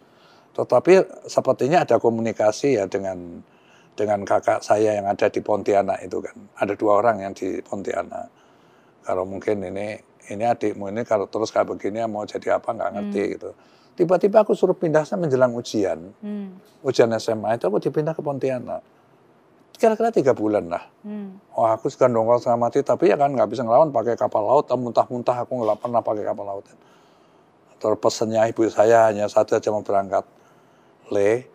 Tetapi 0.54 1.26
sepertinya 1.26 1.82
ada 1.82 1.98
komunikasi 1.98 2.78
ya 2.78 2.86
dengan 2.86 3.42
dengan 3.94 4.26
kakak 4.26 4.66
saya 4.66 4.98
yang 4.98 5.06
ada 5.10 5.30
di 5.30 5.42
Pontianak 5.42 6.02
itu 6.06 6.22
kan. 6.22 6.38
Ada 6.58 6.74
dua 6.78 7.02
orang 7.02 7.22
yang 7.22 7.34
di 7.34 7.62
Pontianak. 7.62 8.30
Kalau 9.06 9.26
mungkin 9.26 9.62
ini 9.66 9.98
ini 10.32 10.44
adikmu 10.48 10.88
ini 10.94 11.04
kalau 11.04 11.28
terus 11.28 11.52
kayak 11.52 11.74
begini 11.74 12.06
mau 12.08 12.24
jadi 12.24 12.58
apa 12.58 12.70
nggak 12.74 12.92
ngerti 12.94 13.24
gitu. 13.38 13.50
Tiba-tiba 13.94 14.42
aku 14.42 14.58
suruh 14.58 14.74
pindah 14.74 15.06
saya 15.06 15.22
menjelang 15.22 15.54
ujian. 15.54 16.00
Hmm. 16.22 16.58
Ujian 16.82 17.14
SMA 17.22 17.58
itu 17.58 17.70
aku 17.70 17.78
dipindah 17.78 18.18
ke 18.18 18.22
Pontianak. 18.26 18.82
Kira-kira 19.74 20.14
tiga 20.14 20.32
bulan 20.38 20.70
lah. 20.70 20.84
Hmm. 21.04 21.42
Oh 21.58 21.66
aku 21.68 21.90
suka 21.90 22.08
dongkol 22.08 22.40
setengah 22.40 22.60
mati, 22.62 22.80
tapi 22.86 23.10
ya 23.10 23.18
kan 23.18 23.34
nggak 23.34 23.50
bisa 23.50 23.66
ngelawan 23.66 23.90
pakai 23.90 24.16
kapal 24.16 24.46
laut, 24.46 24.70
muntah-muntah 24.70 25.44
aku 25.44 25.60
nggak 25.60 25.80
pernah 25.82 26.02
pakai 26.02 26.24
kapal 26.24 26.46
laut. 26.46 26.66
Terus 27.82 28.00
pesennya 28.00 28.48
ibu 28.48 28.64
saya 28.72 29.12
hanya 29.12 29.28
satu 29.28 29.60
aja 29.60 29.70
mau 29.74 29.84
berangkat. 29.84 30.24
Le, 31.12 31.52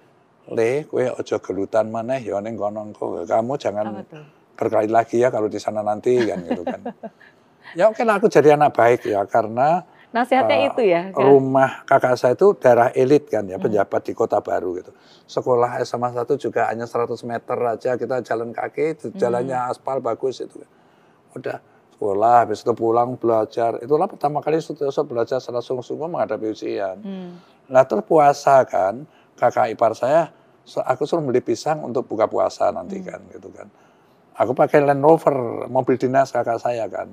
le, 0.52 0.85
kue 0.85 1.09
ojo 1.09 1.37
gelutan 1.40 1.88
mana 1.88 2.20
ya 2.20 2.37
neng 2.44 2.59
kono 2.61 2.85
engko. 2.85 3.24
Kamu 3.24 3.57
jangan 3.57 4.04
berkali 4.59 4.90
lagi 4.90 5.22
ya 5.22 5.31
kalau 5.31 5.46
di 5.46 5.57
sana 5.57 5.81
nanti 5.81 6.18
kan 6.26 6.42
gitu 6.42 6.62
kan. 6.66 6.81
ya 7.78 7.88
oke 7.88 8.02
lah 8.02 8.18
aku 8.18 8.26
jadi 8.28 8.59
anak 8.59 8.74
baik 8.74 9.07
ya 9.07 9.22
karena 9.24 9.87
Nasihatnya 10.09 10.57
eh, 10.57 10.68
itu 10.73 10.83
ya. 10.83 11.03
kan? 11.12 11.21
rumah 11.21 11.85
kakak 11.85 12.16
saya 12.16 12.33
itu 12.33 12.57
daerah 12.57 12.88
elit 12.92 13.29
kan 13.29 13.44
ya 13.44 13.57
Hmm. 13.57 13.64
pejabat 13.64 14.01
di 14.03 14.12
kota 14.12 14.40
baru 14.40 14.81
gitu. 14.81 14.92
Sekolah 15.25 15.77
SMA 15.81 16.09
1 16.11 16.35
juga 16.35 16.64
hanya 16.66 16.88
100 16.88 17.21
meter 17.23 17.59
aja 17.61 17.92
kita 17.94 18.25
jalan 18.25 18.51
kaki, 18.51 18.97
Hmm. 18.97 19.12
jalannya 19.14 19.59
aspal 19.68 20.01
bagus 20.01 20.40
itu. 20.40 20.64
Udah 21.37 21.61
sekolah, 21.92 22.47
habis 22.47 22.64
itu 22.64 22.73
pulang 22.73 23.14
belajar. 23.14 23.77
Itulah 23.79 24.09
pertama 24.09 24.40
kali 24.40 24.59
Sutioso 24.59 25.05
belajar 25.05 25.38
secara 25.38 25.61
sungguh-sungguh 25.61 26.09
menghadapi 26.09 26.47
ujian. 26.49 26.97
Hmm. 26.99 27.31
Nah 27.68 27.85
terus 27.85 28.01
puasa 28.03 28.64
kan, 28.64 29.05
kakak 29.37 29.68
ipar 29.71 29.92
saya, 29.92 30.33
aku 30.79 31.05
suruh 31.05 31.21
beli 31.21 31.40
pisang 31.40 31.85
untuk 31.85 32.09
buka 32.09 32.25
puasa 32.25 32.73
nanti 32.73 32.97
Hmm. 32.97 33.07
kan 33.07 33.21
gitu 33.29 33.53
kan. 33.53 33.68
Aku 34.35 34.55
pakai 34.55 34.81
Land 34.81 35.03
Rover, 35.03 35.68
mobil 35.68 35.99
dinas 35.99 36.33
kakak 36.33 36.57
saya 36.57 36.88
kan. 36.88 37.12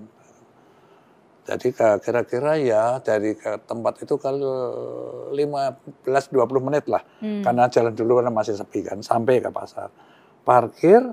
Jadi 1.45 1.77
kira-kira 1.77 2.57
ya 2.57 2.97
dari 3.05 3.37
ke 3.37 3.61
tempat 3.69 4.01
itu 4.01 4.17
kalau 4.17 5.29
15-20 5.29 6.65
menit 6.65 6.89
lah. 6.89 7.05
Hmm. 7.21 7.45
Karena 7.45 7.69
jalan 7.69 7.93
dulu 7.93 8.17
karena 8.17 8.33
masih 8.33 8.57
sepi 8.57 8.81
kan, 8.81 8.97
sampai 9.05 9.45
ke 9.45 9.53
pasar. 9.53 9.93
Parkir, 10.41 11.05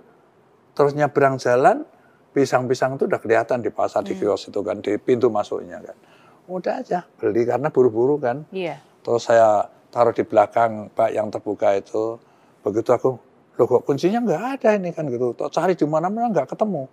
terus 0.72 0.96
nyebrang 0.96 1.36
jalan, 1.36 1.84
pisang-pisang 2.32 2.96
itu 2.96 3.04
udah 3.04 3.20
kelihatan 3.20 3.60
di 3.60 3.68
pasar, 3.68 4.00
di 4.00 4.16
Hmm. 4.16 4.24
kios 4.24 4.48
itu 4.48 4.60
kan, 4.64 4.80
di 4.80 4.96
pintu 4.96 5.28
masuknya 5.28 5.84
kan. 5.84 5.96
Udah 6.48 6.80
aja, 6.80 7.04
beli 7.20 7.44
karena 7.44 7.68
buru-buru 7.68 8.16
kan. 8.16 8.48
Iya. 8.48 8.80
Terus 9.04 9.28
saya 9.28 9.68
taruh 9.92 10.16
di 10.16 10.24
belakang 10.24 10.88
bak 10.96 11.12
yang 11.12 11.28
terbuka 11.28 11.76
itu. 11.76 12.16
Begitu 12.64 12.88
aku, 12.88 13.20
loh 13.60 13.66
kok 13.68 13.84
kuncinya 13.84 14.24
nggak 14.24 14.42
ada 14.56 14.80
ini 14.80 14.96
kan 14.96 15.04
gitu. 15.12 15.36
Tak 15.36 15.52
cari 15.52 15.76
di 15.76 15.84
mana-mana 15.84 16.32
nggak 16.32 16.56
ketemu. 16.56 16.88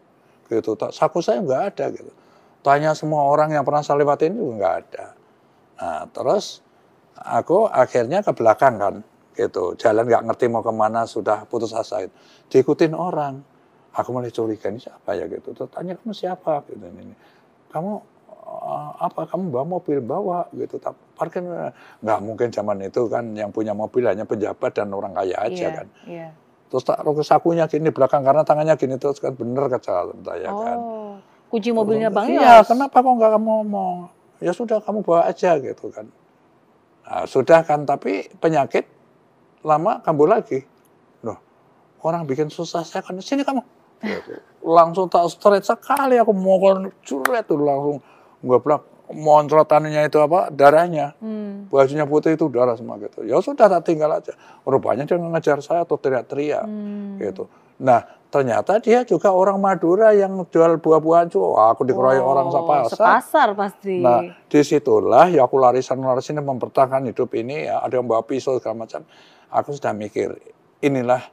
Gitu. 0.52 0.76
Tak 0.76 0.92
saku 0.92 1.24
saya 1.24 1.40
nggak 1.40 1.62
ada 1.72 1.86
gitu. 1.96 2.12
Tanya 2.60 2.92
semua 2.92 3.24
orang 3.24 3.56
yang 3.56 3.64
pernah 3.64 3.80
saya 3.80 4.04
lewatin 4.04 4.36
juga 4.36 4.54
nggak 4.60 4.76
ada. 4.84 5.06
Nah 5.80 6.02
terus 6.12 6.60
aku 7.16 7.72
akhirnya 7.72 8.20
ke 8.20 8.32
belakang 8.36 8.76
kan 8.76 8.96
gitu. 9.34 9.80
Jalan 9.80 10.04
nggak 10.08 10.24
ngerti 10.28 10.46
mau 10.52 10.60
ke 10.60 10.72
mana 10.76 11.08
sudah 11.08 11.48
putus 11.48 11.72
asa. 11.72 12.04
Gitu. 12.04 12.14
Diikutin 12.52 12.92
orang. 12.92 13.40
Aku 13.96 14.12
mulai 14.14 14.30
curiga 14.30 14.70
ini 14.70 14.80
siapa 14.80 15.16
ya 15.16 15.26
gitu. 15.26 15.56
Terus 15.56 15.72
tanya 15.72 15.96
kamu 15.96 16.12
siapa 16.12 16.62
gitu 16.68 16.84
ini. 16.84 17.16
Kamu 17.72 17.92
eh, 18.44 18.90
apa 19.00 19.24
kamu 19.24 19.56
bawa 19.56 19.66
mobil 19.80 19.98
bawa 20.04 20.46
gitu 20.52 20.76
tak 20.84 20.94
parkir 21.16 21.44
nggak 22.04 22.20
mungkin 22.24 22.48
zaman 22.52 22.84
itu 22.84 23.08
kan 23.08 23.32
yang 23.36 23.52
punya 23.56 23.72
mobil 23.76 24.04
hanya 24.08 24.24
pejabat 24.28 24.72
dan 24.76 24.92
orang 24.92 25.12
kaya 25.12 25.36
aja 25.36 25.68
Iya. 25.68 25.70
kan 25.76 25.88
Iya. 26.08 26.28
terus 26.72 26.84
tak 26.88 27.02
sakunya 27.28 27.66
gini 27.68 27.92
belakang 27.92 28.24
karena 28.24 28.42
tangannya 28.48 28.74
gini 28.80 28.96
terus 28.96 29.20
kan 29.20 29.36
bener 29.36 29.68
kata 29.68 30.16
saya 30.24 30.50
kan. 30.50 30.78
Kunci 31.50 31.70
mobilnya 31.72 32.08
Bang 32.08 32.30
Iya, 32.30 32.62
Yos. 32.62 32.68
kenapa 32.68 32.96
kok 32.96 33.10
nggak 33.12 33.32
kamu 33.34 33.50
ngomong? 33.60 33.96
Ya 34.38 34.54
sudah 34.54 34.80
kamu 34.80 35.02
bawa 35.02 35.26
aja 35.26 35.58
gitu 35.58 35.90
kan. 35.90 36.06
Nah, 37.04 37.26
sudah 37.26 37.62
kan 37.62 37.84
tapi 37.84 38.30
penyakit 38.38 38.86
lama 39.62 39.98
kambuh 40.00 40.30
lagi. 40.30 40.62
Loh, 41.20 41.42
orang 42.00 42.24
bikin 42.24 42.48
susah 42.48 42.82
saya 42.82 43.02
kan 43.02 43.18
sini 43.18 43.42
kamu. 43.42 43.66
Gitu. 44.00 44.32
Langsung 44.62 45.10
tak 45.10 45.28
straight 45.28 45.66
sekali 45.66 46.16
aku 46.16 46.32
mukul 46.32 46.94
curet 47.02 47.44
tuh 47.44 47.58
langsung 47.58 47.98
nggak 48.40 48.60
bilang 48.62 48.82
moncrotannya 49.10 50.06
itu 50.06 50.16
apa 50.18 50.48
darahnya 50.48 51.18
Hmm. 51.18 51.66
bajunya 51.66 52.06
putih 52.06 52.38
itu 52.38 52.46
darah 52.48 52.78
semua 52.78 52.96
gitu 52.98 53.26
ya 53.26 53.42
sudah 53.42 53.66
tak 53.68 53.84
tinggal 53.84 54.14
aja 54.14 54.32
rupanya 54.64 55.04
dia 55.04 55.18
ngejar 55.18 55.60
saya 55.60 55.82
atau 55.82 55.98
teriak-teriak 55.98 56.62
Hmm. 56.62 57.18
gitu 57.18 57.50
nah 57.76 58.06
ternyata 58.30 58.78
dia 58.78 59.02
juga 59.02 59.34
orang 59.34 59.58
Madura 59.58 60.14
yang 60.14 60.46
jual 60.54 60.78
buah-buahan 60.78 61.34
Wah, 61.34 61.74
aku 61.74 61.82
dikeroyok 61.84 62.22
Oh, 62.24 62.32
orang 62.32 62.48
sepasar. 62.54 62.94
Sepasar 62.94 63.48
pasti. 63.58 63.98
nah 64.06 64.22
di 64.46 64.60
situlah 64.62 65.26
ya 65.34 65.50
aku 65.50 65.58
larisan 65.58 65.98
larisan 66.00 66.38
mempertahankan 66.40 67.10
hidup 67.10 67.34
ini. 67.34 67.66
Ya 67.66 67.82
ada 67.82 67.98
yang 67.98 68.06
bawa 68.06 68.22
pisau 68.22 68.62
segala 68.62 68.86
macam. 68.86 69.02
Aku 69.50 69.74
sudah 69.74 69.98
mikir 69.98 70.38
inilah 70.80 71.26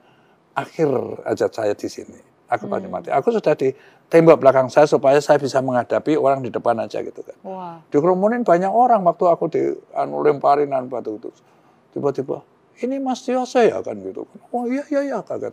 akhir 0.56 0.88
ajat 1.28 1.50
saya 1.52 1.76
di 1.76 1.88
sini. 1.92 2.16
Aku 2.48 2.64
pasti 2.70 2.86
mati 2.88 3.08
aku 3.12 3.28
sudah 3.34 3.52
di 3.58 3.74
tembok 4.06 4.38
belakang 4.38 4.70
saya 4.70 4.86
supaya 4.86 5.18
saya 5.20 5.36
bisa 5.36 5.58
menghadapi 5.60 6.14
orang 6.16 6.40
di 6.40 6.48
depan 6.48 6.78
aja 6.80 7.02
gitu 7.02 7.20
kan. 7.20 7.36
Wah. 7.42 7.76
dikerumunin 7.92 8.46
banyak 8.46 8.70
orang 8.70 9.02
waktu 9.04 9.24
aku 9.26 9.44
di 9.52 9.62
anu 9.92 10.24
lemparin 10.24 10.72
anu 10.72 10.88
batu. 10.88 11.18
Itu 11.20 11.28
tiba-tiba 11.92 12.40
ini 12.80 12.96
Mas 13.02 13.20
Yose 13.26 13.68
ya? 13.68 13.82
kan 13.84 14.00
gitu. 14.00 14.24
Oh 14.48 14.64
iya 14.64 14.86
iya 14.88 15.00
iya 15.12 15.18
kaget 15.20 15.52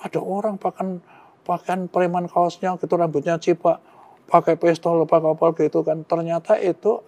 ada 0.00 0.18
orang 0.18 0.56
pakai 0.56 0.98
pakai 1.40 1.86
preman 1.86 2.24
kaosnya 2.24 2.76
gitu 2.76 2.94
rambutnya 2.94 3.36
cipak 3.36 3.80
pakai 4.26 4.54
pistol 4.54 5.04
pakai 5.04 5.30
apa 5.30 5.46
gitu 5.58 5.80
kan 5.80 6.02
ternyata 6.02 6.56
itu 6.56 7.00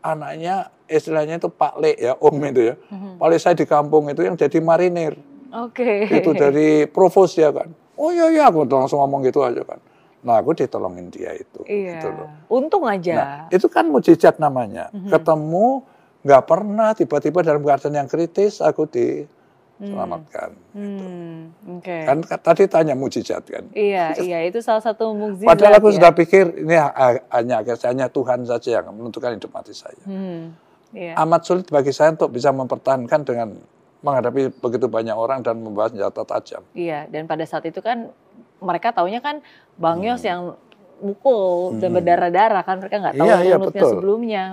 anaknya 0.00 0.56
istilahnya 0.86 1.36
itu 1.36 1.48
Pak 1.48 1.74
Le 1.76 1.92
ya 1.94 2.14
Om 2.14 2.36
itu 2.46 2.62
ya 2.64 2.74
Mhm. 2.88 3.18
Pak 3.18 3.26
Le 3.26 3.36
saya 3.36 3.54
di 3.54 3.64
kampung 3.64 4.06
itu 4.06 4.22
yang 4.22 4.34
jadi 4.34 4.58
marinir 4.60 5.18
Oke. 5.52 6.06
itu 6.08 6.30
dari 6.32 6.86
provos 6.86 7.34
ya 7.34 7.50
kan 7.50 7.68
oh 7.94 8.10
iya 8.10 8.30
iya 8.30 8.44
aku 8.46 8.64
langsung 8.64 8.98
ngomong 8.98 9.22
gitu 9.22 9.42
aja 9.42 9.62
kan 9.62 9.82
nah 10.22 10.38
aku 10.38 10.54
ditolongin 10.54 11.06
dia 11.06 11.30
itu 11.32 11.62
Iya. 11.62 11.98
gitu 11.98 12.08
loh 12.08 12.28
Untung 12.48 12.82
aja. 12.84 13.14
Nah, 13.14 13.30
itu 13.48 13.66
kan 13.66 13.86
mujizat 13.86 14.38
namanya. 14.38 14.90
Mhm. 14.90 15.10
Ketemu 15.10 15.82
nggak 16.22 16.42
pernah 16.44 16.90
tiba-tiba 16.92 17.42
dalam 17.42 17.60
keadaan 17.60 17.94
yang 17.96 18.08
kritis 18.08 18.58
aku 18.58 18.86
diselamatkan. 19.76 20.50
Hmm. 20.72 21.52
Oke. 21.76 21.98
Kan 22.04 22.18
ka- 22.24 22.40
tadi 22.40 22.64
tanya 22.64 22.94
mujizat 22.94 23.44
kan. 23.44 23.64
Iya, 23.70 24.16
iya 24.26 24.38
itu 24.42 24.58
salah 24.58 24.80
satu 24.80 25.12
mukjizat. 25.12 25.48
Padahal 25.48 25.76
aku 25.76 25.92
ya. 25.92 25.94
sudah 26.00 26.12
pikir 26.12 26.44
ini 26.56 26.74
ha- 26.74 26.96
hanya 27.30 27.60
hanya 27.60 28.06
Tuhan 28.08 28.44
saja 28.44 28.80
yang 28.80 28.88
menentukan 28.90 29.36
hidup 29.36 29.52
mati 29.52 29.76
saya. 29.76 30.00
Hmm. 30.04 30.56
Iya. 30.96 31.12
Amat 31.18 31.44
sulit 31.44 31.68
bagi 31.68 31.92
saya 31.92 32.14
untuk 32.14 32.32
bisa 32.32 32.48
mempertahankan 32.50 33.20
dengan 33.22 33.48
menghadapi 34.00 34.54
begitu 34.54 34.86
banyak 34.86 35.12
orang 35.12 35.42
dan 35.42 35.58
membawa 35.58 35.90
senjata 35.90 36.22
tajam. 36.24 36.62
Iya, 36.72 37.10
dan 37.10 37.26
pada 37.26 37.44
saat 37.44 37.66
itu 37.66 37.80
kan 37.80 38.08
mereka 38.62 38.94
taunya 38.94 39.20
kan 39.20 39.44
Bang 39.76 40.00
Yos 40.00 40.22
yang 40.22 40.56
mukul 40.96 41.76
dan 41.76 41.92
berdarah-darah 41.92 42.64
kan 42.64 42.80
mereka 42.80 42.96
nggak 42.96 43.14
tahu 43.14 43.26
Hmm. 43.28 43.36
Iya, 43.36 43.44
iya, 43.44 43.56
betul. 43.60 43.90
sebelumnya. 43.92 44.44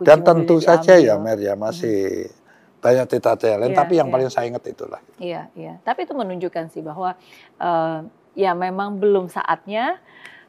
Dan 0.00 0.18
tentu 0.24 0.56
saja 0.56 0.96
ya. 0.96 1.20
Mer 1.20 1.36
ya 1.36 1.52
masih 1.52 2.32
banyak 2.82 3.06
cerita 3.06 3.38
lain, 3.38 3.72
Iya, 3.72 3.78
tapi 3.78 3.94
yang 3.94 4.10
iya. 4.10 4.14
paling 4.18 4.28
saya 4.28 4.50
ingat 4.50 4.66
itulah. 4.66 4.98
Iya, 5.22 5.46
iya. 5.54 5.78
Tapi 5.86 6.02
itu 6.02 6.18
menunjukkan 6.18 6.74
sih 6.74 6.82
bahwa 6.82 7.14
eh, 7.62 7.98
ya 8.34 8.52
memang 8.58 8.98
belum 8.98 9.30
saatnya 9.30 10.02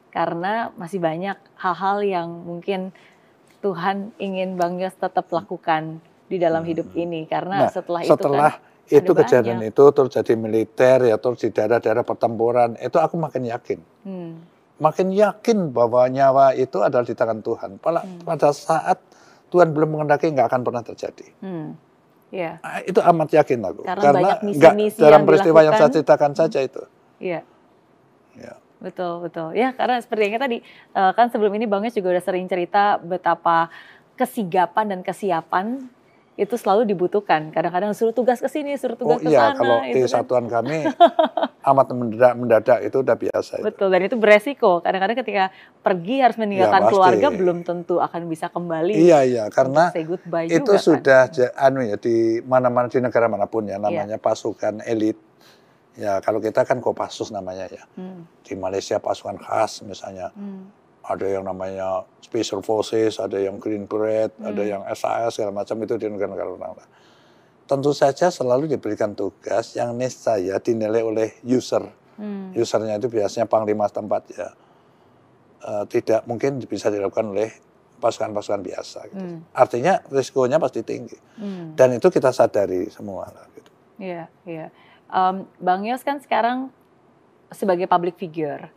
karena 0.09 0.73
masih 0.77 0.97
banyak 0.97 1.37
hal-hal 1.61 1.97
yang 2.01 2.29
mungkin 2.41 2.89
Tuhan 3.61 4.11
ingin 4.19 4.59
Bang 4.59 4.81
Yos 4.81 4.97
tetap 4.97 5.29
lakukan 5.31 6.03
di 6.27 6.41
dalam 6.41 6.65
hidup 6.65 6.89
ini 6.97 7.29
karena 7.29 7.67
Nah, 7.67 7.69
setelah, 7.71 8.01
itu 8.01 8.11
setelah 8.11 8.51
kan 8.57 8.71
itu 8.91 9.11
kejadian 9.15 9.57
banyak. 9.63 9.71
itu 9.71 9.83
terus 9.95 10.11
jadi 10.11 10.33
militer 10.35 10.97
ya 11.07 11.15
terus 11.15 11.39
di 11.39 11.49
daerah-daerah 11.55 12.03
pertempuran 12.03 12.75
itu 12.83 12.97
aku 12.99 13.15
makin 13.15 13.47
yakin 13.47 13.79
hmm, 14.03 14.31
makin 14.83 15.07
yakin 15.15 15.71
bahwa 15.71 16.03
nyawa 16.11 16.51
itu 16.51 16.83
adalah 16.83 17.07
di 17.07 17.15
tangan 17.15 17.39
Tuhan 17.39 17.79
pada, 17.79 18.03
pada 18.27 18.51
saat 18.51 18.99
Tuhan 19.55 19.71
belum 19.71 19.97
mengendaki 19.97 20.35
nggak 20.35 20.51
akan 20.51 20.61
pernah 20.67 20.83
terjadi 20.83 21.27
hmm, 21.39 21.67
Ah, 22.65 22.81
itu 22.81 22.97
amat 22.97 23.29
yakin 23.29 23.61
aku 23.61 23.85
Karena 23.85 24.09
banyak 24.09 24.39
nggak 24.57 24.73
misi-misi 24.73 24.99
dalam 24.99 25.21
peristiwa 25.21 25.59
yang 25.61 25.73
saya 25.77 25.93
ceritakan 25.93 26.33
saja 26.33 26.59
itu 26.65 26.81
iya. 27.21 27.45
ya. 28.33 28.57
Betul, 28.83 29.23
betul. 29.23 29.55
Ya, 29.55 29.71
karena 29.71 29.95
seperti 30.03 30.27
yang 30.27 30.43
tadi, 30.43 30.59
eh, 30.91 31.11
kan 31.15 31.31
sebelum 31.31 31.55
ini 31.55 31.63
Bang 31.63 31.87
Yos 31.87 31.95
juga 31.95 32.19
udah 32.19 32.23
sering 32.27 32.51
cerita 32.51 32.99
betapa 32.99 33.71
kesigapan 34.19 34.91
dan 34.91 34.99
kesiapan 34.99 35.87
itu 36.35 36.55
selalu 36.55 36.85
dibutuhkan. 36.85 37.49
Kadang-kadang 37.49 37.93
suruh 37.93 38.09
tugas 38.09 38.37
ke 38.37 38.47
sini, 38.47 38.73
suruh 38.73 38.93
oh 38.95 38.99
tugas 38.99 39.19
ke 39.19 39.29
iya 39.29 39.51
sana. 39.51 39.55
kalau 39.55 39.77
itu 39.83 39.93
di 39.93 40.01
kan. 40.01 40.09
satuan 40.11 40.45
kami 40.45 40.89
amat 41.69 41.87
mendadak 41.91 42.33
mendadak 42.33 42.79
itu 42.81 42.97
udah 42.97 43.15
biasa 43.15 43.53
itu. 43.57 43.65
Betul, 43.65 43.87
dan 43.87 44.01
itu 44.01 44.15
beresiko. 44.15 44.81
Kadang-kadang 44.81 45.15
ketika 45.15 45.43
pergi 45.79 46.15
harus 46.19 46.35
meninggalkan 46.35 46.73
Ya, 46.75 46.83
pasti. 46.83 46.91
keluarga, 46.91 47.27
belum 47.29 47.57
tentu 47.61 47.95
akan 47.97 48.21
bisa 48.25 48.47
kembali. 48.47 48.93
iya 48.95 49.19
iya 49.21 49.43
karena 49.47 49.93
itu 49.93 50.57
juga, 50.59 50.73
kan. 50.73 50.81
sudah 50.81 51.21
ja- 51.29 51.53
anu 51.55 51.79
ya 51.79 51.95
di 51.95 52.15
mana-mana 52.41 52.87
di 52.87 52.97
negara 52.97 53.25
mana 53.25 53.45
pun 53.45 53.63
ya 53.63 53.77
namanya 53.77 54.17
pasukan 54.17 54.81
elit 54.83 55.15
ya 55.93 56.17
kalau 56.19 56.41
kita 56.41 56.61
kan 56.61 56.77
Kopassus 56.77 57.29
namanya 57.29 57.69
ya 57.69 57.85
Hmm, 57.93 58.25
di 58.41 58.53
Malaysia 58.55 58.97
pasukan 58.97 59.37
khas 59.37 59.81
misalnya 59.81 60.33
hmm, 60.33 60.82
ada 61.03 61.27
yang 61.27 61.43
namanya 61.43 62.07
Special 62.19 62.63
Forces 62.63 63.19
ada 63.19 63.35
yang 63.37 63.59
Green 63.59 63.85
Beret 63.85 64.31
ada 64.39 64.63
Hmm. 64.63 64.71
yang 64.79 64.81
SAS 64.91 65.37
segala 65.37 65.51
macam 65.51 65.75
itu 65.79 65.95
di 65.95 66.07
negara-negara 66.07 66.49
orang 66.49 66.75
tentu 67.63 67.91
saja 67.91 68.27
selalu 68.27 68.67
diberikan 68.67 69.13
tugas 69.13 69.75
yang 69.75 69.95
niscaya 69.95 70.59
dinilai 70.59 71.03
oleh 71.03 71.29
user 71.43 71.83
hmm. 72.17 72.55
usernya 72.55 72.97
itu 72.97 73.07
biasanya 73.07 73.45
panglima 73.45 73.87
tempat 73.87 74.23
ya 74.31 74.49
Eh, 75.63 75.85
tidak 75.87 76.27
mungkin 76.27 76.59
bisa 76.59 76.91
dilakukan 76.91 77.31
oleh 77.31 77.47
pasukan-pasukan 78.03 78.59
biasa 78.59 78.99
gitu. 79.07 79.15
Hmm. 79.15 79.47
artinya 79.55 80.03
risikonya 80.11 80.59
pasti 80.59 80.83
tinggi 80.83 81.15
Hmm. 81.39 81.71
dan 81.79 81.95
itu 81.95 82.11
kita 82.11 82.35
sadari 82.35 82.91
semua 82.91 83.31
lah 83.31 83.47
gitu. 83.55 83.71
Iya, 83.95 84.27
iya. 84.43 84.67
Em, 85.07 85.47
Bang 85.63 85.87
Yos 85.87 86.03
kan 86.03 86.19
sekarang 86.19 86.67
sebagai 87.47 87.87
public 87.87 88.19
figure. 88.19 88.67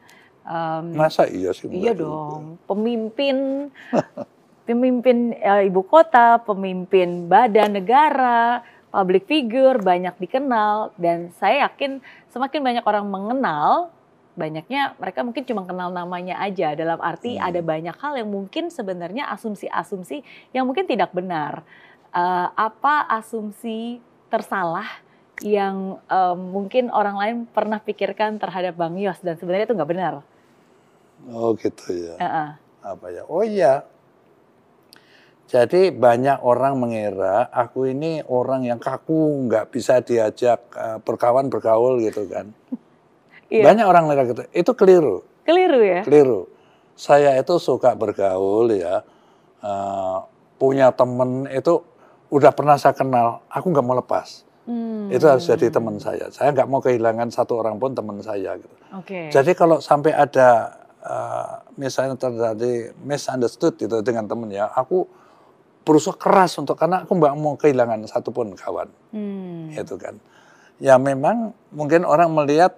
Em, 0.47 0.95
Masa 0.95 1.27
iya 1.27 1.51
sih? 1.51 1.67
Iya 1.67 1.91
juga? 1.91 2.07
dong, 2.07 2.43
pemimpin 2.71 3.67
pemimpin 4.67 5.35
eh, 5.35 5.67
ibu 5.67 5.83
kota, 5.83 6.39
pemimpin 6.43 7.27
badan 7.27 7.75
negara, 7.75 8.63
public 8.91 9.27
figure 9.27 9.83
banyak 9.83 10.15
dikenal 10.17 10.95
dan 10.97 11.35
saya 11.35 11.67
yakin 11.67 11.99
semakin 12.31 12.63
banyak 12.63 12.85
orang 12.87 13.07
mengenal, 13.11 13.91
banyaknya 14.35 14.95
mereka 15.03 15.27
mungkin 15.27 15.43
cuma 15.43 15.67
kenal 15.67 15.91
namanya 15.91 16.39
aja 16.39 16.79
dalam 16.79 17.03
arti 17.03 17.39
Hmm. 17.39 17.47
ada 17.51 17.61
banyak 17.63 17.97
hal 17.99 18.15
yang 18.15 18.31
mungkin 18.31 18.71
sebenarnya 18.71 19.27
asumsi-asumsi 19.35 20.23
yang 20.55 20.63
mungkin 20.63 20.87
tidak 20.87 21.11
benar. 21.11 21.67
Eh, 22.15 22.49
apa 22.55 23.11
asumsi 23.11 23.99
tersalah 24.31 24.87
yang 25.43 25.99
eh, 26.07 26.37
mungkin 26.39 26.89
orang 26.95 27.17
lain 27.19 27.37
pernah 27.51 27.83
pikirkan 27.83 28.39
terhadap 28.39 28.79
Bang 28.79 28.95
Yos 28.95 29.19
dan 29.27 29.35
sebenarnya 29.35 29.67
itu 29.67 29.75
nggak 29.75 29.91
benar. 29.91 30.15
Oh 31.31 31.57
gitu 31.57 31.87
ya. 31.93 32.15
Heeh. 32.21 32.49
Apa 32.85 33.07
ya? 33.11 33.23
Oh 33.27 33.43
iya. 33.43 33.85
Jadi 35.47 35.95
banyak 35.95 36.43
orang 36.43 36.75
mengira 36.75 37.47
aku 37.55 37.87
ini 37.87 38.19
orang 38.27 38.67
yang 38.67 38.83
kaku, 38.83 39.47
nggak 39.47 39.71
bisa 39.71 40.03
diajak 40.03 40.67
eh, 40.75 40.99
berkawan 41.03 41.49
bergaul 41.49 41.99
gitu 42.03 42.27
kan. 42.29 42.53
Iya. 43.47 43.63
Banyak 43.63 43.87
orang 43.87 44.11
mengira 44.11 44.27
gitu. 44.27 44.43
Itu 44.51 44.75
keliru. 44.75 45.23
Keliru 45.47 45.79
ya? 45.79 46.03
keliru. 46.03 46.51
Saya 46.99 47.39
itu 47.39 47.63
suka 47.63 47.95
bergaul 47.95 48.75
ya, 48.75 49.07
Eh, 49.67 50.19
punya 50.57 50.93
temen 50.95 51.45
itu 51.51 51.83
udah 52.33 52.53
pernah 52.55 52.77
saya 52.79 52.97
kenal, 52.97 53.45
aku 53.51 53.67
nggak 53.73 53.87
mau 53.87 53.97
lepas. 53.99 54.47
Hmm. 54.67 55.11
Itu 55.11 55.31
harus 55.31 55.47
jadi 55.47 55.71
teman 55.71 55.99
saya. 56.03 56.27
Saya 56.35 56.51
nggak 56.51 56.69
mau 56.69 56.83
kehilangan 56.83 57.31
satu 57.31 57.63
orang 57.63 57.79
pun 57.79 57.95
teman 57.95 58.19
saya. 58.19 58.59
Gitu. 58.59 58.75
Oke. 58.95 59.31
Jadi 59.31 59.53
kalau 59.55 59.79
sampai 59.79 60.11
ada 60.11 60.75
eh, 61.07 61.53
misalnya 61.79 62.19
terjadi 62.19 62.91
misunderstood 62.99 63.79
gitu 63.79 64.03
dengan 64.03 64.27
temen 64.27 64.51
ya, 64.51 64.67
aku 64.69 65.07
berusaha 65.87 66.19
keras 66.19 66.59
untuk 66.59 66.75
karena 66.75 67.07
aku 67.07 67.15
nggak 67.15 67.35
mau 67.39 67.55
kehilangan 67.55 68.11
satupun 68.11 68.59
kawan, 68.59 68.91
Hmm. 69.15 69.71
itu 69.71 69.95
kan. 69.95 70.19
Ya 70.83 70.99
memang 70.99 71.55
mungkin 71.71 72.03
orang 72.03 72.35
melihat 72.35 72.75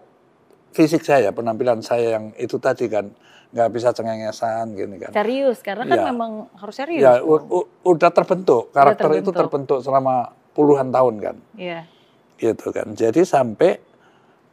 fisik 0.71 1.01
saya, 1.03 1.33
penampilan 1.33 1.81
saya 1.81 2.21
yang 2.21 2.37
itu 2.37 2.61
tadi 2.61 2.85
kan 2.87 3.09
nggak 3.49 3.69
bisa 3.73 3.97
cengengesan 3.97 4.77
gini 4.77 5.01
kan. 5.01 5.17
Serius, 5.17 5.65
karena 5.65 5.89
kan 5.89 5.99
Iya. 5.99 6.07
memang 6.13 6.53
harus 6.53 6.77
serius. 6.77 7.01
Ya 7.01 7.17
dong. 7.17 7.49
u- 7.49 7.65
u- 7.65 7.69
udah 7.89 8.13
terbentuk 8.13 8.69
karakter 8.77 9.09
itu 9.17 9.33
terbentuk. 9.33 9.35
terbentuk 9.41 9.79
selama 9.81 10.37
puluhan 10.53 10.93
tahun 10.93 11.15
kan, 11.17 11.37
Iya. 11.57 11.89
gitu 12.37 12.69
kan. 12.71 12.93
Jadi 12.93 13.25
sampai 13.25 13.81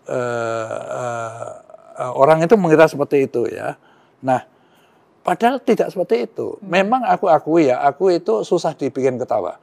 uh, 0.06 0.80
uh, 0.80 1.50
orang 2.00 2.44
itu 2.44 2.56
mengira 2.60 2.86
seperti 2.88 3.28
itu 3.28 3.48
ya. 3.48 3.80
Nah, 4.24 4.44
padahal 5.26 5.58
tidak 5.64 5.90
seperti 5.90 6.30
itu. 6.30 6.56
Hmm. 6.62 6.70
Memang 6.70 7.02
aku 7.10 7.26
akui 7.26 7.74
ya, 7.74 7.82
aku 7.82 8.14
itu 8.14 8.46
susah 8.46 8.78
dibikin 8.78 9.18
ketawa. 9.18 9.58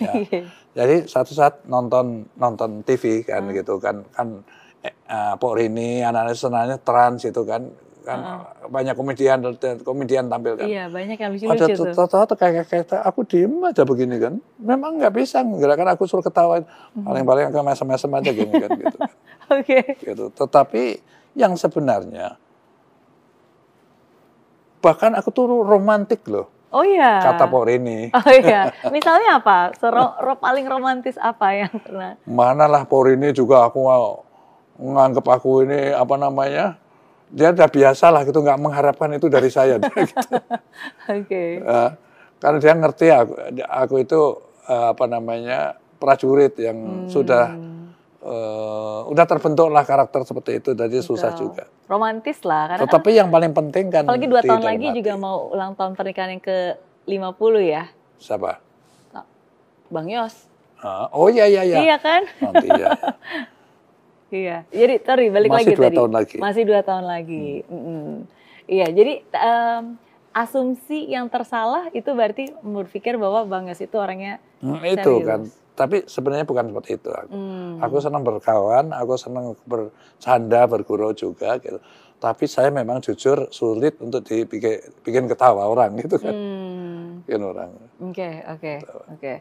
Ya. 0.00 0.12
Jadi 0.78 1.04
satu 1.04 1.36
saat 1.36 1.68
nonton 1.68 2.24
nonton 2.40 2.80
TV 2.86 3.26
kan 3.28 3.44
hmm. 3.44 3.54
gitu 3.60 3.76
kan 3.76 4.00
kan 4.16 4.40
eh, 4.80 4.94
uh, 5.10 5.36
Pok 5.36 5.60
Rini 5.60 6.00
anak-anak 6.00 6.32
senangnya 6.32 6.76
trans 6.80 7.28
itu 7.28 7.44
kan 7.44 7.68
kan 8.02 8.18
uh. 8.18 8.66
banyak 8.72 8.96
komedian 8.96 9.38
komedian 9.84 10.32
tampil 10.32 10.56
kan. 10.56 10.66
Iya 10.66 10.88
banyak 10.88 11.18
yang 11.20 11.30
lucu-lucu 11.36 11.92
tuh. 11.92 12.18
Ada 12.24 12.34
kayak 12.34 12.64
kayak 12.72 13.04
aku 13.04 13.20
diem 13.28 13.52
aja 13.62 13.84
begini 13.84 14.16
kan. 14.16 14.40
Memang 14.58 14.96
nggak 14.96 15.12
bisa 15.12 15.44
gerakan 15.44 15.92
aku 15.92 16.08
suruh 16.08 16.24
ketawa 16.24 16.64
hmm. 16.64 17.04
paling-paling 17.04 17.52
agak 17.52 17.62
mesem-mesem 17.62 18.10
aja 18.10 18.30
gini 18.32 18.54
kan 18.56 18.70
gitu. 18.72 18.96
Kan. 18.96 19.12
Oke. 19.60 19.78
Okay. 19.82 19.82
Gitu. 20.08 20.24
Tetapi 20.32 20.82
yang 21.32 21.56
sebenarnya 21.56 22.36
bahkan 24.82 25.14
aku 25.14 25.30
tuh 25.30 25.46
romantik 25.62 26.26
loh. 26.26 26.50
Oh 26.74 26.82
iya. 26.82 27.22
Kata 27.22 27.46
Pak 27.46 27.62
Rini. 27.68 28.10
Oh 28.18 28.32
iya. 28.32 28.74
Misalnya 28.90 29.38
apa? 29.38 29.70
Sero, 29.78 30.18
ro, 30.18 30.34
paling 30.36 30.66
romantis 30.66 31.14
apa 31.20 31.54
yang 31.54 31.72
pernah? 31.78 32.18
Mana 32.26 32.66
lah 32.66 32.82
Pak 32.82 33.00
Rini 33.06 33.30
juga 33.30 33.70
aku 33.70 33.86
nganggap 34.82 35.22
aku 35.22 35.68
ini 35.68 35.94
apa 35.94 36.18
namanya 36.18 36.80
dia 37.32 37.52
udah 37.54 37.68
biasa 37.68 38.12
lah 38.12 38.26
gitu 38.28 38.44
nggak 38.44 38.60
mengharapkan 38.60 39.08
itu 39.14 39.30
dari 39.30 39.48
saya 39.48 39.78
gitu. 39.80 39.96
Oke. 41.06 41.28
Okay. 41.28 41.50
Uh, 41.62 41.94
karena 42.42 42.58
dia 42.58 42.74
ngerti 42.74 43.06
aku, 43.12 43.32
aku 43.62 43.94
itu 44.02 44.20
uh, 44.66 44.96
apa 44.96 45.04
namanya 45.06 45.78
prajurit 46.02 46.56
yang 46.58 47.06
hmm. 47.06 47.08
sudah 47.12 47.54
uh, 48.22 49.06
udah 49.10 49.24
terbentuk 49.26 49.68
lah 49.68 49.84
karakter 49.84 50.22
seperti 50.22 50.62
itu, 50.62 50.70
jadi 50.72 50.96
Betul. 50.98 51.08
susah 51.14 51.30
juga. 51.34 51.66
Romantis 51.90 52.40
lah. 52.46 52.72
Karena 52.72 52.82
Tetapi 52.86 53.10
kan, 53.10 53.18
yang 53.18 53.28
paling 53.28 53.52
penting 53.52 53.84
kan. 53.90 54.02
Apalagi 54.06 54.26
dua 54.30 54.42
tahun 54.42 54.62
lagi 54.62 54.86
hati. 54.88 54.98
juga 55.02 55.12
mau 55.18 55.50
ulang 55.52 55.74
tahun 55.74 55.92
pernikahan 55.98 56.38
yang 56.38 56.42
ke 56.42 56.78
50 57.04 57.60
ya. 57.66 57.84
Siapa? 58.22 58.62
Bang 59.92 60.08
Yos. 60.08 60.48
Uh, 60.80 61.06
oh 61.12 61.28
iya 61.28 61.46
iya 61.46 61.62
iya. 61.62 61.76
Iya 61.84 61.96
kan? 62.00 62.22
Nanti 62.40 62.68
ya. 62.72 62.90
Iya, 64.32 64.64
jadi 64.72 64.96
sorry 65.04 65.28
balik 65.28 65.52
Masih 65.52 65.60
lagi 65.60 65.74
dua 65.76 65.84
tadi. 65.84 65.96
tahun 66.00 66.12
lagi. 66.16 66.36
Masih 66.40 66.62
dua 66.64 66.80
tahun 66.80 67.04
lagi. 67.04 67.68
Hmm. 67.68 67.76
Mm-hmm. 67.84 68.18
Iya, 68.64 68.86
jadi 68.88 69.14
um, 69.28 69.84
asumsi 70.32 70.98
yang 71.12 71.28
tersalah 71.28 71.92
itu 71.92 72.08
berarti 72.16 72.48
berpikir 72.64 73.20
bahwa 73.20 73.44
Bang 73.44 73.68
Yos 73.68 73.84
itu 73.84 73.92
orangnya 74.00 74.40
hmm, 74.64 74.80
itu 74.88 75.12
kan. 75.28 75.44
Tapi 75.72 76.04
sebenarnya 76.04 76.44
bukan 76.44 76.68
seperti 76.68 76.90
itu 77.00 77.08
aku. 77.08 77.32
Hmm. 77.32 77.80
Aku 77.80 77.96
senang 78.04 78.22
berkawan, 78.22 78.92
aku 78.92 79.16
senang 79.16 79.56
bercanda, 79.64 80.68
bergurau 80.68 81.16
juga 81.16 81.56
gitu. 81.60 81.80
Tapi 82.20 82.44
saya 82.46 82.70
memang 82.70 83.02
jujur 83.02 83.50
sulit 83.50 83.98
untuk 83.98 84.22
dibikin 84.22 84.78
bikin 85.02 85.24
ketawa 85.26 85.66
orang 85.66 85.96
gitu 86.04 86.20
kan. 86.20 86.34
Hmm. 86.34 87.24
Bikin 87.24 87.42
orang. 87.42 87.70
Oke, 88.04 88.44
oke, 88.46 88.72
oke. 89.16 89.32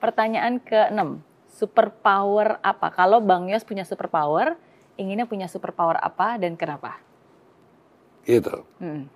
Pertanyaan 0.00 0.56
ke-6 0.64 1.20
superpower 1.52 2.56
apa? 2.64 2.88
Kalau 2.88 3.20
Bang 3.20 3.52
Yos 3.52 3.68
punya 3.68 3.84
superpower, 3.84 4.56
inginnya 4.96 5.28
punya 5.28 5.44
superpower 5.44 6.00
apa 6.00 6.40
dan 6.40 6.56
kenapa? 6.56 6.96
Gitu. 8.24 8.64
Hmm. 8.80 9.12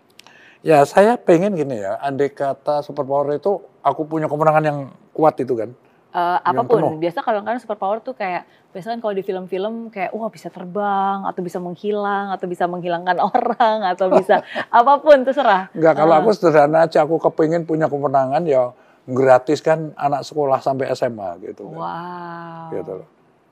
Ya 0.64 0.80
saya 0.88 1.16
pengen 1.20 1.56
gini 1.56 1.80
ya, 1.80 2.00
andai 2.00 2.32
kata 2.32 2.80
superpower 2.84 3.36
itu 3.36 3.60
aku 3.84 4.04
punya 4.08 4.28
kemenangan 4.28 4.64
yang 4.64 4.78
kuat 5.12 5.36
itu 5.40 5.56
kan. 5.56 5.72
Uh, 6.14 6.38
apa 6.46 6.62
pun, 6.62 7.02
biasa 7.02 7.26
kalau 7.26 7.42
kan 7.42 7.58
superpower 7.58 7.98
tuh 7.98 8.14
kayak 8.14 8.46
biasanya 8.70 8.94
kan 8.94 9.00
kalau 9.02 9.14
di 9.18 9.26
film-film 9.26 9.90
kayak 9.90 10.14
wah 10.14 10.30
bisa 10.30 10.46
terbang 10.46 11.26
atau 11.26 11.42
bisa 11.42 11.58
menghilang 11.58 12.30
atau 12.30 12.46
bisa 12.46 12.70
menghilangkan 12.70 13.18
orang 13.34 13.82
atau 13.82 14.14
bisa 14.14 14.46
apa 14.78 15.02
pun 15.02 15.26
terserah. 15.26 15.74
Enggak, 15.74 15.98
kalau 15.98 16.14
uh. 16.14 16.20
aku 16.22 16.30
sederhana 16.30 16.86
aja 16.86 17.02
aku 17.02 17.18
kepingin 17.18 17.66
punya 17.66 17.90
kemenangan 17.90 18.46
ya 18.46 18.70
gratis 19.10 19.58
kan 19.58 19.90
anak 19.98 20.22
sekolah 20.22 20.62
sampai 20.62 20.86
SMA 20.94 21.50
gitu 21.50 21.66
kan. 21.74 21.82
Wow. 21.82 22.70
Gitu 22.70 22.94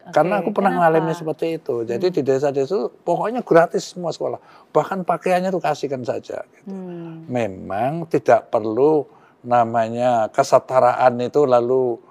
Okay, 0.03 0.19
Karena 0.19 0.43
aku 0.43 0.51
pernah 0.51 0.75
mengalami 0.75 1.15
seperti 1.15 1.63
itu. 1.63 1.87
Jadi 1.87 2.11
hmm. 2.11 2.15
di 2.19 2.21
desa-desa 2.27 2.75
itu 2.75 2.91
pokoknya 3.07 3.47
gratis 3.47 3.95
semua 3.95 4.11
sekolah. 4.11 4.43
Bahkan 4.75 5.07
pakaiannya 5.07 5.55
tuh 5.55 5.63
kasihkan 5.63 6.03
saja. 6.03 6.43
Gitu. 6.43 6.75
Hmm. 6.75 7.23
Memang 7.31 8.11
tidak 8.11 8.51
perlu 8.51 9.07
namanya 9.47 10.27
kesetaraan 10.35 11.23
itu 11.23 11.47
lalu 11.47 12.03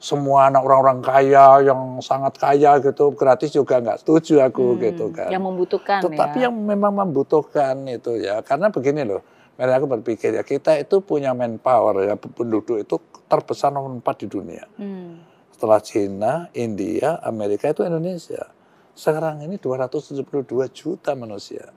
semua 0.00 0.48
anak 0.48 0.64
orang-orang 0.64 1.04
kaya 1.04 1.60
yang 1.60 2.00
sangat 2.00 2.40
kaya 2.40 2.80
gitu 2.80 3.12
gratis 3.12 3.52
juga 3.52 3.84
nggak 3.84 4.00
setuju 4.00 4.48
aku 4.48 4.74
hmm, 4.74 4.80
gitu 4.80 5.06
kan. 5.12 5.28
Yang 5.28 5.44
membutuhkan 5.44 6.00
Tetapi 6.08 6.38
ya. 6.40 6.44
yang 6.48 6.56
memang 6.56 6.92
membutuhkan 6.96 7.84
itu 7.84 8.16
ya 8.16 8.40
karena 8.40 8.72
begini 8.72 9.04
loh 9.04 9.20
Mari 9.60 9.76
aku 9.76 9.92
berpikir 9.92 10.32
ya 10.32 10.40
kita 10.40 10.80
itu 10.80 11.04
punya 11.04 11.36
manpower 11.36 12.08
ya 12.08 12.16
penduduk 12.16 12.80
itu 12.80 12.96
terbesar 13.28 13.68
nomor 13.68 13.92
empat 13.92 14.24
di 14.24 14.26
dunia. 14.32 14.64
Hmm. 14.80 15.20
Setelah 15.52 15.84
Cina, 15.84 16.32
India, 16.56 17.20
Amerika 17.20 17.68
itu 17.68 17.84
Indonesia. 17.84 18.48
Sekarang 18.96 19.44
ini 19.44 19.60
272 19.60 20.24
juta 20.72 21.12
manusia. 21.12 21.76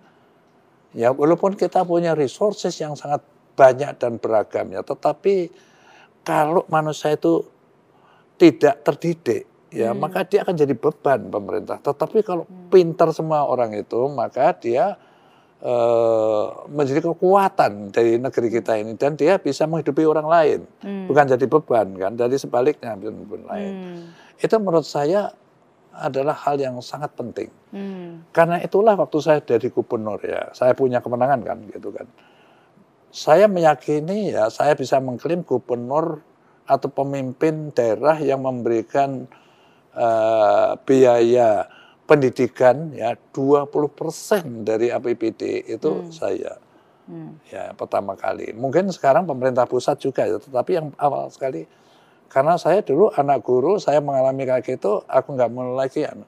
Ya 0.96 1.12
walaupun 1.12 1.60
kita 1.60 1.84
punya 1.84 2.16
resources 2.16 2.72
yang 2.80 2.96
sangat 2.96 3.20
banyak 3.60 4.00
dan 4.00 4.16
beragam 4.16 4.72
ya, 4.72 4.80
tetapi 4.80 5.52
kalau 6.24 6.64
manusia 6.72 7.12
itu 7.12 7.44
tidak 8.38 8.82
terdidik 8.86 9.44
ya 9.74 9.94
hmm. 9.94 10.00
maka 10.00 10.26
dia 10.26 10.46
akan 10.46 10.56
jadi 10.58 10.74
beban 10.78 11.30
pemerintah. 11.30 11.82
Tetapi 11.82 12.22
kalau 12.22 12.46
hmm. 12.46 12.70
pintar 12.70 13.10
semua 13.14 13.46
orang 13.46 13.74
itu 13.74 14.00
maka 14.10 14.54
dia 14.58 14.98
Eh, 15.64 16.46
menjadi 16.76 17.00
kekuatan 17.00 17.96
dari 17.96 18.20
negeri 18.20 18.52
kita 18.52 18.84
ini 18.84 19.00
dan 19.00 19.16
dia 19.16 19.40
bisa 19.40 19.64
menghidupi 19.64 20.04
orang 20.04 20.28
lain 20.28 20.60
hmm. 20.84 21.08
bukan 21.08 21.24
jadi 21.24 21.46
beban 21.48 21.88
kan 21.96 22.20
dari 22.20 22.36
sebaliknya 22.36 23.00
beban 23.00 23.48
lain 23.48 23.72
hmm. 23.72 24.44
itu 24.44 24.52
menurut 24.60 24.84
saya 24.84 25.32
adalah 25.96 26.36
hal 26.36 26.60
yang 26.60 26.76
sangat 26.84 27.16
penting 27.16 27.48
hmm. 27.72 28.36
karena 28.36 28.60
itulah 28.60 29.00
waktu 29.00 29.24
saya 29.24 29.40
dari 29.40 29.72
gubernur 29.72 30.20
ya 30.20 30.52
saya 30.52 30.76
punya 30.76 31.00
kemenangan 31.00 31.40
kan 31.48 31.64
gitu 31.72 31.96
kan 31.96 32.12
saya 33.16 33.48
meyakini 33.48 34.36
ya 34.36 34.52
saya 34.52 34.76
bisa 34.76 35.00
mengklaim 35.00 35.48
gubernur 35.48 36.20
atau 36.64 36.88
pemimpin 36.88 37.72
daerah 37.76 38.16
yang 38.20 38.44
memberikan 38.44 39.28
uh, 39.96 40.80
biaya 40.88 41.68
pendidikan 42.04 42.92
ya 42.92 43.16
20% 43.36 44.68
dari 44.68 44.92
APBD 44.92 45.68
itu 45.72 45.92
hmm. 45.92 46.12
saya. 46.12 46.60
Hmm. 47.04 47.36
Ya, 47.52 47.76
pertama 47.76 48.16
kali. 48.16 48.56
Mungkin 48.56 48.88
sekarang 48.92 49.28
pemerintah 49.28 49.68
pusat 49.68 50.00
juga 50.00 50.24
ya, 50.24 50.40
tetapi 50.40 50.72
yang 50.80 50.88
awal 50.96 51.28
sekali 51.28 51.68
karena 52.34 52.58
saya 52.58 52.82
dulu 52.82 53.14
anak 53.14 53.46
guru, 53.46 53.78
saya 53.78 54.02
mengalami 54.02 54.50
kayak 54.50 54.66
gitu, 54.66 55.06
aku 55.06 55.38
nggak 55.38 55.52
mau 55.54 55.78
lagi 55.78 56.02
anak 56.02 56.26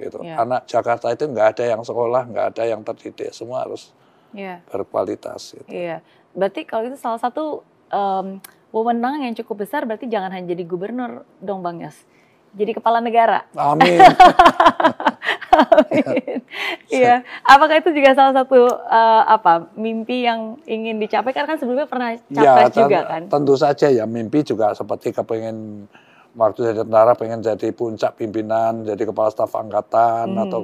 gitu. 0.00 0.24
Ya. 0.24 0.40
Anak 0.40 0.64
Jakarta 0.64 1.12
itu 1.12 1.28
nggak 1.28 1.56
ada 1.56 1.64
yang 1.76 1.82
sekolah, 1.84 2.22
nggak 2.32 2.46
ada 2.56 2.62
yang 2.64 2.80
terdidik, 2.80 3.36
semua 3.36 3.68
harus 3.68 3.92
ya. 4.32 4.64
berkualitas. 4.72 5.60
Gitu. 5.60 5.68
Iya, 5.68 6.00
berarti 6.32 6.64
kalau 6.64 6.88
itu 6.88 6.96
salah 6.96 7.20
satu 7.20 7.60
um, 7.92 8.40
wewenang 8.76 9.24
yang 9.24 9.32
cukup 9.32 9.64
besar, 9.64 9.88
berarti 9.88 10.04
jangan 10.04 10.28
hanya 10.36 10.52
jadi 10.52 10.68
gubernur 10.68 11.24
dong 11.40 11.64
Bang 11.64 11.80
Yos 11.80 11.96
jadi 12.56 12.72
kepala 12.72 13.04
negara. 13.04 13.44
Amin. 13.52 14.00
Amin. 15.56 16.40
Iya. 16.88 17.20
Apakah 17.44 17.84
itu 17.84 17.92
juga 17.92 18.16
salah 18.16 18.32
satu 18.32 18.64
uh, 18.68 19.22
apa 19.28 19.68
mimpi 19.76 20.24
yang 20.24 20.56
ingin 20.64 20.96
dicapai? 20.96 21.36
Karena 21.36 21.52
kan 21.52 21.58
sebelumnya 21.60 21.84
pernah 21.84 22.16
capres 22.16 22.72
ya, 22.72 22.76
juga 22.80 22.98
kan. 23.04 23.22
Tentu 23.28 23.54
saja 23.60 23.92
ya 23.92 24.08
mimpi 24.08 24.40
juga 24.40 24.72
seperti 24.72 25.12
kepengen 25.12 25.84
waktu 26.32 26.72
jadi 26.72 26.80
tentara 26.84 27.12
pengen 27.12 27.44
jadi 27.44 27.68
puncak 27.76 28.16
pimpinan, 28.16 28.88
jadi 28.88 29.04
kepala 29.04 29.28
staf 29.28 29.52
angkatan 29.52 30.32
hmm. 30.32 30.44
atau 30.48 30.60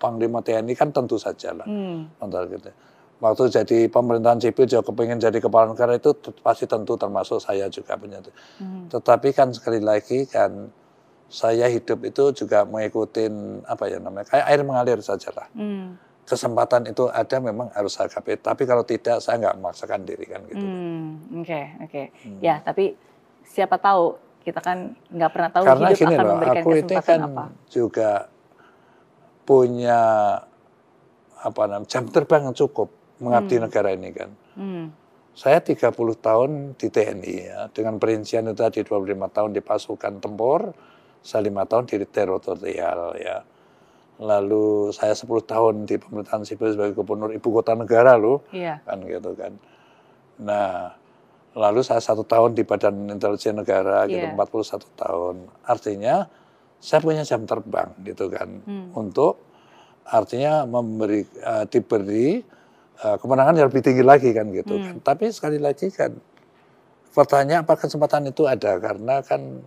panglima 0.00 0.44
TNI 0.44 0.76
kan 0.76 0.92
tentu 0.92 1.16
saja 1.16 1.56
lah. 1.56 1.68
Hmm. 1.68 2.08
gitu. 2.52 2.68
Waktu 3.20 3.52
jadi 3.52 3.78
pemerintahan 3.92 4.40
sipil 4.40 4.64
juga 4.64 4.80
kepengen 4.88 5.20
jadi 5.20 5.38
kepala 5.44 5.76
negara 5.76 5.92
itu 6.00 6.16
pasti 6.40 6.64
tentu 6.64 6.96
termasuk 6.96 7.36
saya 7.36 7.68
juga 7.68 8.00
punya. 8.00 8.16
Hmm. 8.56 8.88
Tetapi 8.88 9.36
kan 9.36 9.52
sekali 9.52 9.76
lagi 9.84 10.24
kan 10.24 10.72
saya 11.28 11.68
hidup 11.68 12.00
itu 12.08 12.32
juga 12.32 12.64
mengikuti 12.64 13.28
apa 13.68 13.92
ya 13.92 14.00
namanya 14.00 14.24
kayak 14.24 14.44
air 14.48 14.60
mengalir 14.64 14.98
saja 15.04 15.28
lah. 15.36 15.46
Hmm. 15.52 16.00
Kesempatan 16.24 16.88
itu 16.88 17.12
ada 17.12 17.36
memang 17.44 17.68
harus 17.76 17.92
saya. 17.92 18.08
Tapi 18.08 18.62
kalau 18.64 18.88
tidak 18.88 19.20
saya 19.20 19.36
nggak 19.36 19.56
memaksakan 19.60 20.00
diri 20.08 20.24
kan 20.24 20.40
gitu. 20.48 20.64
Oke 20.64 20.64
hmm, 20.64 21.04
oke. 21.04 21.44
Okay, 21.44 21.64
okay. 21.84 22.04
hmm. 22.24 22.40
Ya 22.40 22.64
tapi 22.64 22.96
siapa 23.44 23.76
tahu 23.76 24.16
kita 24.40 24.64
kan 24.64 24.96
nggak 25.12 25.30
pernah 25.36 25.50
tahu 25.52 25.64
Karena 25.68 25.88
hidup 25.92 26.00
gini 26.00 26.14
akan 26.16 26.24
loh, 26.24 26.32
memberikan 26.32 26.62
aku 26.64 26.70
itu 26.72 26.94
kan 27.04 27.20
apa. 27.20 27.44
juga 27.68 28.10
punya 29.44 30.00
apa 31.40 31.62
namanya 31.68 31.88
jam 31.88 32.04
terbang 32.08 32.48
yang 32.48 32.56
cukup 32.56 32.99
mengabdi 33.20 33.56
hmm. 33.60 33.64
negara 33.68 33.88
ini 33.92 34.10
kan. 34.10 34.30
Hmm. 34.56 34.84
Saya 35.30 35.62
30 35.62 35.94
tahun 36.20 36.50
di 36.74 36.88
TNI 36.90 37.36
ya, 37.46 37.60
dengan 37.70 37.96
perincian 38.02 38.50
itu 38.50 38.58
tadi 38.58 38.82
25 38.82 39.30
tahun 39.30 39.50
di 39.54 39.62
pasukan 39.62 40.18
tempur, 40.18 40.74
saya 41.22 41.46
lima 41.46 41.64
tahun 41.64 41.86
di 41.86 42.02
teritorial 42.08 43.14
ya. 43.20 43.38
lalu 44.20 44.92
saya 44.92 45.16
10 45.16 45.32
tahun 45.48 45.88
di 45.88 45.96
pemerintahan 45.96 46.44
sipil 46.44 46.76
sebagai 46.76 46.92
gubernur 46.92 47.32
ibu 47.32 47.48
kota 47.56 47.72
negara 47.72 48.20
loh, 48.20 48.44
Iya. 48.52 48.84
kan 48.84 49.00
gitu 49.00 49.32
kan. 49.32 49.56
Nah, 50.44 50.92
lalu 51.56 51.80
saya 51.80 52.04
satu 52.04 52.28
tahun 52.28 52.52
di 52.52 52.60
Badan 52.68 53.08
Intelijen 53.08 53.56
Negara 53.56 54.04
gitu, 54.04 54.20
Iya. 54.20 54.36
41 54.36 54.92
tahun. 54.92 55.48
Artinya 55.64 56.28
saya 56.76 57.00
punya 57.00 57.24
jam 57.24 57.48
terbang 57.48 57.96
gitu 58.04 58.28
kan, 58.28 58.60
Hmm. 58.60 58.92
untuk 58.92 59.40
artinya 60.04 60.68
memberi 60.68 61.24
eh, 61.24 61.64
diberi 61.72 62.44
eh, 63.00 63.16
kemenangan 63.16 63.54
yang 63.56 63.66
lebih 63.72 63.82
tinggi 63.82 64.04
lagi 64.04 64.30
kan 64.30 64.48
gitu 64.50 64.76
Hmm. 64.76 64.84
kan. 64.84 64.96
Tapi 65.00 65.32
sekali 65.32 65.58
lagi 65.58 65.88
kan 65.88 66.12
pertanyaan 67.10 67.66
apa 67.66 67.74
kesempatan 67.74 68.30
itu 68.30 68.46
ada 68.46 68.78
karena 68.78 69.18
kan 69.20 69.62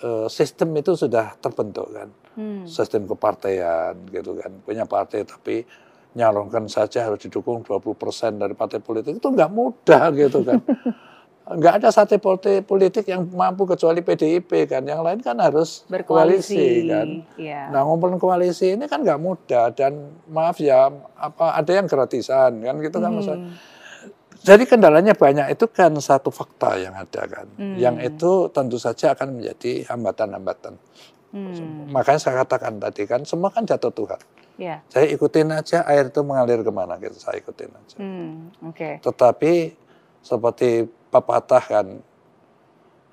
eh, 0.00 0.26
sistem 0.30 0.72
itu 0.78 0.96
sudah 0.96 1.36
terbentuk 1.38 1.90
kan 1.92 2.08
Hmm. 2.30 2.62
sistem 2.62 3.10
kepartaian 3.10 3.92
gitu 4.08 4.38
kan 4.38 4.54
punya 4.62 4.86
partai 4.86 5.26
tapi 5.26 5.66
nyalonkan 6.14 6.70
saja 6.70 7.10
harus 7.10 7.22
didukung 7.22 7.66
20% 7.66 8.38
dari 8.38 8.54
partai 8.54 8.78
politik 8.78 9.18
itu 9.18 9.28
nggak 9.28 9.50
mudah 9.50 10.14
gitu 10.14 10.46
kan 10.46 10.62
nggak 11.40 11.82
ada 11.82 11.88
partai 11.90 12.62
politik 12.62 13.08
yang 13.08 13.26
mampu 13.26 13.66
kecuali 13.66 14.00
PDIP 14.00 14.70
kan 14.70 14.84
yang 14.84 15.02
lain 15.02 15.18
kan 15.18 15.34
harus 15.36 15.82
Berkoalisi. 15.88 16.54
koalisi 16.54 16.86
kan 16.86 17.08
Iya. 17.34 17.60
nah 17.68 17.82
ngumpulin 17.82 18.16
koalisi 18.16 18.78
ini 18.78 18.86
kan 18.86 19.02
nggak 19.02 19.18
mudah 19.18 19.72
dan 19.72 19.98
maaf 20.26 20.60
ya 20.60 20.86
apa 21.16 21.58
ada 21.58 21.72
yang 21.72 21.90
gratisan 21.90 22.60
kan 22.60 22.74
gitu 22.78 22.96
kan 22.96 23.10
maksudnya 23.10 23.40
Hmm. 23.40 23.56
jadi 24.40 24.62
kendalanya 24.62 25.12
banyak 25.12 25.50
itu 25.50 25.66
kan 25.66 25.90
satu 25.98 26.30
fakta 26.30 26.78
yang 26.78 26.94
ada 26.94 27.22
kan 27.26 27.46
Hmm. 27.56 27.74
yang 27.74 27.98
itu 27.98 28.46
tentu 28.48 28.78
saja 28.78 29.12
akan 29.12 29.40
menjadi 29.40 29.84
hambatan-hambatan 29.86 30.78
Hmm. 31.30 31.86
Makanya 31.94 32.18
saya 32.18 32.42
katakan 32.42 32.82
tadi 32.82 33.06
kan 33.06 33.22
semua 33.22 33.54
kan 33.54 33.62
jatuh 33.62 33.94
Tuhan. 33.94 34.18
Iya. 34.58 34.82
Saya 34.90 35.06
ikutin 35.08 35.54
aja 35.54 35.86
air 35.86 36.10
itu 36.10 36.26
mengalir 36.26 36.58
ke 36.58 36.74
mana 36.74 36.98
gitu 36.98 37.14
saya 37.16 37.38
ikutin 37.38 37.70
aja. 37.70 37.96
Hmm. 38.02 38.50
Oke. 38.66 38.98
Tetapi 38.98 39.52
seperti 40.20 40.90
pepatah 41.10 41.62
kan, 41.62 41.86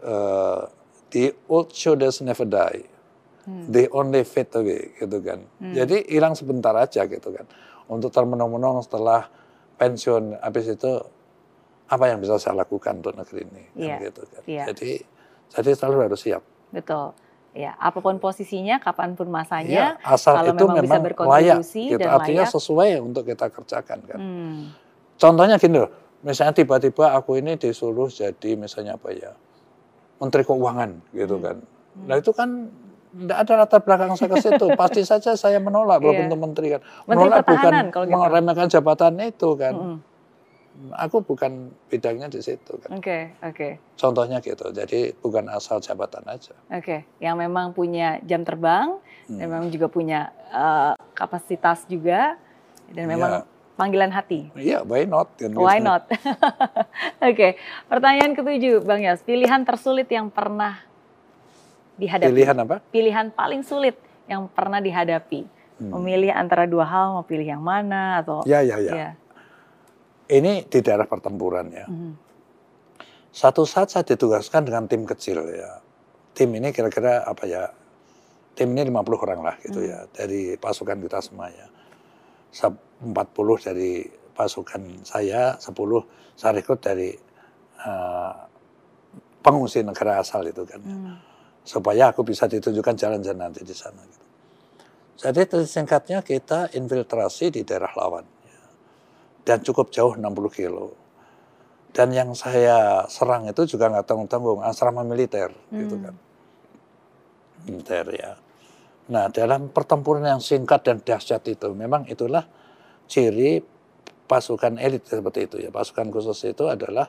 eh, 0.01 0.61
the 1.09 1.23
old 1.47 1.71
shoulders 1.71 2.21
never 2.21 2.45
die, 2.45 2.85
Hmm. 3.43 3.63
they 3.71 3.87
only 3.89 4.21
fade 4.21 4.51
away 4.53 4.91
gitu 4.93 5.23
kan. 5.23 5.39
Jadi 5.63 6.03
hilang 6.11 6.35
sebentar 6.35 6.75
aja 6.75 7.07
gitu 7.07 7.31
kan. 7.31 7.47
Untuk 7.87 8.11
termenung-menung 8.11 8.83
setelah 8.83 9.31
pensiun 9.75 10.35
habis 10.37 10.67
itu 10.67 10.91
apa 11.87 12.11
yang 12.11 12.19
bisa 12.19 12.35
saya 12.35 12.59
lakukan 12.59 12.99
untuk 12.99 13.15
negeri 13.15 13.47
ini 13.47 13.63
kan 13.71 13.79
Iya. 13.79 13.97
gitu 14.03 14.21
kan. 14.27 14.41
Iya. 14.43 14.63
Jadi 14.75 14.89
jadi 15.47 15.69
selalu 15.71 16.11
harus 16.11 16.19
siap. 16.19 16.43
Betul. 16.69 17.15
Ya, 17.55 17.73
apa 17.79 18.03
pun 18.03 18.19
posisinya, 18.19 18.77
kapan 18.77 19.15
pun 19.15 19.31
masanya, 19.31 19.97
Iya, 19.97 20.05
asal 20.05 20.37
kalau 20.37 20.51
itu 20.53 20.61
memang 20.61 20.75
bisa 20.77 20.77
memang 20.77 20.91
layak, 20.93 21.07
berkontribusi 21.09 21.83
gitu. 21.89 21.99
dan 22.03 22.09
artinya 22.13 22.43
layak. 22.45 22.53
sesuai 22.53 22.89
untuk 23.01 23.23
kita 23.25 23.45
kerjakan 23.49 23.99
kan. 24.05 24.19
Hmm. 24.19 24.59
Contohnya 25.17 25.55
gini 25.57 25.81
loh, 25.81 25.89
misalnya 26.20 26.53
tiba-tiba 26.55 27.13
aku 27.13 27.38
ini 27.38 27.55
disuruh 27.55 28.07
jadi 28.07 28.53
misalnya 28.53 28.95
apa 28.95 29.09
ya, 29.11 29.32
Menteri 30.18 30.41
Keuangan 30.41 30.91
gitu 31.11 31.36
Hmm. 31.36 31.43
kan. 31.43 31.57
Nah 32.03 32.15
itu 32.15 32.32
kan 32.32 32.49
tidak 33.09 33.38
ada 33.39 33.53
latar 33.57 33.82
belakang 33.82 34.13
saya 34.13 34.30
ke 34.30 34.39
situ, 34.39 34.65
pasti 34.80 35.01
saja 35.01 35.34
saya 35.34 35.57
menolak 35.57 35.97
Iya. 35.97 36.03
walaupun 36.03 36.26
itu 36.28 36.38
menteri 36.38 36.68
kan. 36.70 36.82
Menteri 37.03 37.26
menolak 37.26 37.43
bukan 37.43 37.74
gitu. 37.84 37.99
meremehkan 38.07 38.68
jabatan 38.68 39.13
itu 39.20 39.49
kan. 39.55 39.74
Mm-mm. 39.74 39.97
Aku 40.93 41.26
bukan 41.26 41.74
bidangnya 41.89 42.30
di 42.30 42.38
situ 42.38 42.78
kan. 42.78 42.93
Oke, 42.93 43.34
oke, 43.41 43.82
Contohnya 43.97 44.38
gitu, 44.38 44.70
jadi 44.70 45.09
bukan 45.18 45.49
asal 45.49 45.82
jabatan 45.82 46.22
aja. 46.24 46.53
oke. 46.70 47.01
Yang 47.18 47.36
memang 47.36 47.74
punya 47.74 48.22
jam 48.22 48.45
terbang, 48.45 49.01
Hmm. 49.26 49.38
dan 49.38 49.45
memang 49.49 49.70
juga 49.70 49.88
punya 49.88 50.30
eh, 50.47 50.93
kapasitas 51.11 51.82
juga, 51.86 52.38
dan 52.88 53.05
memang 53.05 53.41
Iya. 53.41 53.56
Panggilan 53.78 54.09
hati. 54.09 54.49
Iya, 54.57 54.82
why 54.84 55.05
not? 55.05 55.38
Kan 55.38 55.53
Why 55.53 55.78
gitu. 55.78 55.88
not? 55.88 56.03
Oke, 57.30 57.55
pertanyaan 57.86 58.34
ketujuh, 58.34 58.82
Bang 58.82 59.05
Yos. 59.05 59.21
Pilihan 59.21 59.61
tersulit 59.63 60.09
yang 60.09 60.34
pernah 60.34 60.82
dihadapi. 62.01 62.34
Pilihan 62.34 62.57
apa? 62.57 62.75
Pilihan 62.89 63.30
paling 63.30 63.61
sulit 63.61 63.95
yang 64.25 64.49
pernah 64.49 64.82
dihadapi. 64.82 65.45
Hmm. 65.78 65.93
Memilih 65.93 66.34
antara 66.34 66.65
dua 66.65 66.89
hal, 66.89 67.13
mau 67.13 67.23
pilih 67.23 67.45
yang 67.45 67.61
mana 67.61 68.25
atau? 68.25 68.41
Ya, 68.49 68.65
ya, 68.65 68.82
ya. 68.82 68.93
Iya. 68.97 69.09
Ini 70.28 70.65
di 70.67 70.80
daerah 70.82 71.05
pertempuran 71.05 71.69
ya. 71.71 71.86
Mhm. 71.88 72.11
Satu 73.32 73.69
saat 73.69 73.93
saya 73.93 74.01
ditugaskan 74.01 74.65
dengan 74.65 74.89
tim 74.89 75.05
kecil 75.05 75.45
ya. 75.53 75.86
Tim 76.34 76.49
ini 76.57 76.73
kira-kira 76.73 77.21
apa 77.21 77.45
ya? 77.45 77.69
Tim 78.57 78.73
ini 78.73 78.89
50 78.89 79.21
orang 79.21 79.45
lah 79.45 79.55
gitu 79.61 79.86
ya 79.86 80.09
dari 80.09 80.57
pasukan 80.57 80.97
kita 80.97 81.21
semua 81.21 81.53
ya. 81.53 81.69
Se- 82.49 82.86
40 83.01 83.67
dari 83.67 84.01
pasukan 84.33 85.01
saya, 85.05 85.57
10 85.57 85.73
saya 86.37 86.51
rekrut 86.53 86.81
dari 86.81 87.09
eh, 87.81 88.33
pengungsi 89.41 89.81
negara 89.85 90.21
asal 90.21 90.45
itu 90.45 90.65
kan. 90.65 90.81
Hmm. 90.81 91.15
Supaya 91.67 92.09
aku 92.15 92.23
bisa 92.23 92.47
ditunjukkan 92.47 92.95
jalan-jalan 92.95 93.51
nanti 93.51 93.61
di 93.65 93.75
sana 93.75 93.99
gitu. 94.07 94.25
Jadi 95.17 95.65
singkatnya 95.65 96.21
kita 96.21 96.69
infiltrasi 96.77 97.49
di 97.49 97.65
daerah 97.65 97.89
lawan 97.97 98.21
ya. 98.45 98.61
dan 99.41 99.57
cukup 99.65 99.89
jauh 99.89 100.13
60 100.13 100.23
kilo. 100.53 100.93
Dan 101.89 102.13
yang 102.13 102.37
saya 102.37 103.09
serang 103.09 103.49
itu 103.49 103.65
juga 103.65 103.89
nggak 103.89 104.05
tanggung-tanggung 104.05 104.61
asrama 104.61 105.01
militer 105.01 105.49
gitu 105.73 105.97
Hmm. 105.97 106.03
kan. 106.05 106.15
Militer 107.65 108.05
ya. 108.13 108.31
Nah 109.09 109.31
dalam 109.33 109.71
pertempuran 109.73 110.23
yang 110.23 110.43
singkat 110.43 110.85
dan 110.85 111.01
dahsyat 111.01 111.41
itu 111.49 111.73
memang 111.73 112.05
itulah 112.05 112.45
ciri 113.07 113.63
pasukan 114.27 114.77
elit 114.77 115.07
seperti 115.07 115.47
itu 115.47 115.55
ya. 115.63 115.69
Pasukan 115.71 116.11
khusus 116.11 116.37
itu 116.45 116.67
adalah 116.67 117.07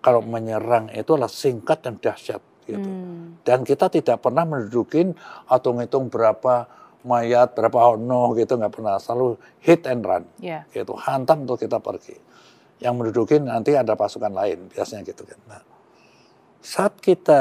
kalau 0.00 0.22
menyerang 0.22 0.88
itu 0.94 1.18
adalah 1.18 1.30
singkat 1.30 1.82
dan 1.82 1.98
dahsyat 1.98 2.42
gitu. 2.64 2.86
Hmm. 2.86 3.42
Dan 3.42 3.66
kita 3.66 3.90
tidak 3.90 4.22
pernah 4.22 4.46
mendudukin 4.46 5.12
atau 5.50 5.74
ngitung 5.74 6.06
berapa 6.08 6.66
mayat, 7.06 7.54
berapa 7.54 7.98
ono 7.98 8.34
gitu 8.38 8.58
nggak 8.58 8.72
pernah. 8.72 8.98
Selalu 9.02 9.38
hit 9.62 9.86
and 9.90 10.02
run 10.06 10.24
Ya. 10.38 10.62
gitu 10.70 10.94
hantam 10.94 11.42
untuk 11.46 11.58
kita 11.62 11.82
pergi 11.82 12.14
yang 12.80 12.96
mendudukin 13.00 13.48
nanti 13.48 13.72
ada 13.72 13.96
pasukan 13.96 14.32
lain 14.32 14.68
biasanya 14.68 15.02
gitu 15.08 15.24
kan 15.24 15.38
nah, 15.48 15.62
saat 16.60 17.00
kita 17.00 17.40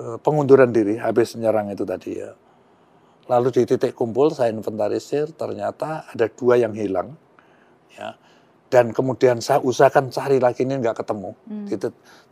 eh, 0.00 0.16
pengunduran 0.24 0.72
diri 0.72 0.96
habis 0.96 1.36
menyerang 1.36 1.68
itu 1.68 1.84
tadi 1.84 2.16
ya 2.16 2.32
lalu 3.30 3.48
di 3.54 3.62
titik 3.68 3.94
kumpul 3.94 4.34
saya 4.34 4.50
inventarisir 4.50 5.30
ternyata 5.34 6.06
ada 6.10 6.26
dua 6.26 6.58
yang 6.58 6.74
hilang 6.74 7.14
ya 7.94 8.16
dan 8.72 8.88
kemudian 8.88 9.36
saya 9.44 9.60
usahakan 9.60 10.08
cari 10.08 10.40
lagi 10.40 10.64
ini 10.64 10.80
nggak 10.80 11.04
ketemu 11.04 11.36
Hmm. 11.44 11.66
di, 11.68 11.76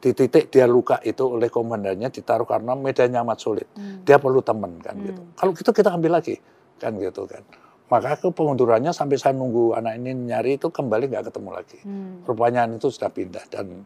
di 0.00 0.10
titik 0.16 0.48
dia 0.48 0.64
luka 0.64 0.96
itu 1.04 1.20
oleh 1.36 1.52
komandannya 1.52 2.08
ditaruh 2.08 2.48
karena 2.48 2.72
medannya 2.72 3.20
amat 3.22 3.38
sulit 3.38 3.68
Hmm. 3.76 4.00
dia 4.08 4.16
perlu 4.16 4.40
teman 4.40 4.80
kan 4.80 4.96
Hmm. 4.96 5.06
gitu. 5.06 5.22
Kalau 5.36 5.50
gitu 5.52 5.70
kita 5.70 5.92
ambil 5.92 6.16
lagi 6.16 6.40
kan 6.80 6.96
gitu 6.96 7.28
kan. 7.28 7.44
Maka 7.92 8.16
ke 8.22 8.30
pengundurannya 8.32 8.94
sampai 8.94 9.18
saya 9.18 9.34
nunggu 9.36 9.74
anak 9.76 9.98
ini 10.00 10.14
nyari 10.32 10.56
itu 10.56 10.70
kembali 10.72 11.10
nggak 11.12 11.28
ketemu 11.28 11.50
lagi. 11.52 11.78
Hmm. 11.84 12.24
Rupanya 12.24 12.64
itu 12.72 12.88
sudah 12.88 13.10
pindah 13.12 13.44
dan 13.52 13.84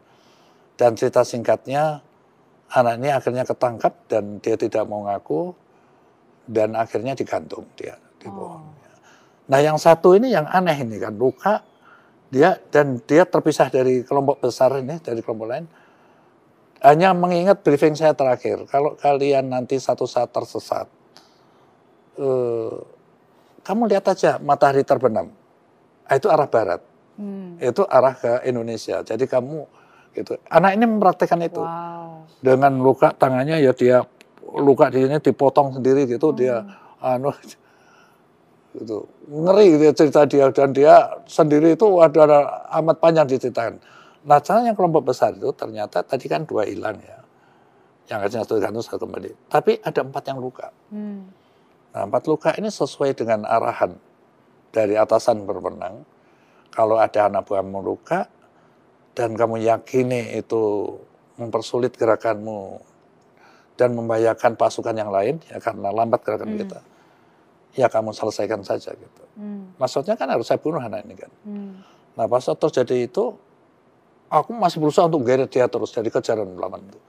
dan 0.78 0.94
cerita 0.94 1.26
singkatnya 1.26 2.06
anak 2.70 2.94
ini 3.02 3.08
akhirnya 3.10 3.42
ketangkap 3.42 3.98
dan 4.06 4.38
dia 4.38 4.54
tidak 4.54 4.86
mau 4.86 5.02
ngaku 5.10 5.54
dan 6.44 6.76
akhirnya 6.76 7.12
digantung 7.12 7.64
dia 7.74 7.96
di 8.20 8.28
pohon. 8.28 8.60
Oh. 8.60 8.72
Nah 9.44 9.60
yang 9.60 9.76
satu 9.76 10.16
ini 10.16 10.32
yang 10.32 10.48
aneh 10.48 10.76
ini 10.80 10.96
kan 10.96 11.12
luka 11.12 11.60
dia 12.32 12.56
dan 12.72 12.98
dia 13.04 13.28
terpisah 13.28 13.68
dari 13.68 14.02
kelompok 14.02 14.40
besar 14.40 14.80
ini 14.80 14.96
dari 14.98 15.20
kelompok 15.20 15.46
lain 15.46 15.66
hanya 16.80 17.12
mengingat 17.12 17.60
briefing 17.60 17.94
saya 17.94 18.12
terakhir 18.12 18.64
kalau 18.66 18.96
kalian 18.96 19.48
nanti 19.48 19.76
satu 19.78 20.04
saat 20.04 20.32
tersesat 20.32 20.88
eh, 22.16 22.76
kamu 23.62 23.82
lihat 23.88 24.04
aja 24.10 24.36
matahari 24.40 24.82
terbenam 24.82 25.30
Ah, 26.04 26.20
itu 26.20 26.28
arah 26.28 26.44
barat 26.44 26.80
Hmm. 27.14 27.54
itu 27.62 27.86
arah 27.86 28.10
ke 28.10 28.42
Indonesia 28.42 28.98
jadi 29.06 29.22
kamu 29.22 29.70
gitu 30.18 30.34
anak 30.50 30.74
ini 30.74 30.82
mempraktekkan 30.82 31.38
itu 31.46 31.62
Wow. 31.62 32.26
dengan 32.42 32.74
luka 32.82 33.14
tangannya 33.14 33.62
ya 33.62 33.70
dia 33.70 34.02
luka 34.54 34.90
di 34.90 35.02
sini 35.02 35.18
dipotong 35.18 35.78
sendiri 35.78 36.06
gitu 36.06 36.30
dia 36.30 36.62
anu 37.02 37.34
gitu 38.74 39.06
ngeri 39.30 39.78
dia 39.78 39.92
cerita 39.94 40.26
dia 40.26 40.50
dan 40.50 40.74
dia 40.74 41.22
sendiri 41.26 41.78
itu 41.78 41.86
ada, 42.02 42.18
ada 42.26 42.40
amat 42.82 42.96
panjang 42.98 43.26
diceritakan. 43.30 43.78
Nah, 44.24 44.40
yang 44.40 44.72
kelompok 44.72 45.12
besar 45.12 45.36
itu 45.36 45.52
ternyata 45.52 46.00
tadi 46.00 46.26
kan 46.32 46.48
dua 46.48 46.64
hilang 46.64 46.96
ya. 46.96 47.20
Yang 48.08 48.18
akhirnya 48.20 48.40
satu 48.44 48.54
satu 48.84 48.98
kembali. 49.04 49.30
Tapi 49.52 49.80
ada 49.84 50.00
empat 50.00 50.24
yang 50.32 50.38
luka. 50.40 50.72
Hmm. 50.88 51.28
Nah, 51.92 52.02
empat 52.08 52.24
luka 52.24 52.50
ini 52.56 52.72
sesuai 52.72 53.12
dengan 53.16 53.44
arahan 53.44 53.96
dari 54.72 54.96
atasan 54.96 55.44
berwenang. 55.44 56.08
Kalau 56.72 56.98
ada 56.98 57.30
anak 57.30 57.46
buahmu 57.46 57.84
luka 57.84 58.26
dan 59.14 59.38
kamu 59.38 59.62
yakini 59.62 60.34
itu 60.34 60.90
mempersulit 61.38 61.94
gerakanmu 61.94 62.82
dan 63.74 63.94
membahayakan 63.94 64.54
pasukan 64.54 64.94
yang 64.94 65.10
lain 65.10 65.42
ya 65.50 65.58
karena 65.58 65.90
lambat 65.90 66.22
gerakan 66.22 66.54
Hmm. 66.54 66.60
kita. 66.62 66.80
ya 67.74 67.90
kamu 67.90 68.14
selesaikan 68.14 68.62
saja 68.62 68.94
gitu. 68.94 69.22
Hmm. 69.34 69.74
Maksudnya 69.82 70.14
kan 70.14 70.30
harus 70.30 70.46
saya 70.46 70.62
bunuh 70.62 70.78
anak 70.78 71.02
ini 71.10 71.18
kan. 71.18 71.32
Hmm. 71.42 71.82
Nah 72.14 72.30
pas 72.30 72.46
terjadi 72.46 73.10
itu, 73.10 73.34
aku 74.30 74.50
masih 74.54 74.78
berusaha 74.78 75.10
untuk 75.10 75.26
geret 75.26 75.50
dia 75.50 75.66
terus 75.66 75.90
dari 75.90 76.06
kejaran 76.06 76.54
lawan 76.54 76.86
itu. 76.86 77.00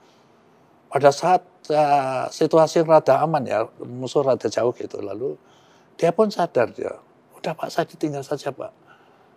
Pada 0.90 1.14
saat 1.14 1.46
uh, 1.70 2.26
situasi 2.30 2.82
rada 2.82 3.22
aman 3.22 3.46
ya, 3.46 3.62
musuh 3.86 4.26
rada 4.26 4.50
jauh 4.50 4.74
gitu, 4.74 4.98
lalu 4.98 5.38
dia 5.94 6.10
pun 6.10 6.34
sadar 6.34 6.74
dia, 6.74 6.98
udah 7.38 7.52
pak 7.54 7.70
saya 7.70 7.86
ditinggal 7.86 8.26
saja 8.26 8.50
pak, 8.50 8.74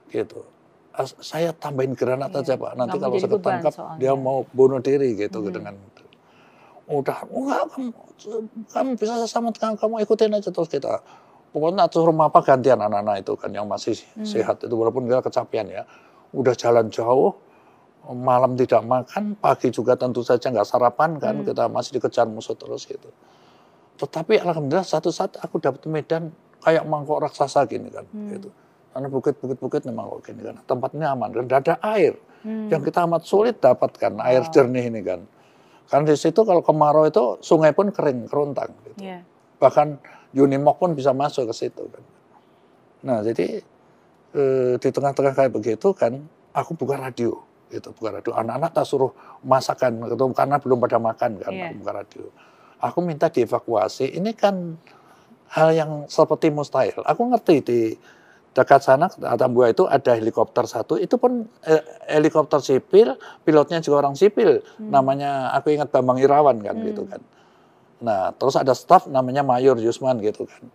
gitu. 0.10 0.42
Saya 1.22 1.54
tambahin 1.54 1.94
granat 1.94 2.34
iya. 2.34 2.42
aja 2.42 2.54
pak, 2.58 2.74
nanti 2.74 2.98
kalau 2.98 3.16
saya 3.22 3.32
ketangkap 3.38 3.74
dia 4.02 4.14
mau 4.18 4.44
bunuh 4.50 4.82
diri 4.82 5.14
gitu 5.14 5.46
hmm. 5.46 5.54
dengan 5.54 5.78
udah 6.90 7.18
enggak 7.30 7.64
kamu 7.70 7.90
kamu 8.74 8.90
bisa 8.98 9.14
selamatkan 9.30 9.78
kamu 9.78 10.02
ikutin 10.10 10.34
aja 10.34 10.50
terus 10.50 10.74
kita 10.74 11.06
pokoknya 11.54 11.86
atur 11.86 12.10
rumah 12.10 12.34
apa 12.34 12.42
gantian 12.42 12.82
anak-anak 12.82 13.22
itu 13.22 13.34
kan 13.38 13.54
yang 13.54 13.70
masih 13.70 13.94
hmm. 13.94 14.26
sehat 14.26 14.66
itu 14.66 14.74
walaupun 14.74 15.06
dia 15.06 15.22
kecapean 15.22 15.70
ya 15.70 15.84
udah 16.34 16.54
jalan 16.58 16.90
jauh 16.90 17.38
malam 18.10 18.58
tidak 18.58 18.82
makan 18.82 19.38
pagi 19.38 19.70
juga 19.70 19.94
tentu 19.94 20.26
saja 20.26 20.50
nggak 20.50 20.66
sarapan 20.66 21.22
kan 21.22 21.42
hmm. 21.42 21.46
kita 21.46 21.70
masih 21.70 22.02
dikejar 22.02 22.26
musuh 22.26 22.58
terus 22.58 22.90
gitu 22.90 23.14
tetapi 24.02 24.42
alhamdulillah 24.42 24.88
satu 24.88 25.14
saat 25.14 25.38
aku 25.38 25.62
dapat 25.62 25.86
medan 25.86 26.34
kayak 26.64 26.90
mangkok 26.90 27.22
raksasa 27.22 27.70
gini 27.70 27.94
kan 27.94 28.10
hmm. 28.10 28.30
gitu 28.34 28.50
karena 28.90 29.08
bukit-bukit-bukit 29.14 29.82
memang 29.86 30.10
kok 30.18 30.22
gini 30.26 30.42
kan 30.42 30.56
tempatnya 30.66 31.14
aman 31.14 31.30
dan 31.30 31.46
ada 31.46 31.78
air 31.86 32.18
hmm. 32.42 32.74
yang 32.74 32.82
kita 32.82 33.06
amat 33.06 33.30
sulit 33.30 33.62
dapatkan 33.62 34.18
air 34.26 34.42
jernih 34.50 34.90
ini 34.90 35.02
kan 35.06 35.22
karena 35.90 36.14
di 36.14 36.18
situ 36.18 36.46
kalau 36.46 36.62
kemarau 36.62 37.10
itu 37.10 37.42
sungai 37.42 37.74
pun 37.74 37.90
kering, 37.90 38.30
kerontang. 38.30 38.70
Gitu. 38.86 39.10
Yeah. 39.10 39.26
Bahkan 39.58 39.98
Unimog 40.38 40.78
pun 40.78 40.94
bisa 40.94 41.10
masuk 41.18 41.50
ke 41.50 41.54
situ. 41.66 41.90
Kan. 41.90 42.04
Nah 43.02 43.18
jadi 43.26 43.66
e, 44.38 44.44
di 44.78 44.90
tengah-tengah 44.94 45.34
kayak 45.34 45.50
begitu 45.50 45.90
kan, 45.98 46.22
aku 46.54 46.78
buka 46.78 47.02
radio. 47.02 47.42
Gitu, 47.74 47.90
buka 47.98 48.22
radio. 48.22 48.38
Anak-anak 48.38 48.70
tak 48.78 48.86
suruh 48.86 49.10
masakan 49.42 50.06
gitu, 50.14 50.30
karena 50.38 50.62
belum 50.62 50.78
pada 50.78 51.02
makan 51.02 51.42
kan, 51.42 51.50
yeah. 51.50 51.74
aku 51.74 51.82
buka 51.82 51.92
radio. 52.06 52.26
Aku 52.80 52.98
minta 53.02 53.28
dievakuasi. 53.34 54.14
Ini 54.14 54.32
kan 54.38 54.78
hal 55.50 55.74
yang 55.74 55.92
seperti 56.06 56.54
mustahil. 56.54 57.02
Aku 57.02 57.26
ngerti 57.34 57.56
di 57.66 57.80
dekat 58.54 58.82
sana 58.82 59.08
Atambua 59.22 59.70
itu 59.70 59.86
ada 59.86 60.18
helikopter 60.18 60.66
satu 60.66 60.98
itu 60.98 61.16
pun 61.22 61.46
eh, 61.64 61.82
helikopter 62.10 62.60
sipil 62.60 63.16
pilotnya 63.46 63.80
juga 63.80 64.08
orang 64.08 64.18
sipil 64.18 64.66
hmm. 64.66 64.90
namanya 64.90 65.54
aku 65.54 65.74
ingat 65.74 65.94
Bambang 65.94 66.18
Irawan 66.18 66.58
kan 66.60 66.76
hmm. 66.76 66.86
gitu 66.90 67.04
kan 67.06 67.22
nah 68.00 68.34
terus 68.34 68.56
ada 68.58 68.74
staff 68.74 69.06
namanya 69.06 69.46
Mayor 69.46 69.78
Yusman 69.78 70.18
gitu 70.24 70.50
kan 70.50 70.66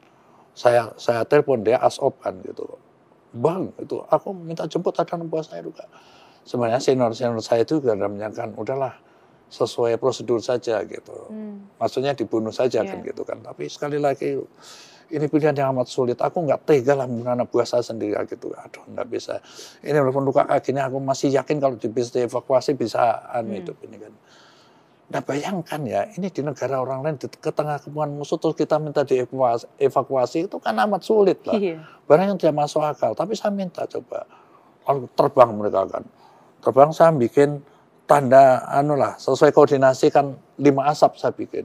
saya 0.55 0.95
saya 0.95 1.27
telepon 1.27 1.67
dia 1.67 1.83
asop 1.83 2.23
kan 2.23 2.39
gitu 2.47 2.79
bang 3.35 3.75
itu 3.83 3.99
aku 4.07 4.31
minta 4.31 4.63
jemput 4.71 4.95
ada 4.95 5.19
buah 5.19 5.43
saya 5.43 5.67
juga 5.67 5.91
sebenarnya 6.47 6.79
senior 6.79 7.11
senior 7.11 7.43
saya 7.43 7.67
itu 7.67 7.83
juga 7.83 7.99
menyatakan 7.99 8.55
udahlah 8.55 8.95
sesuai 9.51 9.99
prosedur 9.99 10.39
saja 10.39 10.79
gitu 10.87 11.15
hmm. 11.31 11.83
maksudnya 11.83 12.15
dibunuh 12.15 12.55
saja 12.55 12.87
yeah. 12.87 12.91
kan 12.95 12.99
gitu 13.03 13.23
kan 13.27 13.43
tapi 13.43 13.67
sekali 13.67 13.99
lagi 13.99 14.39
ini 15.13 15.27
pilihan 15.29 15.53
yang 15.53 15.77
amat 15.77 15.89
sulit. 15.91 16.17
Aku 16.21 16.45
nggak 16.45 16.65
tega 16.65 16.97
lah 16.97 17.05
anak 17.05 17.51
buah 17.53 17.69
saya 17.69 17.85
sendiri 17.85 18.17
gitu. 18.25 18.55
Aduh, 18.55 18.85
nggak 18.89 19.07
bisa. 19.11 19.41
Ini 19.85 19.97
walaupun 20.01 20.25
luka 20.25 20.49
kakinya, 20.49 20.89
aku 20.89 21.03
masih 21.03 21.35
yakin 21.35 21.61
kalau 21.61 21.77
bisa 21.77 22.21
dievakuasi 22.21 22.79
bisa 22.79 23.27
anu 23.33 23.53
hmm. 23.53 23.59
hidup 23.61 23.77
ini 23.85 23.97
kan. 24.01 24.13
Nah 25.05 25.21
bayangkan 25.21 25.81
ya, 25.85 26.09
ini 26.17 26.33
di 26.33 26.41
negara 26.41 26.81
orang 26.81 27.05
lain 27.05 27.17
di 27.21 27.29
ke 27.29 27.53
tengah 27.53 27.77
kepungan 27.77 28.17
musuh 28.17 28.41
terus 28.41 28.57
kita 28.57 28.81
minta 28.81 29.05
dievakuasi 29.05 29.69
evakuasi, 29.77 30.49
itu 30.49 30.57
kan 30.57 30.75
amat 30.89 31.05
sulit 31.05 31.45
lah. 31.45 31.61
Iya. 31.61 31.85
Barang 32.09 32.35
yang 32.35 32.39
tidak 32.41 32.65
masuk 32.65 32.81
akal. 32.81 33.13
Tapi 33.13 33.37
saya 33.37 33.53
minta 33.53 33.85
coba, 33.85 34.25
kalau 34.85 35.05
terbang 35.13 35.51
mereka 35.53 35.85
kan, 35.89 36.05
terbang 36.65 36.91
saya 36.97 37.13
bikin 37.13 37.61
tanda 38.05 38.65
anu 38.69 38.97
lah 38.97 39.17
sesuai 39.17 39.53
koordinasi 39.53 40.13
kan 40.13 40.37
lima 40.61 40.89
asap 40.93 41.17
saya 41.17 41.33
bikin 41.33 41.65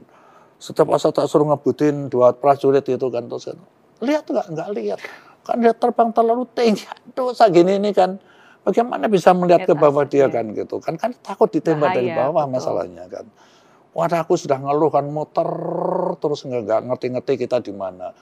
setiap 0.60 0.92
asal 0.92 1.08
tak 1.08 1.24
suruh 1.24 1.48
ngebutin 1.48 2.12
dua 2.12 2.36
prajurit 2.36 2.84
itu 2.84 3.06
kan 3.08 3.24
terus 3.24 3.48
kan. 3.48 3.58
Lihat 4.04 4.28
nggak? 4.28 4.46
Nggak 4.52 4.68
lihat. 4.76 5.00
Kan 5.40 5.64
dia 5.64 5.72
terbang 5.72 6.12
terlalu 6.12 6.44
tinggi. 6.52 6.84
Aduh, 6.84 7.32
gini 7.32 7.80
ini 7.80 7.96
kan. 7.96 8.20
Bagaimana 8.60 9.08
bisa 9.08 9.32
melihat 9.32 9.64
ke 9.64 9.72
bawah 9.72 10.04
dia 10.04 10.28
kan 10.28 10.52
gitu. 10.52 10.84
Kan 10.84 11.00
kan 11.00 11.16
takut 11.24 11.48
ditembak 11.48 11.96
dari 11.96 12.12
bawah 12.12 12.44
betul. 12.44 12.54
masalahnya 12.60 13.08
kan. 13.08 13.24
Wadah 13.96 14.20
aku 14.20 14.36
sudah 14.36 14.60
ngeluh 14.60 14.92
kan 14.92 15.08
muter 15.08 15.48
terus 16.20 16.44
nggak 16.44 16.84
ngerti-ngerti 16.92 17.32
kita 17.40 17.64
di 17.64 17.72
mana. 17.72 18.12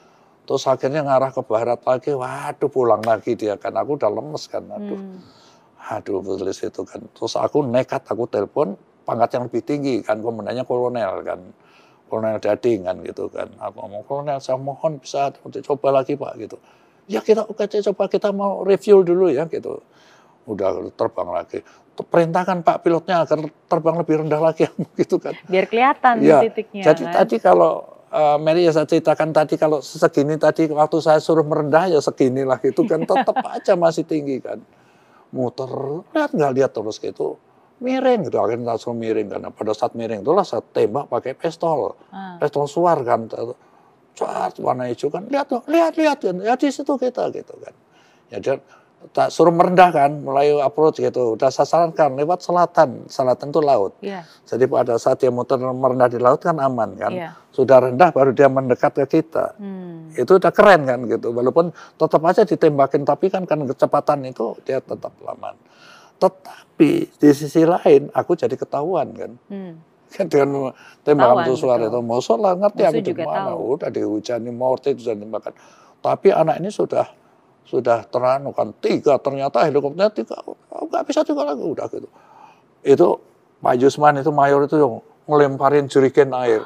Terus 0.47 0.63
akhirnya 0.71 1.05
ngarah 1.05 1.35
ke 1.35 1.43
barat 1.43 1.83
lagi, 1.83 2.15
waduh 2.15 2.71
pulang 2.71 3.03
lagi 3.03 3.35
dia 3.35 3.59
kan. 3.59 3.75
Aku 3.83 3.99
udah 3.99 4.09
lemes 4.09 4.47
kan, 4.47 4.63
aduh. 4.65 4.97
Hmm. 4.97 5.21
Aduh, 5.93 6.23
tulis 6.23 6.57
itu 6.57 6.83
kan. 6.87 7.03
Terus 7.13 7.35
aku 7.37 7.67
nekat, 7.67 8.07
aku 8.07 8.25
telepon 8.31 8.79
pangkat 9.05 9.37
yang 9.37 9.45
lebih 9.51 9.63
tinggi 9.67 9.95
kan, 10.01 10.23
komandannya 10.23 10.65
kolonel 10.65 11.21
kan 11.27 11.43
kolonel 12.09 12.41
dading 12.41 12.89
kan 12.89 12.97
gitu 13.05 13.29
kan. 13.29 13.53
Aku 13.61 13.85
ngomong 13.85 14.03
kolonel 14.09 14.41
saya 14.41 14.57
mohon 14.57 14.99
bisa 14.99 15.31
coba 15.45 16.01
lagi 16.01 16.17
pak 16.17 16.33
gitu. 16.41 16.57
Ya 17.09 17.21
kita 17.21 17.45
oke 17.45 17.69
coba 17.69 18.05
kita 18.09 18.33
mau 18.33 18.65
review 18.65 19.05
dulu 19.05 19.29
ya 19.29 19.45
gitu. 19.47 19.85
Udah 20.49 20.89
terbang 20.97 21.29
lagi. 21.31 21.61
Perintahkan 21.99 22.65
pak 22.65 22.83
pilotnya 22.83 23.27
agar 23.27 23.45
terbang 23.69 23.97
lebih 24.01 24.15
rendah 24.25 24.41
lagi 24.41 24.65
gitu 25.01 25.21
kan. 25.21 25.37
Biar 25.47 25.69
kelihatan 25.69 26.25
ya, 26.25 26.41
titiknya. 26.43 26.83
Jadi 26.89 27.05
kan? 27.05 27.15
tadi 27.23 27.37
kalau 27.39 27.85
uh, 28.09 28.41
Mary 28.41 28.65
ya 28.65 28.73
saya 28.73 28.89
ceritakan 28.89 29.31
tadi 29.37 29.61
kalau 29.61 29.85
segini 29.85 30.41
tadi 30.41 30.67
waktu 30.73 30.99
saya 31.05 31.21
suruh 31.21 31.45
merendah 31.45 31.93
ya 31.93 32.01
segini 32.01 32.43
lah 32.43 32.57
gitu 32.65 32.89
kan 32.89 33.05
tetap 33.09 33.37
aja 33.45 33.77
masih 33.77 34.09
tinggi 34.09 34.41
kan. 34.41 34.59
Muter, 35.29 35.69
lihat 36.17 36.33
nggak 36.33 36.53
lihat 36.57 36.73
terus 36.73 36.97
gitu 36.97 37.37
miring 37.79 38.27
gitu. 38.27 38.39
Akhirnya 38.39 38.75
langsung 38.75 38.99
miring. 38.99 39.29
Karena 39.31 39.49
pada 39.51 39.73
saat 39.75 39.95
miring 39.95 40.23
itulah 40.23 40.45
saya 40.45 40.63
tembak 40.63 41.07
pakai 41.11 41.35
pistol. 41.35 41.95
Hmm. 42.11 42.39
pistol 42.43 42.67
suar 42.67 43.01
kan. 43.07 43.27
Cat 44.19 44.59
warna 44.59 44.91
hijau 44.91 45.09
kan. 45.11 45.27
Lihat 45.31 45.47
tuh 45.47 45.63
lihat 45.71 45.95
lihat. 45.95 46.19
Kan 46.23 46.43
ya 46.43 46.55
di 46.59 46.69
situ 46.71 46.91
kita 46.99 47.31
gitu 47.31 47.55
kan. 47.63 47.75
Ya 48.35 48.39
dia 48.43 48.55
tak 49.15 49.31
suruh 49.31 49.55
merendah 49.55 49.95
kan. 49.95 50.11
Mulai 50.23 50.59
approach 50.59 50.99
gitu. 50.99 51.39
Udah 51.39 51.55
saya 51.55 51.71
sarankan 51.71 52.19
lewat 52.19 52.43
selatan. 52.43 53.07
Selatan 53.07 53.55
itu 53.55 53.63
laut. 53.63 53.95
Yeah. 54.03 54.27
jadi 54.43 54.67
pada 54.67 54.99
saat 54.99 55.23
dia 55.23 55.31
muter 55.31 55.63
merendah 55.63 56.11
di 56.11 56.19
laut 56.19 56.43
kan 56.43 56.59
aman 56.59 56.99
kan. 56.99 57.15
Yeah. 57.15 57.33
sudah 57.55 57.91
rendah 57.91 58.15
baru 58.15 58.31
dia 58.35 58.47
mendekat 58.47 59.03
ke 59.03 59.19
kita. 59.19 59.59
Hmm. 59.59 60.15
itu 60.15 60.39
udah 60.39 60.51
keren 60.51 60.87
kan 60.87 60.99
gitu. 61.07 61.31
Walaupun 61.31 61.71
tetap 61.75 62.23
aja 62.27 62.43
ditembakin 62.43 63.03
tapi 63.07 63.31
kan 63.31 63.47
kan 63.47 63.63
kecepatan 63.67 64.27
itu 64.27 64.55
dia 64.67 64.79
tetap 64.83 65.15
aman 65.27 65.55
tetapi 66.19 66.91
di 67.15 67.31
sisi 67.31 67.63
lain 67.63 68.11
aku 68.11 68.35
jadi 68.35 68.55
ketahuan 68.55 69.15
kan. 69.15 69.33
Hmm. 69.51 69.73
Kan 70.09 70.27
dengan 70.27 70.73
tembakan 71.05 71.45
itu 71.45 71.55
suara 71.61 71.85
itu 71.85 72.01
mau 72.01 72.19
lah 72.19 72.53
ngerti 72.57 72.81
Musuh 72.81 72.91
aku 72.91 73.01
di 73.05 73.15
mana. 73.17 73.53
Udah 73.55 73.91
dihujani 73.93 74.51
mortir 74.51 74.97
sudah 74.97 75.17
tembakan. 75.17 75.53
Tapi 75.99 76.29
anak 76.33 76.63
ini 76.63 76.71
sudah 76.73 77.07
sudah 77.69 78.09
teranu 78.09 78.57
kan 78.57 78.73
tiga 78.81 79.21
ternyata 79.21 79.61
helikopternya 79.69 80.09
tiga 80.09 80.41
oh, 80.41 80.57
nggak 80.89 81.05
bisa 81.05 81.21
tiga 81.21 81.45
lagi 81.45 81.61
udah 81.61 81.87
gitu. 81.93 82.09
Itu 82.81 83.09
Pak 83.61 83.75
Yusman 83.77 84.25
itu 84.25 84.33
mayor 84.33 84.65
itu 84.65 84.81
yang 84.81 85.05
ngelemparin 85.29 85.85
juriken 85.85 86.33
air 86.33 86.65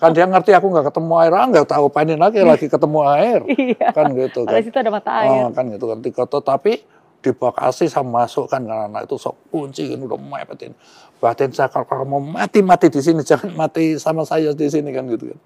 kan 0.00 0.10
dia 0.16 0.24
ngerti 0.24 0.56
aku 0.56 0.72
nggak 0.72 0.88
ketemu 0.88 1.12
air, 1.20 1.32
ah 1.36 1.46
nggak 1.52 1.68
tahu 1.68 1.86
panin 1.92 2.16
lagi 2.16 2.40
lagi 2.40 2.66
ketemu 2.68 3.00
air, 3.12 3.40
iya. 3.60 3.92
kan 3.92 4.08
gitu 4.16 4.48
kan. 4.48 4.56
Ada 4.56 4.90
mata 4.90 5.10
air. 5.20 5.44
Oh, 5.44 5.48
kan 5.52 5.64
gitu 5.68 5.84
kan. 5.84 5.98
Tapi 6.40 6.80
di 7.26 7.34
Bekasi 7.34 7.90
saya 7.90 8.06
masukkan 8.06 8.62
karena 8.62 8.86
anak 8.86 9.10
itu 9.10 9.18
sok 9.18 9.50
kunci 9.50 9.90
ini 9.90 10.06
udah 10.06 10.14
mepetin 10.14 10.70
batin 11.18 11.50
saya 11.50 11.66
kalau 11.66 12.06
mau 12.06 12.22
mati 12.22 12.62
mati 12.62 12.86
di 12.86 13.02
sini 13.02 13.26
jangan 13.26 13.50
mati 13.58 13.98
sama 13.98 14.22
saya 14.22 14.54
di 14.54 14.70
sini 14.70 14.94
kan 14.94 15.10
gitu 15.10 15.34
kan 15.34 15.40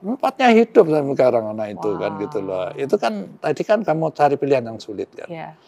empatnya 0.00 0.48
hidup 0.54 0.86
sampai 0.86 1.12
sekarang 1.18 1.44
anak 1.50 1.68
itu 1.74 1.90
wow. 1.90 1.98
kan 1.98 2.10
gitu 2.22 2.38
loh 2.40 2.66
itu 2.78 2.94
kan 2.94 3.12
tadi 3.42 3.62
kan 3.66 3.78
kamu 3.82 4.14
cari 4.14 4.34
pilihan 4.38 4.64
yang 4.70 4.78
sulit 4.78 5.10
kan 5.10 5.26
yeah. 5.26 5.58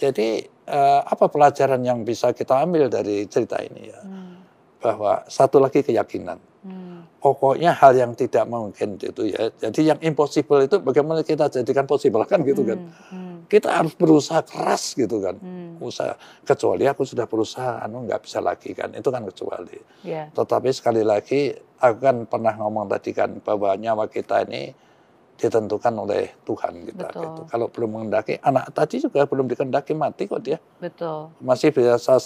jadi 0.00 0.48
uh, 0.64 1.04
apa 1.04 1.28
pelajaran 1.28 1.84
yang 1.84 2.00
bisa 2.08 2.32
kita 2.32 2.56
ambil 2.64 2.88
dari 2.88 3.28
cerita 3.28 3.60
ini 3.60 3.92
ya 3.92 4.00
hmm. 4.00 4.34
bahwa 4.80 5.22
satu 5.28 5.60
lagi 5.60 5.84
keyakinan 5.86 6.40
hmm. 6.66 7.20
pokoknya 7.20 7.76
hal 7.76 7.94
yang 7.94 8.16
tidak 8.16 8.48
mungkin 8.48 8.96
itu 8.96 9.22
ya 9.28 9.52
jadi 9.60 9.94
yang 9.94 9.98
impossible 10.02 10.64
itu 10.64 10.80
bagaimana 10.82 11.20
kita 11.20 11.52
jadikan 11.52 11.86
possible 11.86 12.24
kan 12.26 12.42
gitu 12.42 12.66
kan 12.66 12.80
hmm. 12.80 13.25
Kita 13.46 13.78
harus 13.78 13.94
berusaha 13.94 14.42
keras 14.42 14.98
gitu 14.98 15.22
kan 15.22 15.38
hmm. 15.38 15.78
usaha 15.78 16.18
kecuali 16.42 16.84
aku 16.90 17.06
sudah 17.06 17.30
berusaha 17.30 17.78
anu 17.82 18.02
nggak 18.04 18.26
bisa 18.26 18.42
lagi 18.42 18.74
kan 18.74 18.90
itu 18.90 19.06
kan 19.06 19.22
kecuali 19.22 19.78
yeah. 20.02 20.26
tetapi 20.34 20.74
sekali 20.74 21.06
lagi 21.06 21.54
aku 21.78 21.96
kan 22.02 22.16
pernah 22.26 22.58
ngomong 22.58 22.90
tadi 22.90 23.14
kan 23.14 23.38
bahwa 23.38 23.78
nyawa 23.78 24.10
kita 24.10 24.42
ini 24.48 24.74
ditentukan 25.36 25.92
oleh 25.92 26.32
Tuhan 26.48 26.88
kita 26.88 27.12
Betul. 27.12 27.22
gitu. 27.28 27.42
Kalau 27.52 27.66
belum 27.68 27.90
mengendaki 27.92 28.40
anak 28.40 28.72
tadi 28.72 29.04
juga 29.04 29.28
belum 29.28 29.44
dikendaki 29.52 29.92
mati 29.92 30.24
kok 30.24 30.40
dia. 30.40 30.56
Betul. 30.80 31.28
Masih 31.44 31.70
bisa 31.76 32.16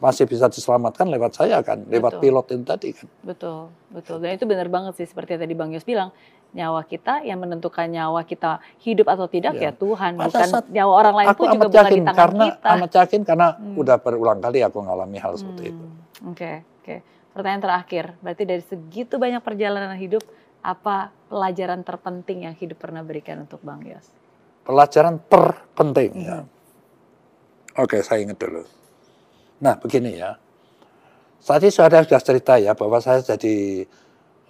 masih 0.00 0.24
bisa 0.24 0.48
diselamatkan 0.48 1.04
lewat 1.12 1.36
saya 1.36 1.60
kan, 1.60 1.84
lewat 1.84 2.16
Betul. 2.16 2.22
pilot 2.24 2.46
itu 2.56 2.64
tadi 2.64 2.88
kan. 2.96 3.06
Betul, 3.20 3.68
betul. 3.92 4.16
Dan 4.24 4.40
itu 4.40 4.48
benar 4.48 4.68
banget 4.72 4.96
sih 4.96 5.06
seperti 5.06 5.36
yang 5.36 5.42
tadi 5.44 5.54
Bang 5.54 5.70
Yos 5.76 5.84
bilang, 5.84 6.16
nyawa 6.54 6.86
kita, 6.86 7.26
yang 7.26 7.42
menentukan 7.42 7.90
nyawa 7.90 8.22
kita 8.22 8.62
hidup 8.80 9.10
atau 9.12 9.26
tidak 9.26 9.58
ya, 9.58 9.68
ya 9.68 9.72
Tuhan, 9.74 10.16
Pada 10.16 10.26
bukan 10.30 10.48
saat 10.48 10.66
nyawa 10.70 10.92
orang 10.92 11.14
lain 11.18 11.28
aku 11.32 11.42
pun 11.42 11.48
juga 11.52 11.66
bukan 11.68 11.90
di 11.90 12.00
tangan 12.00 12.16
karena, 12.16 12.44
kita. 12.48 12.68
Amat 12.72 12.90
yakin 12.94 13.20
karena 13.26 13.48
udah 13.76 13.96
berulang 14.00 14.38
kali 14.40 14.58
aku 14.62 14.78
ngalami 14.80 15.18
hal 15.20 15.32
seperti 15.36 15.62
itu. 15.74 15.84
Hmm, 15.84 16.30
Oke, 16.32 16.52
oke. 16.82 16.96
Pertanyaan 17.36 17.62
terakhir, 17.68 18.04
berarti 18.24 18.42
dari 18.48 18.62
segitu 18.64 19.20
banyak 19.20 19.44
perjalanan 19.44 19.92
hidup, 20.00 20.24
apa 20.64 21.12
pelajaran 21.28 21.84
terpenting 21.84 22.48
yang 22.48 22.54
hidup 22.56 22.80
pernah 22.80 23.04
berikan 23.04 23.44
untuk 23.44 23.60
Bang 23.60 23.84
Yos? 23.84 24.08
Pelajaran 24.64 25.20
terpenting 25.28 26.12
ya. 26.26 26.42
Oke, 27.76 28.00
saya 28.00 28.24
ingat 28.24 28.40
dulu. 28.40 28.64
Nah, 29.60 29.76
begini 29.76 30.16
ya. 30.16 30.40
Tadi 31.44 31.68
sudah 31.70 32.02
sudah 32.02 32.22
cerita 32.24 32.58
ya 32.58 32.74
bahwa 32.74 32.98
saya 32.98 33.22
jadi 33.22 33.86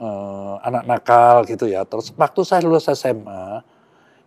eh, 0.00 0.54
anak 0.62 0.82
nakal 0.84 1.44
gitu 1.48 1.68
ya. 1.68 1.84
Terus 1.88 2.12
waktu 2.16 2.40
saya 2.44 2.60
lulus 2.64 2.88
SMA 2.92 3.62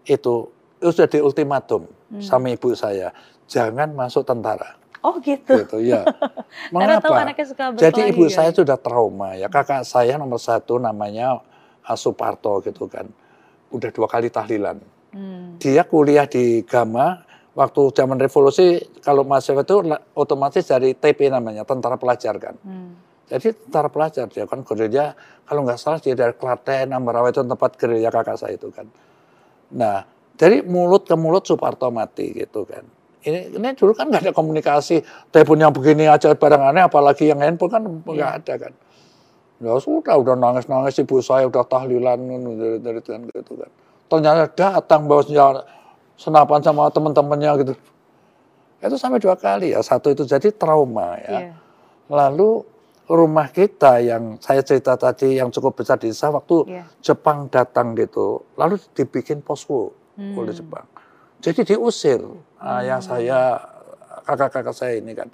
itu 0.07 0.49
itu 0.79 0.89
sudah 0.95 1.09
di 1.11 1.19
ultimatum 1.19 1.83
sama 2.23 2.55
ibu 2.55 2.71
saya, 2.71 3.11
jangan 3.45 3.91
masuk 3.91 4.23
tentara. 4.23 4.79
Oh 5.03 5.15
gitu. 5.23 5.63
Gitu 5.63 5.77
ya. 5.91 6.03
Mengapa? 6.71 7.23
anaknya 7.23 7.45
suka 7.47 7.63
Jadi 7.75 8.11
ibu 8.11 8.27
ya. 8.27 8.43
saya 8.43 8.51
sudah 8.51 8.75
trauma 8.79 9.35
ya. 9.35 9.47
Kakak 9.47 9.87
saya 9.87 10.19
nomor 10.19 10.39
satu 10.39 10.79
namanya 10.79 11.39
Asuparto 11.83 12.59
gitu 12.63 12.85
kan. 12.91 13.07
Udah 13.71 13.89
dua 13.91 14.07
kali 14.07 14.27
tahlilan. 14.29 14.77
Hmm. 15.15 15.57
Dia 15.57 15.87
kuliah 15.87 16.27
di 16.27 16.63
Gama. 16.67 17.25
Waktu 17.49 17.91
zaman 17.91 18.15
revolusi 18.21 18.79
kalau 19.03 19.27
mahasiswa 19.27 19.67
itu 19.67 19.83
otomatis 20.15 20.63
dari 20.63 20.95
TP 20.95 21.27
namanya, 21.27 21.67
tentara 21.67 21.99
pelajar 21.99 22.39
kan. 22.39 22.55
Hmm. 22.63 22.95
Jadi 23.29 23.53
tentara 23.53 23.93
pelajar 23.93 24.25
dia 24.25 24.49
kan 24.49 24.65
gerilya, 24.65 25.13
kalau 25.45 25.61
nggak 25.61 25.77
salah 25.77 26.01
dia 26.01 26.17
dari 26.17 26.33
Klaten, 26.33 26.89
Ambarawa 26.89 27.29
itu 27.29 27.45
tempat 27.45 27.77
gerilya 27.77 28.09
kakak 28.09 28.41
saya 28.41 28.57
itu 28.57 28.73
kan. 28.73 28.89
Nah, 29.77 30.01
dari 30.33 30.65
mulut 30.65 31.05
ke 31.05 31.13
mulut 31.13 31.45
Suparto 31.45 31.93
mati 31.93 32.33
gitu 32.33 32.65
kan. 32.65 32.81
Ini, 33.19 33.53
ini 33.53 33.67
dulu 33.77 33.93
kan 33.93 34.09
nggak 34.09 34.31
ada 34.31 34.33
komunikasi, 34.33 35.05
telepon 35.29 35.61
yang 35.61 35.69
begini 35.69 36.09
aja 36.09 36.33
barang 36.33 36.63
aneh, 36.73 36.89
apalagi 36.89 37.29
yang 37.29 37.37
handphone 37.43 37.69
kan 37.69 37.83
nggak 37.85 38.31
ada 38.41 38.53
kan. 38.67 38.73
Ya 39.59 39.75
sudah, 39.77 40.15
udah 40.15 40.39
nangis-nangis 40.39 41.03
ibu 41.03 41.19
saya 41.19 41.45
udah 41.45 41.67
tahlilan 41.67 42.15
dari, 42.15 42.79
dari 42.79 42.99
dari 43.03 43.27
gitu 43.29 43.59
kan. 43.59 43.69
Ternyata 44.09 44.49
datang 44.55 45.05
bawa 45.05 45.21
senjata 45.21 45.61
senapan 46.15 46.59
sama 46.63 46.87
teman-temannya 46.89 47.51
gitu. 47.67 47.73
Itu 48.79 48.95
sampai 48.95 49.19
dua 49.19 49.35
kali 49.35 49.75
ya, 49.75 49.83
satu 49.83 50.15
itu 50.15 50.23
jadi 50.23 50.49
trauma 50.55 51.19
ya. 51.19 51.51
Iya. 51.51 51.53
Lalu 52.07 52.78
rumah 53.09 53.49
kita 53.49 54.05
yang 54.05 54.37
saya 54.37 54.61
cerita 54.61 54.93
tadi 54.93 55.41
yang 55.41 55.49
cukup 55.49 55.81
besar 55.81 55.97
di 55.97 56.13
desa 56.13 56.29
waktu 56.29 56.69
Iya. 56.69 56.85
Jepang 57.01 57.49
datang 57.49 57.97
gitu, 57.97 58.45
lalu 58.53 58.77
dibikin 58.93 59.41
posko 59.41 59.97
oleh 60.13 60.53
Hmm. 60.53 60.59
Jepang. 60.61 60.85
Jadi 61.41 61.73
diusir 61.73 62.21
ayah 62.61 63.01
saya, 63.01 63.57
kakak-kakak 64.27 64.75
saya 64.77 65.01
ini 65.01 65.17
kan. 65.17 65.31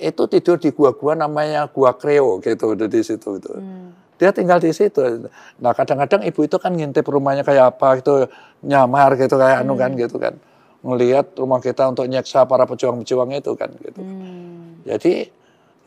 Itu 0.00 0.24
tidur 0.32 0.56
di 0.56 0.72
gua-gua 0.72 1.12
namanya 1.12 1.68
gua 1.68 1.92
Kreo 1.92 2.40
gitu 2.40 2.72
di 2.72 3.02
situ 3.04 3.36
itu. 3.36 3.52
Hmm. 3.52 3.92
Dia 4.16 4.32
tinggal 4.32 4.56
di 4.56 4.72
situ. 4.72 5.28
Nah 5.60 5.72
kadang-kadang 5.76 6.24
ibu 6.24 6.40
itu 6.40 6.56
kan 6.56 6.72
ngintip 6.72 7.04
rumahnya 7.04 7.44
kayak 7.44 7.76
apa 7.76 8.00
gitu, 8.00 8.30
nyamar 8.64 9.18
gitu 9.20 9.36
kayak 9.36 9.60
anu 9.60 9.76
kan 9.76 9.92
gitu 9.92 10.16
kan. 10.16 10.40
Ngelihat 10.80 11.36
rumah 11.36 11.60
kita 11.60 11.84
untuk 11.92 12.08
nyeksa 12.08 12.48
para 12.48 12.64
pejuang-pejuang 12.64 13.36
itu 13.36 13.52
kan 13.52 13.68
gitu. 13.84 14.00
Hmm. 14.00 14.80
Jadi, 14.88 15.28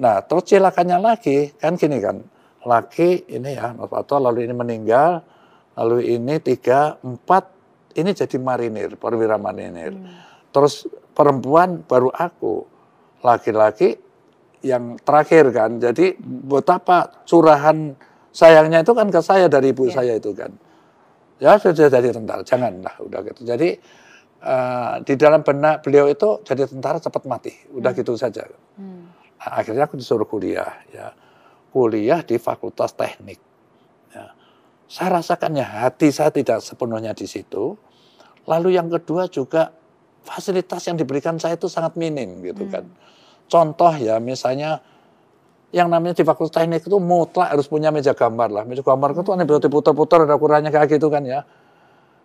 nah 0.04 0.20
terus 0.20 0.52
cilakannya 0.52 1.00
lagi 1.00 1.56
kan 1.56 1.80
gini 1.80 2.04
kan, 2.04 2.20
laki 2.68 3.24
ini 3.32 3.56
ya 3.56 3.72
Novanto 3.72 4.20
lalu 4.20 4.44
ini 4.44 4.52
meninggal, 4.52 5.24
lalu 5.80 6.20
ini 6.20 6.44
tiga 6.44 7.00
empat 7.00 7.44
ini 7.96 8.12
jadi 8.12 8.36
marinir, 8.42 9.00
perwira 9.00 9.40
marinir. 9.40 9.96
Terus 10.54 10.86
perempuan 11.14 11.86
baru 11.86 12.10
aku, 12.12 12.66
laki-laki 13.24 13.96
yang 14.66 14.98
terakhir 15.02 15.50
kan. 15.54 15.78
Jadi 15.78 16.18
betapa 16.22 17.24
curahan 17.26 17.94
sayangnya 18.34 18.82
itu 18.82 18.94
kan 18.98 19.08
ke 19.14 19.22
saya 19.22 19.46
dari 19.46 19.72
ibu 19.72 19.88
Iya. 19.88 19.94
saya 19.94 20.14
itu 20.18 20.34
kan. 20.34 20.52
Ya 21.42 21.58
sudah 21.60 21.90
jadi 21.90 22.10
tentara, 22.14 22.42
janganlah 22.42 22.96
udah 23.04 23.20
gitu. 23.30 23.42
Jadi 23.44 23.70
eh, 24.44 24.94
di 25.08 25.14
dalam 25.16 25.40
benak 25.44 25.84
beliau 25.84 26.08
itu 26.12 26.44
jadi 26.44 26.68
tentara 26.68 27.00
cepat 27.00 27.24
mati, 27.30 27.54
udah 27.72 27.92
gitu 27.96 28.16
saja. 28.20 28.44
Hmm. 28.76 29.03
Akhirnya 29.44 29.90
aku 29.90 30.00
disuruh 30.00 30.28
kuliah 30.28 30.80
ya. 30.92 31.12
Kuliah 31.74 32.22
di 32.22 32.38
fakultas 32.38 32.94
teknik 32.94 33.42
ya. 34.14 34.30
saya 34.86 35.20
rasakannya 35.20 35.66
hati 35.66 36.14
saya 36.14 36.30
tidak 36.30 36.62
sepenuhnya 36.62 37.12
di 37.18 37.26
situ. 37.26 37.76
Lalu 38.46 38.78
yang 38.78 38.88
kedua 38.88 39.28
juga 39.28 39.74
fasilitas 40.24 40.86
yang 40.88 40.96
diberikan 40.96 41.36
saya 41.42 41.60
itu 41.60 41.68
sangat 41.68 42.00
minim 42.00 42.40
gitu 42.46 42.70
kan. 42.72 42.88
Contoh 43.52 43.92
ya 44.00 44.22
misalnya 44.24 44.80
yang 45.74 45.90
namanya 45.90 46.14
di 46.14 46.24
fakultas 46.24 46.54
teknik 46.54 46.86
itu 46.86 46.98
mutlak 47.02 47.50
harus 47.50 47.66
punya 47.66 47.90
meja 47.90 48.14
gambar 48.14 48.50
lah. 48.54 48.64
Meja 48.64 48.86
gambar 48.86 49.18
itu 49.18 49.32
aneh 49.34 49.46
diputar-putar 49.50 50.30
ada 50.30 50.38
ukurannya 50.38 50.70
kayak 50.70 50.88
gitu 50.96 51.10
kan 51.10 51.26
ya. 51.26 51.42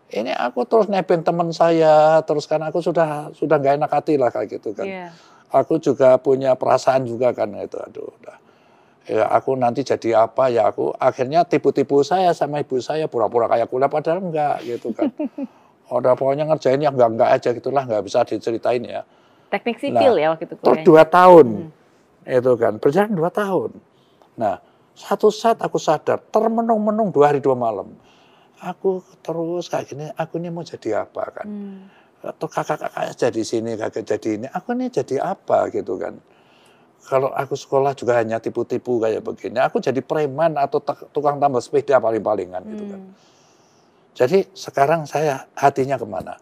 Ini 0.09 0.33
aku 0.37 0.65
terus 0.69 0.89
nebeng 0.89 1.25
teman 1.25 1.53
saya 1.53 2.21
terus 2.25 2.45
kan 2.45 2.61
aku 2.65 2.81
sudah 2.81 3.33
sudah 3.33 3.57
nggak 3.61 3.81
enak 3.81 3.91
hati 3.93 4.21
lah 4.21 4.29
kayak 4.29 4.61
gitu 4.61 4.77
kan. 4.77 4.85
Iya. 4.85 5.09
Aku 5.53 5.81
juga 5.81 6.17
punya 6.21 6.55
perasaan 6.55 7.09
juga 7.09 7.33
kan 7.33 7.53
itu 7.57 7.77
aduh 7.79 8.09
udah. 8.21 8.37
Ya 9.09 9.25
aku 9.33 9.57
nanti 9.57 9.81
jadi 9.81 10.29
apa 10.29 10.53
ya 10.53 10.69
aku 10.69 10.93
akhirnya 11.01 11.41
tipu-tipu 11.49 12.05
saya 12.05 12.37
sama 12.37 12.61
ibu 12.61 12.77
saya 12.77 13.09
pura-pura 13.09 13.49
kayak 13.49 13.73
kuliah 13.73 13.89
padahal 13.89 14.21
enggak 14.21 14.61
gitu 14.69 14.93
kan. 14.93 15.09
Udah 15.89 16.13
pokoknya 16.13 16.45
ngerjain 16.45 16.85
yang 16.85 16.93
enggak 16.93 17.17
enggak 17.17 17.31
aja 17.33 17.49
gitulah 17.57 17.89
nggak 17.89 18.05
bisa 18.05 18.21
diceritain 18.29 18.85
ya. 18.85 19.09
Teknik 19.49 19.81
sipil 19.81 20.13
ya 20.21 20.37
waktu 20.37 20.45
itu 20.45 20.55
terus 20.61 20.85
kuliahnya. 20.85 20.85
dua 20.85 21.03
tahun 21.09 21.47
itu 22.29 22.53
kan 22.61 22.73
berjalan 22.77 23.13
dua 23.17 23.31
tahun. 23.33 23.71
Nah 24.37 24.61
satu 24.93 25.33
saat 25.33 25.57
aku 25.65 25.81
sadar 25.81 26.21
termenung-menung 26.29 27.09
dua 27.09 27.33
hari 27.33 27.41
dua 27.41 27.57
malam 27.57 27.97
aku 28.63 29.03
terus 29.23 29.71
kayak 29.71 29.87
gini 29.87 30.07
aku 30.19 30.39
ini 30.43 30.51
mau 30.51 30.67
jadi 30.67 31.07
apa 31.07 31.23
kan? 31.31 31.47
Hmm. 31.47 31.81
Atau 32.19 32.47
kakak-kakaknya 32.51 33.15
jadi 33.15 33.43
sini, 33.47 33.71
kakak 33.79 34.05
jadi 34.05 34.29
ini, 34.35 34.47
aku 34.51 34.75
ini 34.75 34.91
jadi 34.91 35.23
apa 35.23 35.71
gitu 35.71 35.95
kan. 35.97 36.19
Kalau 37.09 37.31
aku 37.33 37.55
sekolah 37.55 37.95
juga 37.95 38.19
hanya 38.21 38.43
tipu-tipu 38.43 39.01
kayak 39.01 39.23
begini, 39.23 39.63
aku 39.63 39.79
jadi 39.79 40.03
preman 40.03 40.59
atau 40.59 40.83
tukang 41.15 41.39
tambal 41.39 41.63
sepeda 41.63 42.03
paling-palingan 42.03 42.63
gitu 42.69 42.85
kan. 42.85 43.01
Hmm. 43.01 43.15
Jadi 44.19 44.39
sekarang 44.51 45.07
saya 45.07 45.47
hatinya 45.55 45.95
ke 45.95 46.05
mana? 46.05 46.35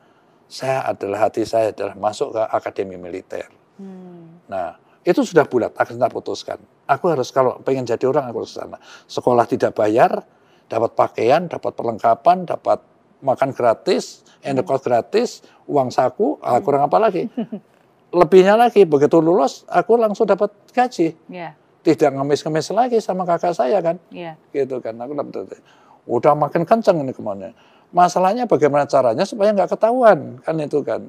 Saya 0.49 0.81
adalah 0.89 1.29
hati 1.29 1.45
saya 1.45 1.77
adalah 1.77 1.93
masuk 1.95 2.33
ke 2.33 2.43
akademi 2.51 2.97
militer. 2.97 3.53
Hmm. 3.77 4.41
Nah 4.49 4.81
itu 5.07 5.23
sudah 5.23 5.47
bulat, 5.47 5.71
kita 5.77 6.09
putuskan. 6.11 6.59
Aku 6.89 7.13
harus 7.13 7.31
kalau 7.31 7.61
pengen 7.63 7.87
jadi 7.87 8.11
orang 8.11 8.27
aku 8.27 8.43
harus 8.43 8.57
sana. 8.57 8.81
Sekolah 9.07 9.45
tidak 9.47 9.77
bayar, 9.77 10.25
dapat 10.67 10.99
pakaian, 10.99 11.47
dapat 11.47 11.77
perlengkapan, 11.79 12.43
dapat 12.43 12.83
makan 13.27 13.51
gratis, 13.51 14.23
endekos 14.41 14.81
gratis, 14.81 15.29
uang 15.67 15.91
saku, 15.91 16.39
ah, 16.39 16.63
kurang 16.63 16.87
apa 16.87 17.03
lagi? 17.03 17.27
Lebihnya 18.15 18.55
lagi 18.55 18.87
begitu 18.87 19.19
lulus 19.19 19.67
aku 19.67 19.99
langsung 19.99 20.25
dapat 20.25 20.55
gaji. 20.71 21.19
Iya. 21.27 21.59
Tidak 21.83 22.15
ngemis-ngemis 22.15 22.71
lagi 22.71 22.99
sama 22.99 23.23
kakak 23.23 23.55
saya 23.55 23.83
kan, 23.83 23.99
Iya. 24.11 24.39
gitu 24.51 24.79
kan. 24.79 24.95
Aku 24.97 25.13
dapat 25.13 25.59
udah 26.07 26.35
makin 26.35 26.63
kenceng 26.63 27.03
ini 27.03 27.11
ke 27.11 27.23
mana. 27.23 27.51
Masalahnya 27.91 28.47
bagaimana 28.47 28.87
caranya 28.87 29.23
supaya 29.23 29.51
nggak 29.51 29.75
ketahuan 29.75 30.39
kan 30.43 30.55
itu 30.59 30.83
kan. 30.83 31.07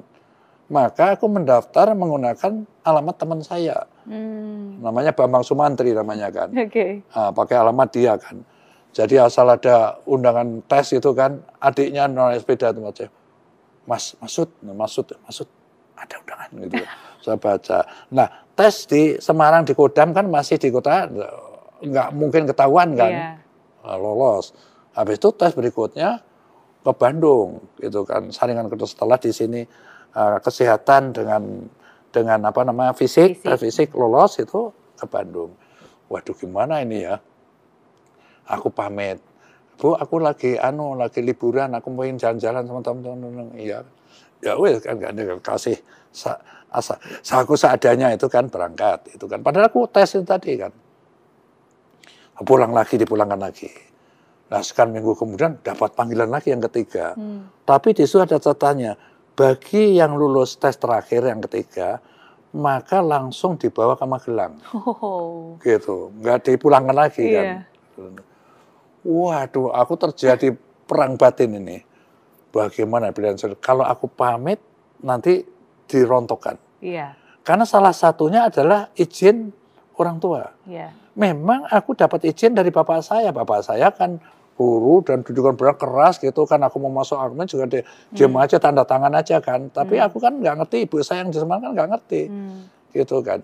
Maka 0.68 1.16
aku 1.16 1.26
mendaftar 1.26 1.96
menggunakan 1.96 2.62
alamat 2.84 3.14
teman 3.16 3.40
saya 3.40 3.88
Hmm. 4.04 4.78
namanya 4.80 5.12
Bambang 5.12 5.42
Sumantri 5.42 5.92
namanya 5.92 6.28
kan. 6.30 6.48
Oke. 6.52 7.02
Ah, 7.10 7.28
pakai 7.32 7.56
alamat 7.56 7.88
dia 7.90 8.14
kan. 8.16 8.40
Jadi 8.92 9.14
asal 9.20 9.46
ada 9.52 10.00
undangan 10.08 10.64
tes 10.64 10.96
itu 10.96 11.10
kan, 11.12 11.44
adiknya 11.60 12.08
naik 12.08 12.42
sepeda 12.42 12.72
tempat 12.72 12.94
saya. 13.04 13.10
Mas, 13.88 14.12
Masud, 14.20 14.48
Masud, 14.64 15.06
Masud, 15.24 15.48
ada 15.96 16.14
undangan 16.20 16.48
gitu. 16.66 16.82
saya 17.24 17.36
baca. 17.36 17.78
Nah, 18.14 18.28
tes 18.56 18.74
di 18.88 19.16
Semarang 19.18 19.64
di 19.66 19.72
Kodam 19.76 20.14
kan 20.16 20.26
masih 20.28 20.56
di 20.56 20.72
kota 20.72 21.06
nggak 21.78 22.08
mungkin 22.14 22.48
ketahuan 22.48 22.98
kan, 22.98 23.12
Iya. 23.12 23.30
Ah, 23.86 23.96
lolos. 23.96 24.50
Habis 24.98 25.22
itu 25.22 25.30
tes 25.36 25.54
berikutnya 25.54 26.20
ke 26.82 26.92
Bandung 26.96 27.62
gitu 27.78 28.02
kan, 28.02 28.32
saringan 28.34 28.66
kedua 28.66 28.88
setelah 28.88 29.18
di 29.20 29.30
sini 29.30 29.62
ah, 30.16 30.42
kesehatan 30.42 31.14
dengan 31.14 31.42
dengan 32.08 32.40
apa 32.48 32.64
namanya 32.64 32.96
fisik, 32.96 33.38
Fisik. 33.38 33.46
tes 33.46 33.58
fisik 33.60 33.88
lolos 33.94 34.40
itu 34.42 34.74
ke 34.98 35.06
Bandung. 35.06 35.54
Waduh 36.10 36.34
gimana 36.34 36.82
ini 36.82 37.04
ya? 37.04 37.20
Aku 38.48 38.72
pamit. 38.72 39.20
Bu, 39.78 39.94
aku 39.94 40.18
lagi 40.18 40.58
anu 40.58 40.98
lagi 40.98 41.22
liburan, 41.22 41.70
aku 41.76 41.92
mau 41.94 42.02
jalan-jalan 42.02 42.66
sama 42.66 42.80
teman-teman. 42.82 43.54
Iya. 43.54 43.86
Ya 44.42 44.54
wes 44.58 44.82
kan 44.82 44.98
gak 44.98 45.18
ada 45.18 45.34
kasih 45.42 45.78
sa, 46.14 46.38
asa, 46.70 46.98
sa- 47.26 47.42
aku 47.42 47.58
seadanya 47.58 48.10
itu 48.14 48.26
kan 48.30 48.46
berangkat 48.50 49.14
itu 49.14 49.26
kan. 49.26 49.42
Padahal 49.42 49.70
aku 49.70 49.86
tes 49.90 50.14
itu 50.14 50.26
tadi 50.26 50.58
kan. 50.58 50.70
Pulang 52.42 52.70
lagi 52.70 52.94
dipulangkan 52.98 53.38
lagi. 53.38 53.70
Nah 54.48 54.62
sekarang 54.62 54.94
minggu 54.94 55.18
kemudian 55.18 55.58
dapat 55.58 55.90
panggilan 55.94 56.30
lagi 56.30 56.54
yang 56.54 56.62
ketiga. 56.70 57.18
Hmm. 57.18 57.50
Tapi 57.66 57.98
di 57.98 58.06
situ 58.06 58.22
ada 58.22 58.38
catatannya, 58.38 58.94
bagi 59.34 59.98
yang 59.98 60.14
lulus 60.14 60.58
tes 60.58 60.78
terakhir 60.78 61.26
yang 61.26 61.42
ketiga, 61.42 61.98
maka 62.54 63.02
langsung 63.02 63.58
dibawa 63.58 63.98
ke 63.98 64.06
Magelang. 64.06 64.54
Oh. 64.74 65.58
Gitu, 65.62 66.14
nggak 66.22 66.46
dipulangkan 66.46 66.96
lagi 66.96 67.26
yeah. 67.26 67.66
kan. 67.94 68.22
Waduh, 69.06 69.74
aku 69.74 69.94
terjadi 69.94 70.54
perang 70.88 71.14
batin 71.14 71.58
ini. 71.58 71.84
Bagaimana 72.48 73.12
pilihan 73.12 73.36
Kalau 73.60 73.84
aku 73.84 74.08
pamit, 74.08 74.58
nanti 75.04 75.44
dirontokkan. 75.86 76.56
Iya. 76.82 77.14
Karena 77.44 77.64
salah 77.64 77.94
satunya 77.94 78.48
adalah 78.48 78.92
izin 78.96 79.52
orang 79.96 80.16
tua. 80.20 80.42
Iya. 80.68 80.92
Memang 81.18 81.66
aku 81.68 81.96
dapat 81.98 82.28
izin 82.28 82.54
dari 82.54 82.70
bapak 82.70 83.00
saya. 83.02 83.30
Bapak 83.34 83.64
saya 83.64 83.90
kan 83.94 84.20
guru 84.58 85.06
dan 85.06 85.22
dudukan 85.22 85.54
berat 85.54 85.78
keras 85.78 86.18
gitu 86.18 86.42
kan 86.42 86.58
aku 86.66 86.82
mau 86.82 86.90
masuk 86.90 87.14
argumen 87.14 87.46
juga 87.46 87.70
dia 87.70 87.86
hmm. 88.10 88.42
aja 88.42 88.58
tanda 88.58 88.82
tangan 88.82 89.14
aja 89.14 89.38
kan 89.38 89.70
tapi 89.70 90.02
hmm. 90.02 90.06
aku 90.10 90.18
kan 90.18 90.34
nggak 90.34 90.54
ngerti 90.58 90.76
ibu 90.82 90.98
saya 90.98 91.22
yang 91.22 91.30
di 91.30 91.38
Semarang 91.38 91.70
kan 91.70 91.72
nggak 91.78 91.88
ngerti 91.94 92.22
hmm. 92.26 92.58
gitu 92.90 93.22
kan 93.22 93.38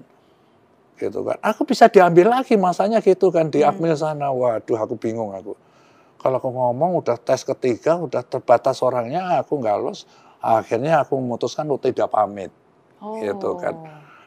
gitu 0.98 1.26
kan 1.26 1.36
aku 1.42 1.66
bisa 1.66 1.90
diambil 1.90 2.30
lagi 2.30 2.54
masanya 2.54 3.02
gitu 3.02 3.30
kan 3.34 3.50
di 3.50 3.62
hmm. 3.62 3.70
Akmil 3.70 3.94
sana 3.98 4.30
waduh 4.30 4.78
aku 4.78 4.94
bingung 4.98 5.34
aku 5.34 5.58
kalau 6.18 6.40
aku 6.40 6.48
ngomong 6.50 7.04
udah 7.04 7.18
tes 7.20 7.44
ketiga 7.44 7.98
udah 7.98 8.22
terbatas 8.24 8.80
orangnya 8.80 9.40
aku 9.42 9.60
nggak 9.60 9.76
lulus 9.80 10.06
akhirnya 10.40 11.02
aku 11.02 11.18
memutuskan 11.18 11.66
untuk 11.66 11.90
tidak 11.90 12.12
pamit 12.14 12.52
oh. 13.02 13.18
gitu 13.18 13.58
kan 13.58 13.74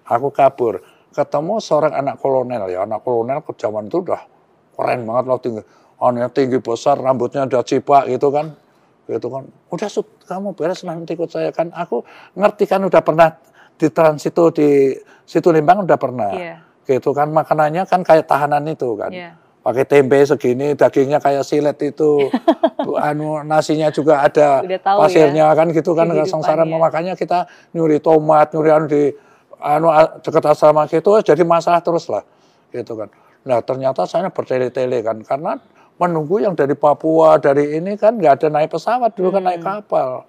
aku 0.06 0.30
kabur 0.34 0.84
ketemu 1.16 1.58
seorang 1.64 1.94
anak 1.96 2.20
kolonel 2.20 2.68
ya 2.70 2.84
anak 2.84 3.02
kolonel 3.02 3.42
ke 3.42 3.56
zaman 3.58 3.90
itu 3.90 4.04
udah 4.04 4.22
keren 4.78 5.08
banget 5.08 5.26
loh 5.26 5.40
tinggi 5.42 5.64
aneh 5.98 6.30
tinggi 6.30 6.62
besar, 6.62 7.02
rambutnya 7.02 7.46
udah 7.50 7.62
cipak 7.66 8.10
gitu 8.10 8.30
kan. 8.30 8.54
Gitu 9.08 9.28
kan. 9.32 9.50
Udah 9.74 9.90
sud, 9.90 10.08
kamu 10.28 10.54
beres 10.54 10.84
nanti 10.86 11.18
ikut 11.18 11.32
saya 11.32 11.50
kan. 11.50 11.74
Aku 11.74 12.06
ngerti 12.38 12.70
kan 12.70 12.84
udah 12.86 13.02
pernah 13.02 13.34
di 13.78 13.88
transitu 13.94 14.50
di 14.52 14.98
situ 15.24 15.48
Limbang 15.54 15.86
udah 15.86 15.98
pernah. 16.02 16.32
Yeah. 16.34 16.58
Gitu 16.84 17.14
kan 17.14 17.30
makanannya 17.30 17.86
kan 17.86 18.02
kayak 18.02 18.26
tahanan 18.26 18.66
itu 18.66 18.98
kan. 18.98 19.14
Yeah. 19.14 19.38
Pakai 19.62 19.84
tempe 19.84 20.24
segini, 20.24 20.80
dagingnya 20.80 21.20
kayak 21.20 21.44
silet 21.44 21.76
itu, 21.84 22.32
anu 23.04 23.44
nasinya 23.44 23.92
juga 23.92 24.24
ada 24.24 24.64
pasirnya 25.04 25.52
ya, 25.52 25.56
kan 25.60 25.76
gitu 25.76 25.92
kan. 25.92 26.08
Sengsara 26.24 26.64
memakannya 26.64 27.20
kita 27.20 27.52
nyuri 27.76 28.00
tomat, 28.00 28.56
nyuri 28.56 28.70
anu 28.72 28.86
di 28.88 29.12
anu 29.60 29.92
dekat 30.24 30.56
asrama 30.56 30.88
gitu, 30.88 31.20
jadi 31.20 31.44
masalah 31.44 31.84
terus 31.84 32.08
lah, 32.08 32.24
gitu 32.72 32.96
kan. 32.96 33.12
Nah 33.44 33.60
ternyata 33.60 34.08
saya 34.08 34.32
bertele-tele 34.32 35.04
kan, 35.04 35.20
karena 35.28 35.60
menunggu 36.00 36.40
yang 36.40 36.56
dari 36.56 36.72
Papua, 36.72 37.36
dari 37.36 37.76
ini 37.76 38.00
kan 38.00 38.16
nggak 38.16 38.40
ada 38.40 38.48
naik 38.48 38.72
pesawat, 38.72 39.12
dulu 39.20 39.36
kan 39.36 39.44
naik 39.52 39.60
hmm. 39.60 39.68
kapal. 39.68 40.24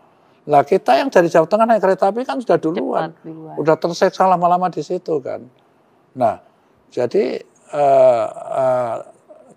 Lah 0.49 0.65
kita 0.65 0.97
yang 0.97 1.13
dari 1.13 1.29
Jawa 1.29 1.45
Tengah 1.45 1.69
naik 1.69 1.85
kereta 1.85 2.09
api 2.09 2.25
kan 2.25 2.41
sudah 2.41 2.57
duluan, 2.57 3.13
duluan. 3.21 3.55
udah 3.61 3.77
terseksa 3.77 4.25
lama-lama 4.25 4.73
di 4.73 4.81
situ 4.81 5.21
kan. 5.21 5.45
Nah, 6.17 6.41
jadi 6.89 7.45
uh, 7.77 8.27
uh, 8.33 8.97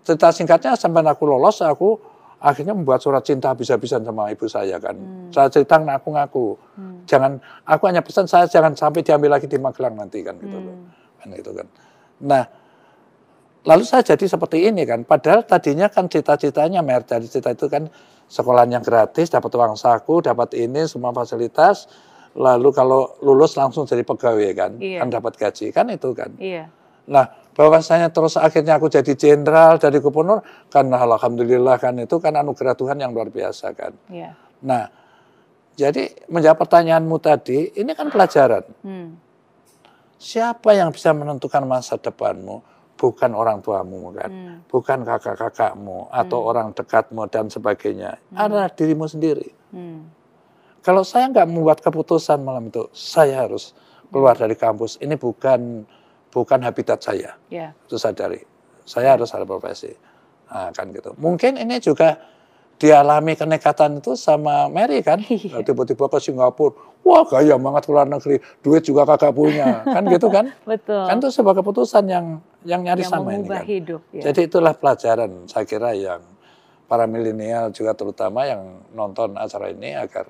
cerita 0.04 0.28
singkatnya 0.36 0.76
sampai 0.76 1.00
aku 1.08 1.24
lolos, 1.24 1.64
aku 1.64 1.96
akhirnya 2.44 2.76
membuat 2.76 3.00
surat 3.00 3.24
cinta 3.24 3.56
bisa-bisan 3.56 4.04
sama 4.04 4.28
ibu 4.28 4.44
saya 4.44 4.76
kan. 4.76 4.92
Hmm. 4.92 5.32
Saya 5.32 5.48
cerita 5.48 5.80
ngaku-ngaku, 5.80 6.60
hmm. 6.76 7.08
jangan 7.08 7.40
aku 7.64 7.82
hanya 7.88 8.04
pesan 8.04 8.28
saya 8.28 8.44
jangan 8.44 8.76
sampai 8.76 9.00
diambil 9.00 9.40
lagi 9.40 9.48
di 9.48 9.56
Magelang 9.56 9.96
nanti 9.96 10.20
kan 10.20 10.36
gitu 10.36 10.60
hmm. 10.60 10.66
loh, 10.68 10.76
kan 11.16 11.28
gitu 11.32 11.50
kan. 11.56 11.66
Nah, 12.20 12.44
Lalu 13.62 13.86
saya 13.86 14.02
jadi 14.02 14.26
seperti 14.26 14.66
ini 14.66 14.82
kan, 14.82 15.06
padahal 15.06 15.46
tadinya 15.46 15.86
kan 15.86 16.10
cita-citanya 16.10 16.82
mer 16.82 17.06
dari 17.06 17.30
cita 17.30 17.54
itu 17.54 17.70
kan 17.70 17.86
sekolah 18.32 18.64
yang 18.64 18.80
gratis, 18.80 19.28
dapat 19.28 19.52
uang 19.52 19.76
saku, 19.76 20.24
dapat 20.24 20.56
ini 20.56 20.88
semua 20.88 21.12
fasilitas, 21.12 21.84
lalu 22.32 22.72
kalau 22.72 23.20
lulus 23.20 23.60
langsung 23.60 23.84
jadi 23.84 24.00
pegawai 24.00 24.50
kan, 24.56 24.72
iya. 24.80 25.04
kan 25.04 25.12
dapat 25.12 25.36
gaji 25.36 25.68
kan 25.68 25.92
itu 25.92 26.16
kan. 26.16 26.32
Iya. 26.40 26.72
Nah 27.12 27.28
bahwasanya 27.52 28.08
terus 28.08 28.40
akhirnya 28.40 28.80
aku 28.80 28.88
jadi 28.88 29.12
jenderal, 29.12 29.76
jadi 29.76 30.00
gubernur, 30.00 30.40
kan 30.72 30.88
alhamdulillah 30.88 31.76
kan 31.76 32.00
itu 32.00 32.16
kan 32.16 32.32
anugerah 32.32 32.72
Tuhan 32.72 32.96
yang 33.04 33.12
luar 33.12 33.28
biasa 33.28 33.76
kan. 33.76 33.92
Iya. 34.08 34.32
Nah 34.64 34.88
jadi 35.76 36.08
menjawab 36.32 36.56
pertanyaanmu 36.64 37.16
tadi, 37.20 37.76
ini 37.76 37.92
kan 37.92 38.08
pelajaran. 38.08 38.64
Hmm. 38.80 39.20
Siapa 40.16 40.72
yang 40.72 40.88
bisa 40.88 41.12
menentukan 41.12 41.68
masa 41.68 42.00
depanmu? 42.00 42.71
Bukan 43.02 43.34
orang 43.34 43.58
tuamu 43.58 44.14
kan, 44.14 44.30
hmm. 44.30 44.56
bukan 44.70 45.02
kakak-kakakmu 45.02 46.06
atau 46.14 46.38
hmm. 46.38 46.50
orang 46.54 46.66
dekatmu 46.70 47.26
dan 47.26 47.50
sebagainya, 47.50 48.14
hmm. 48.30 48.38
adalah 48.38 48.70
dirimu 48.70 49.10
sendiri. 49.10 49.50
Hmm. 49.74 50.06
Kalau 50.86 51.02
saya 51.02 51.26
nggak 51.34 51.50
membuat 51.50 51.82
keputusan 51.82 52.38
malam 52.46 52.70
itu, 52.70 52.86
saya 52.94 53.42
harus 53.42 53.74
keluar 54.14 54.38
dari 54.38 54.54
kampus. 54.54 55.02
Ini 55.02 55.18
bukan 55.18 55.82
bukan 56.30 56.58
habitat 56.62 57.02
saya, 57.02 57.34
yeah. 57.50 57.74
itu 57.90 57.98
sadari. 57.98 58.46
Saya 58.86 59.18
harus 59.18 59.34
ada 59.34 59.42
profesi, 59.42 59.90
nah, 60.46 60.70
kan 60.70 60.94
gitu. 60.94 61.10
Mungkin 61.18 61.58
ini 61.58 61.82
juga 61.82 62.22
dialami 62.82 63.38
kenekatan 63.38 64.02
itu 64.02 64.18
sama 64.18 64.66
Mary 64.66 65.06
kan, 65.06 65.22
iya. 65.30 65.62
tiba-tiba 65.62 66.10
ke 66.10 66.18
Singapura, 66.18 66.74
wah 67.06 67.22
gaya 67.30 67.54
banget 67.54 67.82
ke 67.86 67.90
luar 67.94 68.10
negeri, 68.10 68.42
duit 68.58 68.82
juga 68.82 69.06
kakak 69.06 69.30
punya, 69.30 69.86
kan 69.86 70.02
gitu 70.10 70.26
kan? 70.26 70.50
Betul. 70.66 71.06
Kan 71.06 71.22
itu 71.22 71.30
sebuah 71.30 71.62
keputusan 71.62 72.04
yang 72.10 72.42
yang 72.66 72.82
nyaris 72.82 73.06
yang 73.06 73.22
sama 73.22 73.38
ini 73.38 73.46
kan. 73.46 73.62
hidup. 73.62 74.02
Ya. 74.10 74.22
Jadi 74.26 74.50
itulah 74.50 74.74
pelajaran 74.74 75.46
saya 75.46 75.62
kira 75.62 75.94
yang 75.94 76.26
para 76.90 77.06
milenial 77.06 77.70
juga 77.70 77.94
terutama 77.94 78.50
yang 78.50 78.82
nonton 78.90 79.38
acara 79.38 79.70
ini 79.70 79.94
agar 79.94 80.26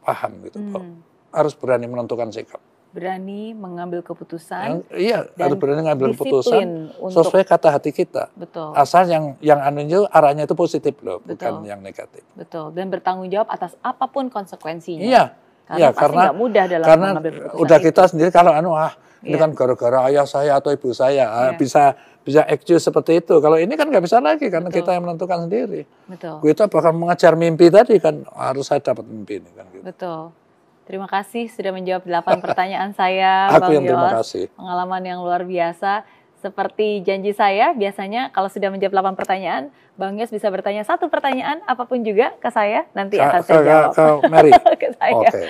paham 0.00 0.40
gitu, 0.40 0.56
hmm. 0.64 1.04
harus 1.36 1.52
berani 1.52 1.84
menentukan 1.84 2.32
sikap 2.32 2.64
berani 2.94 3.50
mengambil 3.58 4.06
keputusan. 4.06 4.66
Yang, 4.70 4.78
iya, 4.94 5.18
dan 5.34 5.50
harus 5.50 5.58
berani 5.58 5.82
mengambil 5.82 6.14
keputusan 6.14 6.94
untuk, 7.02 7.26
sesuai 7.26 7.42
kata 7.42 7.74
hati 7.74 7.90
kita. 7.90 8.30
Betul. 8.38 8.70
Asal 8.78 9.10
yang 9.10 9.34
yang 9.42 9.58
anu 9.58 9.82
itu 9.82 10.06
arahnya 10.06 10.46
itu 10.46 10.54
positif 10.54 10.94
loh, 11.02 11.18
betul. 11.18 11.34
bukan 11.34 11.66
yang 11.66 11.82
negatif. 11.82 12.22
Betul. 12.38 12.70
Dan 12.70 12.94
bertanggung 12.94 13.26
jawab 13.34 13.50
atas 13.50 13.74
apa 13.82 14.06
pun 14.06 14.30
konsekuensinya. 14.30 15.02
Iya. 15.02 15.24
Karena 15.64 15.80
iya, 15.80 15.88
karena 15.90 16.22
mudah 16.36 16.64
dalam 16.70 16.86
karena 16.86 17.06
mengambil 17.16 17.32
keputusan 17.40 17.62
udah 17.64 17.78
kita 17.80 18.02
itu. 18.04 18.10
sendiri 18.14 18.30
kalau 18.30 18.52
anu 18.52 18.76
ah 18.76 18.92
ini 19.24 19.32
iya. 19.32 19.40
kan 19.40 19.50
gara-gara 19.56 19.98
ayah 20.12 20.28
saya 20.28 20.52
atau 20.60 20.68
ibu 20.68 20.92
saya 20.92 21.24
ah, 21.24 21.48
iya. 21.48 21.56
bisa 21.56 21.96
bisa 22.20 22.40
excuse 22.48 22.84
seperti 22.84 23.24
itu. 23.24 23.40
Kalau 23.40 23.56
ini 23.56 23.72
kan 23.74 23.88
nggak 23.88 24.04
bisa 24.04 24.20
lagi 24.20 24.52
karena 24.52 24.68
Betul. 24.68 24.84
kita 24.84 24.90
yang 24.92 25.02
menentukan 25.08 25.48
sendiri. 25.48 25.82
Betul. 26.08 26.36
Kita 26.44 26.68
bahkan 26.68 26.94
mengejar 26.96 27.32
mimpi 27.34 27.72
tadi 27.72 27.96
kan 27.98 28.22
harus 28.32 28.68
saya 28.68 28.84
dapat 28.84 29.04
mimpi 29.08 29.40
ini 29.40 29.50
kan. 29.56 29.66
Gitu. 29.72 29.84
Betul. 29.84 30.43
Terima 30.84 31.08
kasih 31.08 31.48
sudah 31.48 31.72
menjawab 31.72 32.04
delapan 32.04 32.40
pertanyaan 32.44 32.90
saya, 32.92 33.48
Aku 33.56 33.68
Bang 33.68 33.72
yang 33.80 33.84
terima 33.88 34.10
kasih. 34.20 34.44
Pengalaman 34.52 35.02
yang 35.04 35.18
luar 35.24 35.42
biasa. 35.44 36.04
Seperti 36.44 37.00
janji 37.00 37.32
saya, 37.32 37.72
biasanya 37.72 38.28
kalau 38.28 38.52
sudah 38.52 38.68
menjawab 38.68 38.92
delapan 38.92 39.14
pertanyaan, 39.16 39.62
Bang 39.96 40.20
Yos 40.20 40.28
bisa 40.28 40.52
bertanya 40.52 40.84
satu 40.84 41.08
pertanyaan 41.08 41.64
apa 41.64 41.88
pun 41.88 42.04
juga 42.04 42.36
ke 42.36 42.52
saya, 42.52 42.84
nanti 42.92 43.16
akan 43.16 43.40
saya 43.40 43.62
jawab. 43.64 43.90
Ke, 43.96 44.06
Mary? 44.28 44.52
ke 44.84 44.88
saya. 44.92 45.12
Oke. 45.16 45.28
Okay. 45.32 45.46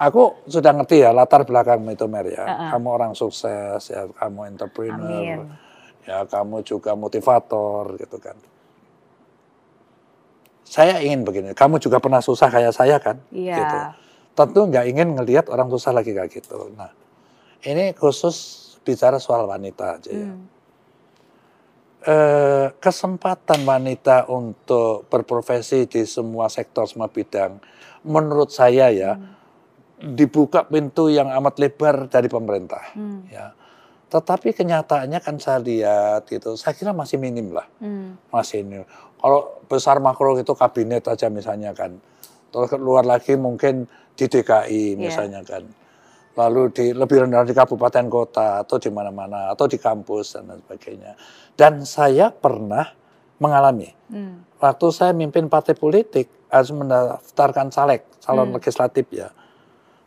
Aku 0.00 0.40
sudah 0.48 0.72
ngerti 0.72 1.04
ya 1.04 1.12
latar 1.12 1.44
belakangmu 1.44 1.92
itu 1.92 2.08
Mary 2.08 2.32
ya. 2.32 2.48
Uh 2.48 2.52
-uh. 2.56 2.70
Kamu 2.72 2.88
orang 2.88 3.12
sukses, 3.12 3.84
ya 3.84 4.08
kamu 4.16 4.56
entrepreneur, 4.56 5.44
Amin. 5.44 5.52
ya 6.08 6.24
kamu 6.24 6.64
juga 6.64 6.96
motivator 6.96 8.00
gitu 8.00 8.16
kan 8.16 8.40
saya 10.70 11.02
ingin 11.02 11.26
begini, 11.26 11.50
kamu 11.50 11.82
juga 11.82 11.98
pernah 11.98 12.22
susah 12.22 12.46
kayak 12.46 12.70
saya 12.70 13.02
kan? 13.02 13.18
Iya. 13.34 13.58
Gitu. 13.58 13.78
Tentu 14.38 14.60
nggak 14.70 14.86
ingin 14.86 15.18
ngelihat 15.18 15.50
orang 15.50 15.66
susah 15.66 15.90
lagi 15.90 16.14
kayak 16.14 16.30
gitu. 16.30 16.70
Nah, 16.78 16.94
ini 17.66 17.90
khusus 17.98 18.70
bicara 18.86 19.18
soal 19.18 19.50
wanita 19.50 19.98
aja 19.98 20.10
ya. 20.14 20.30
Hmm. 20.30 20.46
E, 22.00 22.16
kesempatan 22.78 23.66
wanita 23.66 24.30
untuk 24.30 25.10
berprofesi 25.10 25.90
di 25.90 26.06
semua 26.06 26.46
sektor, 26.46 26.86
semua 26.86 27.10
bidang, 27.10 27.58
menurut 28.06 28.54
saya 28.54 28.94
ya, 28.94 29.18
hmm. 29.18 30.14
dibuka 30.14 30.70
pintu 30.70 31.10
yang 31.10 31.34
amat 31.34 31.58
lebar 31.58 32.06
dari 32.06 32.30
pemerintah. 32.30 32.94
Hmm. 32.94 33.26
Ya. 33.26 33.58
Tetapi 34.10 34.54
kenyataannya 34.54 35.18
kan 35.18 35.34
saya 35.42 35.58
lihat 35.58 36.30
gitu, 36.30 36.54
saya 36.54 36.78
kira 36.78 36.94
masih 36.94 37.18
minim 37.18 37.50
lah, 37.50 37.66
hmm. 37.82 38.30
masih 38.30 38.62
ini. 38.62 38.86
Kalau 39.20 39.60
besar 39.68 40.00
makro 40.00 40.40
itu 40.40 40.56
kabinet 40.56 41.04
aja 41.06 41.28
misalnya 41.28 41.76
kan. 41.76 42.00
Terus 42.50 42.68
keluar 42.72 43.04
lagi 43.06 43.36
mungkin 43.36 43.86
di 44.16 44.26
DKI 44.26 44.96
iya. 44.96 44.98
misalnya 44.98 45.40
yeah. 45.44 45.50
kan. 45.50 45.62
Lalu 46.40 46.62
di 46.72 46.86
lebih 46.96 47.28
rendah 47.28 47.44
di 47.44 47.52
kabupaten 47.52 48.06
kota 48.08 48.64
atau 48.64 48.80
di 48.80 48.88
mana-mana 48.88 49.52
atau 49.52 49.68
di 49.68 49.76
kampus 49.76 50.40
dan 50.40 50.56
sebagainya. 50.56 51.12
Dan 51.52 51.84
saya 51.84 52.32
pernah 52.32 52.88
mengalami. 53.40 53.92
Hmm. 54.08 54.44
Waktu 54.56 54.86
saya 54.92 55.12
mimpin 55.12 55.48
partai 55.52 55.76
politik 55.76 56.28
harus 56.48 56.72
mendaftarkan 56.72 57.68
caleg, 57.72 58.04
calon 58.24 58.52
hmm. 58.52 58.56
legislatif 58.56 59.06
ya. 59.12 59.28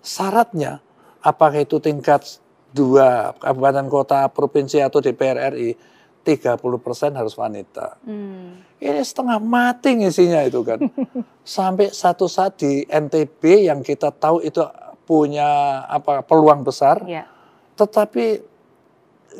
Syaratnya 0.03 0.81
apakah 1.23 1.63
itu 1.63 1.79
tingkat 1.79 2.41
dua 2.73 3.37
kabupaten 3.37 3.87
kota, 3.87 4.19
provinsi 4.33 4.81
atau 4.81 4.99
DPR 4.99 5.53
RI 5.53 5.77
30% 6.23 7.19
harus 7.19 7.35
wanita. 7.35 7.99
Hmm. 8.07 8.63
Ini 8.79 9.03
setengah 9.03 9.43
mati 9.43 9.99
ngisinya 9.99 10.39
itu 10.47 10.63
kan. 10.63 10.79
Sampai 11.43 11.91
satu 11.91 12.31
saat 12.31 12.55
di 12.63 12.87
NTB 12.87 13.67
yang 13.67 13.83
kita 13.83 14.15
tahu 14.15 14.39
itu 14.39 14.63
punya 15.03 15.83
apa 15.83 16.23
peluang 16.23 16.63
besar, 16.63 17.03
ya. 17.03 17.27
tetapi 17.75 18.39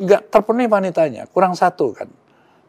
nggak 0.04 0.28
terpenuhi 0.28 0.68
wanitanya, 0.68 1.24
kurang 1.32 1.56
satu 1.56 1.96
kan. 1.96 2.12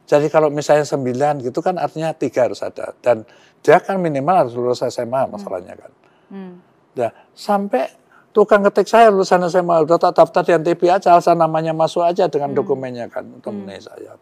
Jadi 0.06 0.30
kalau 0.30 0.46
misalnya 0.52 0.86
sembilan 0.86 1.42
gitu 1.42 1.58
kan 1.58 1.80
artinya 1.80 2.14
tiga 2.14 2.46
harus 2.46 2.60
ada 2.60 2.92
dan 3.00 3.24
dia 3.64 3.80
kan 3.80 3.96
minimal 3.96 4.46
harus 4.46 4.54
lulus 4.54 4.84
SMA 4.86 5.26
masalahnya 5.26 5.74
kan. 5.74 5.92
Hmm. 6.30 6.54
Nah, 6.94 7.10
sampai 7.34 7.90
tukang 8.34 8.66
ketik 8.66 8.90
saya 8.90 9.14
lulusan 9.14 9.46
SMA 9.46 9.86
udah 9.86 9.96
tak 9.96 10.18
daftar 10.18 10.42
di 10.42 10.52
NTB 10.58 10.90
aja 10.90 11.14
asal 11.14 11.38
namanya 11.38 11.70
masuk 11.70 12.02
aja 12.02 12.26
dengan 12.26 12.50
hmm. 12.50 12.58
dokumennya 12.58 13.06
kan 13.06 13.22
untuk 13.30 13.54
hmm. 13.54 13.78
saya. 13.78 14.18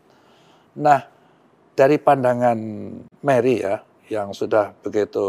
Nah 0.76 1.00
dari 1.72 1.96
pandangan 1.96 2.58
Mary 3.24 3.64
ya 3.64 3.80
yang 4.12 4.36
sudah 4.36 4.76
begitu 4.84 5.24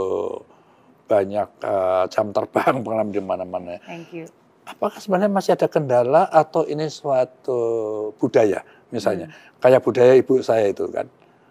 banyak 1.07 1.47
uh, 1.63 2.03
jam 2.11 2.36
terbang 2.36 2.79
pengalaman 2.84 3.15
di 3.15 3.23
mana-mana. 3.23 3.79
Thank 3.88 4.11
you. 4.11 4.27
Apakah 4.67 4.99
sebenarnya 4.99 5.31
masih 5.31 5.51
ada 5.55 5.67
kendala 5.71 6.27
atau 6.27 6.67
ini 6.67 6.88
suatu 6.88 7.59
budaya 8.19 8.63
misalnya 8.91 9.31
hmm. 9.31 9.63
kayak 9.63 9.79
budaya 9.79 10.13
ibu 10.15 10.43
saya 10.43 10.71
itu 10.71 10.88
kan 10.91 11.07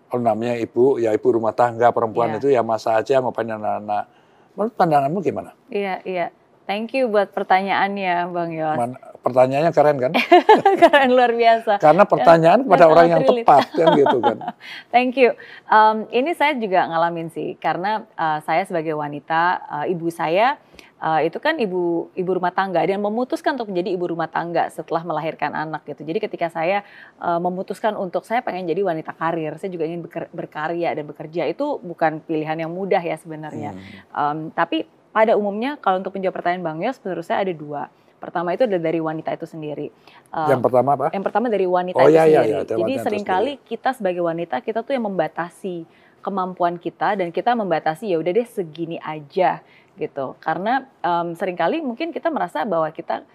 kalau 0.09 0.21
namanya 0.21 0.61
ibu 0.61 1.01
ya 1.01 1.17
ibu 1.17 1.29
rumah 1.33 1.57
tangga 1.57 1.89
perempuan 1.93 2.37
yeah. 2.37 2.39
itu 2.41 2.49
ya 2.53 2.61
masa 2.61 3.01
aja 3.01 3.25
ngapain 3.25 3.49
anak-anak. 3.49 4.05
Menurut 4.53 4.75
pandanganmu 4.77 5.19
gimana? 5.25 5.57
Iya 5.73 6.05
iya 6.05 6.29
Thank 6.63 6.95
you 6.95 7.11
buat 7.11 7.35
pertanyaannya, 7.35 8.31
Bang 8.31 8.55
Yos. 8.55 8.79
Man, 8.79 8.95
pertanyaannya 9.23 9.73
keren 9.75 9.97
kan? 9.99 10.13
keren 10.83 11.11
luar 11.11 11.35
biasa. 11.35 11.83
Karena 11.83 12.07
pertanyaan 12.07 12.63
kepada 12.63 12.85
orang 12.87 13.07
yang 13.11 13.23
tepat 13.27 13.67
kan 13.75 13.87
gitu 13.99 14.19
kan. 14.23 14.37
Thank 14.95 15.19
you. 15.19 15.35
Um, 15.67 16.07
ini 16.15 16.33
saya 16.39 16.55
juga 16.55 16.87
ngalamin 16.87 17.35
sih, 17.35 17.59
karena 17.59 18.07
uh, 18.15 18.39
saya 18.47 18.63
sebagai 18.63 18.95
wanita, 18.95 19.43
uh, 19.67 19.87
ibu 19.91 20.07
saya 20.15 20.59
uh, 21.03 21.21
itu 21.21 21.43
kan 21.43 21.59
ibu 21.59 22.15
ibu 22.15 22.31
rumah 22.31 22.55
tangga 22.55 22.79
dan 22.87 23.03
memutuskan 23.03 23.59
untuk 23.59 23.75
menjadi 23.75 23.91
ibu 23.99 24.07
rumah 24.07 24.31
tangga 24.31 24.71
setelah 24.71 25.03
melahirkan 25.03 25.51
anak 25.53 25.83
gitu. 25.91 26.07
Jadi 26.07 26.23
ketika 26.23 26.47
saya 26.47 26.87
uh, 27.19 27.43
memutuskan 27.43 27.99
untuk 27.99 28.23
saya 28.23 28.41
pengen 28.41 28.71
jadi 28.71 28.87
wanita 28.87 29.13
karir, 29.19 29.59
saya 29.59 29.69
juga 29.75 29.85
ingin 29.91 30.07
berkarya 30.31 30.95
dan 30.95 31.05
bekerja 31.11 31.43
itu 31.51 31.83
bukan 31.83 32.23
pilihan 32.23 32.63
yang 32.63 32.71
mudah 32.71 33.03
ya 33.03 33.19
sebenarnya. 33.19 33.75
Hmm. 33.75 33.83
Um, 34.15 34.39
tapi 34.55 34.87
pada 35.13 35.37
umumnya 35.37 35.77
kalau 35.79 36.01
untuk 36.01 36.17
menjawab 36.17 36.41
pertanyaan 36.41 36.65
Bang 36.65 36.79
Yos, 36.81 36.99
menurut 37.05 37.25
saya 37.25 37.45
ada 37.45 37.53
dua. 37.53 37.93
Pertama 38.17 38.55
itu 38.55 38.65
adalah 38.65 38.83
dari 38.87 39.01
wanita 39.03 39.35
itu 39.35 39.45
sendiri. 39.45 39.91
Uh, 40.31 40.49
yang 40.49 40.63
pertama 40.63 40.95
apa? 40.95 41.11
Yang 41.13 41.25
pertama 41.27 41.47
dari 41.51 41.67
wanita 41.67 41.99
oh, 42.01 42.07
itu 42.07 42.15
iya, 42.15 42.25
iya 42.25 42.41
sendiri. 42.41 42.55
Iya, 42.55 42.61
iya, 42.65 42.79
Jadi 42.81 42.93
sering 43.03 43.25
kali 43.27 43.53
kita 43.67 43.91
sebagai 43.93 44.23
wanita 44.23 44.57
kita 44.63 44.81
tuh 44.87 44.95
yang 44.95 45.05
membatasi 45.11 45.85
kemampuan 46.23 46.79
kita 46.79 47.19
dan 47.19 47.35
kita 47.35 47.53
membatasi 47.53 48.15
ya 48.15 48.17
udah 48.23 48.31
deh 48.31 48.47
segini 48.47 48.97
aja 49.03 49.61
gitu. 49.99 50.39
Karena 50.39 50.87
um, 51.03 51.35
sering 51.35 51.59
kali 51.59 51.83
mungkin 51.83 52.15
kita 52.15 52.31
merasa 52.31 52.63
bahwa 52.63 52.89
kita 52.95 53.27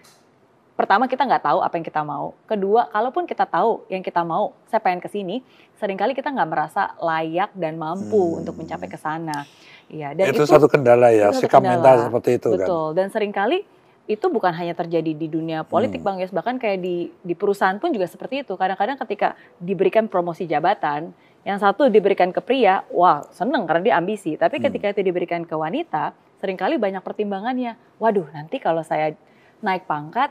pertama 0.78 1.10
kita 1.10 1.26
nggak 1.26 1.44
tahu 1.44 1.60
apa 1.66 1.74
yang 1.74 1.86
kita 1.90 2.06
mau. 2.06 2.38
Kedua, 2.46 2.86
kalaupun 2.94 3.26
kita 3.26 3.50
tahu 3.50 3.90
yang 3.90 4.06
kita 4.06 4.22
mau, 4.22 4.54
saya 4.70 4.78
pengen 4.78 5.02
ke 5.02 5.10
sini, 5.10 5.42
sering 5.82 5.98
kali 5.98 6.14
kita 6.14 6.30
nggak 6.30 6.48
merasa 6.48 6.94
layak 7.02 7.50
dan 7.58 7.82
mampu 7.82 8.38
hmm. 8.38 8.40
untuk 8.46 8.54
mencapai 8.62 8.86
ke 8.86 8.96
sana. 9.02 9.44
Iya, 9.90 10.14
dan 10.14 10.30
itu, 10.30 10.46
itu 10.46 10.46
satu 10.46 10.70
kendala 10.70 11.10
ya, 11.10 11.34
sikap 11.34 11.66
kendala. 11.66 11.82
mental 11.82 11.96
seperti 12.06 12.30
itu 12.38 12.48
Betul. 12.54 12.62
kan. 12.62 12.68
Betul. 12.70 12.88
Dan 12.94 13.08
sering 13.10 13.34
kali 13.34 13.60
itu 14.08 14.26
bukan 14.32 14.56
hanya 14.56 14.72
terjadi 14.72 15.12
di 15.12 15.28
dunia 15.28 15.68
politik 15.68 16.00
hmm. 16.00 16.08
Bang 16.08 16.18
Yes, 16.22 16.32
bahkan 16.32 16.56
kayak 16.62 16.80
di 16.80 17.12
di 17.26 17.34
perusahaan 17.34 17.76
pun 17.82 17.92
juga 17.92 18.06
seperti 18.06 18.46
itu. 18.46 18.54
Kadang-kadang 18.56 19.02
ketika 19.02 19.34
diberikan 19.60 20.06
promosi 20.08 20.46
jabatan, 20.46 21.12
yang 21.44 21.58
satu 21.58 21.90
diberikan 21.90 22.30
ke 22.30 22.40
pria, 22.40 22.86
wah 22.94 23.26
seneng 23.34 23.66
karena 23.66 23.82
dia 23.82 23.96
ambisi. 23.98 24.38
Tapi 24.38 24.62
hmm. 24.62 24.64
ketika 24.70 24.86
itu 24.94 25.02
diberikan 25.02 25.42
ke 25.42 25.56
wanita, 25.58 26.14
sering 26.38 26.56
kali 26.56 26.78
banyak 26.78 27.02
pertimbangannya. 27.02 27.76
Waduh, 27.98 28.30
nanti 28.30 28.62
kalau 28.62 28.86
saya 28.86 29.18
naik 29.64 29.90
pangkat, 29.90 30.30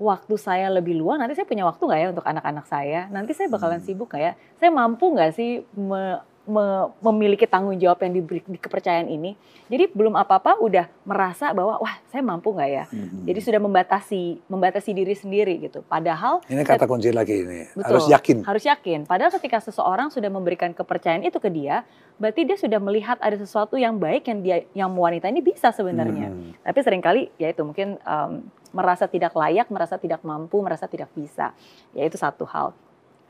waktu 0.00 0.34
saya 0.40 0.72
lebih 0.72 0.96
luang, 0.96 1.20
nanti 1.20 1.36
saya 1.36 1.44
punya 1.44 1.68
waktu 1.68 1.84
nggak 1.84 2.00
ya 2.00 2.08
untuk 2.08 2.24
anak-anak 2.24 2.64
saya? 2.64 3.06
Nanti 3.12 3.36
saya 3.36 3.52
bakalan 3.52 3.78
hmm. 3.78 3.86
sibuk 3.86 4.08
nggak 4.08 4.22
ya? 4.24 4.32
Saya 4.56 4.72
mampu 4.72 5.12
nggak 5.12 5.30
sih 5.36 5.60
me 5.76 6.24
me 6.50 6.90
memiliki 6.98 7.46
tanggung 7.46 7.78
jawab 7.78 8.02
yang 8.02 8.12
diberi 8.18 8.42
di 8.42 8.58
kepercayaan 8.58 9.06
ini. 9.06 9.38
Jadi 9.70 9.94
belum 9.94 10.18
apa-apa 10.18 10.58
udah 10.58 10.90
merasa 11.06 11.54
bahwa 11.54 11.78
wah 11.78 11.94
saya 12.10 12.26
mampu 12.26 12.50
nggak 12.50 12.70
ya. 12.70 12.84
Hmm. 12.90 13.22
Jadi 13.22 13.38
sudah 13.38 13.60
membatasi 13.62 14.42
membatasi 14.50 14.90
diri 14.90 15.14
sendiri 15.14 15.62
gitu. 15.62 15.86
Padahal 15.86 16.42
ini 16.50 16.66
kata 16.66 16.90
kunci 16.90 17.14
lagi 17.14 17.46
ini 17.46 17.70
betul, 17.72 17.86
harus 17.96 18.06
yakin. 18.10 18.36
Harus 18.42 18.64
yakin. 18.66 19.06
Padahal 19.06 19.30
ketika 19.38 19.62
seseorang 19.62 20.10
sudah 20.10 20.28
memberikan 20.28 20.74
kepercayaan 20.74 21.22
itu 21.22 21.38
ke 21.38 21.46
dia, 21.48 21.86
berarti 22.18 22.42
dia 22.42 22.58
sudah 22.58 22.82
melihat 22.82 23.16
ada 23.22 23.38
sesuatu 23.38 23.78
yang 23.78 23.96
baik 23.96 24.26
yang 24.26 24.38
dia 24.42 24.56
yang 24.74 24.90
wanita 24.90 25.30
ini 25.30 25.38
bisa 25.38 25.70
sebenarnya. 25.70 26.34
Hmm. 26.34 26.58
Tapi 26.66 26.78
sering 26.82 27.00
kali 27.00 27.30
ya 27.38 27.54
itu 27.54 27.62
mungkin 27.62 27.94
um, 28.02 28.42
merasa 28.74 29.06
tidak 29.06 29.34
layak, 29.34 29.70
merasa 29.70 29.98
tidak 29.98 30.22
mampu, 30.26 30.58
merasa 30.58 30.90
tidak 30.90 31.10
bisa. 31.14 31.54
Ya 31.94 32.02
itu 32.06 32.18
satu 32.18 32.42
hal. 32.46 32.74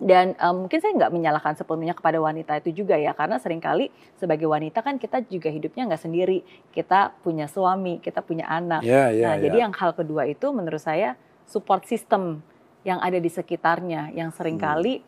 Dan 0.00 0.32
um, 0.40 0.64
mungkin 0.64 0.80
saya 0.80 0.96
nggak 0.96 1.12
menyalahkan 1.12 1.60
sepenuhnya 1.60 1.92
kepada 1.92 2.16
wanita 2.16 2.56
itu 2.64 2.82
juga 2.82 2.96
ya, 2.96 3.12
karena 3.12 3.36
sering 3.36 3.60
kali 3.60 3.92
sebagai 4.16 4.48
wanita 4.48 4.80
kan 4.80 4.96
kita 4.96 5.20
juga 5.28 5.52
hidupnya 5.52 5.84
nggak 5.92 6.00
sendiri. 6.00 6.40
Kita 6.72 7.12
punya 7.20 7.44
suami, 7.44 8.00
kita 8.00 8.24
punya 8.24 8.48
anak. 8.48 8.80
Yeah, 8.80 9.12
yeah, 9.12 9.28
nah, 9.28 9.34
yeah. 9.36 9.44
jadi 9.44 9.56
yang 9.68 9.72
hal 9.76 9.92
kedua 9.92 10.24
itu 10.24 10.48
menurut 10.56 10.80
saya 10.80 11.20
support 11.44 11.84
system 11.84 12.40
yang 12.80 12.96
ada 13.04 13.20
di 13.20 13.28
sekitarnya, 13.28 14.16
yang 14.16 14.32
sering 14.32 14.56
kali 14.56 15.04
hmm. 15.04 15.06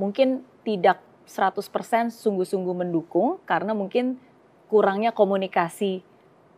mungkin 0.00 0.28
tidak 0.64 1.04
100% 1.28 2.08
sungguh-sungguh 2.08 2.72
mendukung 2.72 3.36
karena 3.44 3.76
mungkin 3.76 4.16
kurangnya 4.72 5.12
komunikasi 5.12 6.00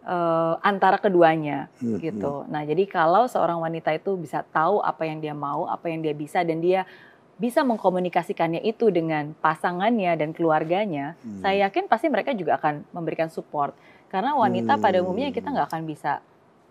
uh, 0.07 0.57
antara 0.63 1.01
keduanya 1.03 1.73
hmm, 1.83 1.99
gitu. 1.99 2.45
Hmm. 2.45 2.49
Nah, 2.53 2.63
jadi 2.63 2.85
kalau 2.87 3.27
seorang 3.27 3.59
wanita 3.59 3.91
itu 3.91 4.15
bisa 4.15 4.47
tahu 4.55 4.79
apa 4.81 5.03
yang 5.09 5.19
dia 5.19 5.35
mau, 5.35 5.67
apa 5.67 5.91
yang 5.91 6.01
dia 6.05 6.15
bisa 6.15 6.47
dan 6.47 6.63
dia 6.63 6.87
bisa 7.35 7.67
mengkomunikasikannya 7.67 8.63
itu 8.63 8.95
dengan 8.95 9.35
pasangannya 9.43 10.15
dan 10.15 10.31
keluarganya, 10.31 11.19
hmm. 11.19 11.43
saya 11.43 11.67
yakin 11.67 11.91
pasti 11.91 12.07
mereka 12.07 12.31
juga 12.35 12.59
akan 12.63 12.87
memberikan 12.95 13.27
support. 13.27 13.75
Karena 14.07 14.39
wanita 14.39 14.79
hmm. 14.79 14.83
pada 14.83 15.03
umumnya 15.03 15.35
kita 15.35 15.51
nggak 15.51 15.67
akan 15.75 15.83
bisa 15.83 16.23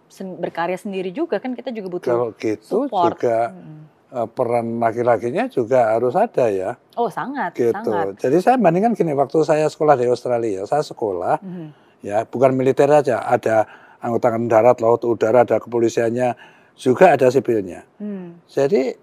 sen 0.07 0.37
berkarya 0.37 0.77
sendiri 0.77 1.09
juga 1.09 1.41
kan 1.41 1.57
kita 1.57 1.73
juga 1.73 1.87
butuh 1.89 2.09
Kalau 2.13 2.29
gitu 2.37 2.85
support. 2.87 3.17
juga 3.17 3.51
hmm. 3.51 3.81
uh, 4.13 4.27
peran 4.29 4.79
laki-lakinya 4.79 5.49
juga 5.51 5.91
harus 5.91 6.15
ada 6.15 6.47
ya. 6.47 6.79
Oh 6.95 7.11
sangat. 7.11 7.51
Gitu. 7.57 7.73
Sangat. 7.75 8.21
Jadi 8.23 8.37
saya 8.39 8.55
bandingkan 8.55 8.95
gini 8.95 9.11
waktu 9.11 9.43
saya 9.43 9.67
sekolah 9.67 9.99
di 9.99 10.07
Australia, 10.07 10.63
saya 10.63 10.85
sekolah 10.85 11.43
hmm. 11.43 11.67
ya 12.05 12.23
bukan 12.23 12.55
militer 12.55 12.87
aja, 12.87 13.25
ada 13.27 13.67
anggota 13.99 14.35
darat, 14.47 14.77
laut, 14.83 15.01
udara, 15.07 15.43
ada 15.47 15.59
kepolisiannya, 15.59 16.35
juga 16.75 17.15
ada 17.15 17.27
sipilnya. 17.31 17.87
Hmm. 17.99 18.39
Jadi 18.47 18.95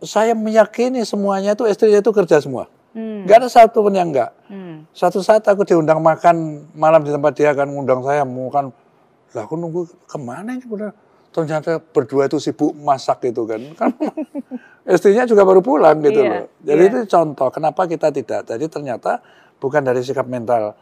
saya 0.00 0.32
meyakini 0.32 1.04
semuanya 1.04 1.52
itu 1.52 1.64
istrinya 1.68 2.00
itu 2.00 2.12
kerja 2.12 2.40
semua. 2.40 2.68
Hmm. 2.90 3.22
Gak 3.22 3.46
ada 3.46 3.48
satu 3.48 3.86
pun 3.86 3.94
yang 3.94 4.10
enggak. 4.10 4.34
Hmm. 4.50 4.82
Satu 4.90 5.22
saat 5.22 5.46
aku 5.46 5.62
diundang 5.62 6.02
makan 6.02 6.66
malam 6.74 7.06
di 7.06 7.14
tempat 7.14 7.32
dia 7.38 7.54
akan 7.54 7.70
mengundang 7.70 8.02
saya 8.02 8.26
mau 8.26 8.50
kan, 8.50 8.74
lah 9.30 9.42
aku 9.46 9.54
nunggu 9.54 9.86
ke 10.10 10.18
mana 10.18 10.58
ini 10.58 10.66
benar. 10.66 10.90
Ternyata 11.30 11.78
berdua 11.78 12.26
itu 12.26 12.42
sibuk 12.42 12.74
masak 12.74 13.30
gitu 13.30 13.46
kan. 13.46 13.62
kan 13.78 13.94
istrinya 14.90 15.22
juga 15.22 15.46
baru 15.46 15.62
pulang 15.62 16.02
gitu 16.02 16.26
yeah. 16.26 16.30
loh. 16.42 16.44
Jadi 16.66 16.82
yeah. 16.82 16.90
itu 16.90 16.98
contoh 17.06 17.48
kenapa 17.54 17.86
kita 17.86 18.10
tidak. 18.10 18.42
Jadi 18.50 18.64
ternyata 18.66 19.22
bukan 19.62 19.86
dari 19.86 20.02
sikap 20.02 20.26
mental 20.26 20.74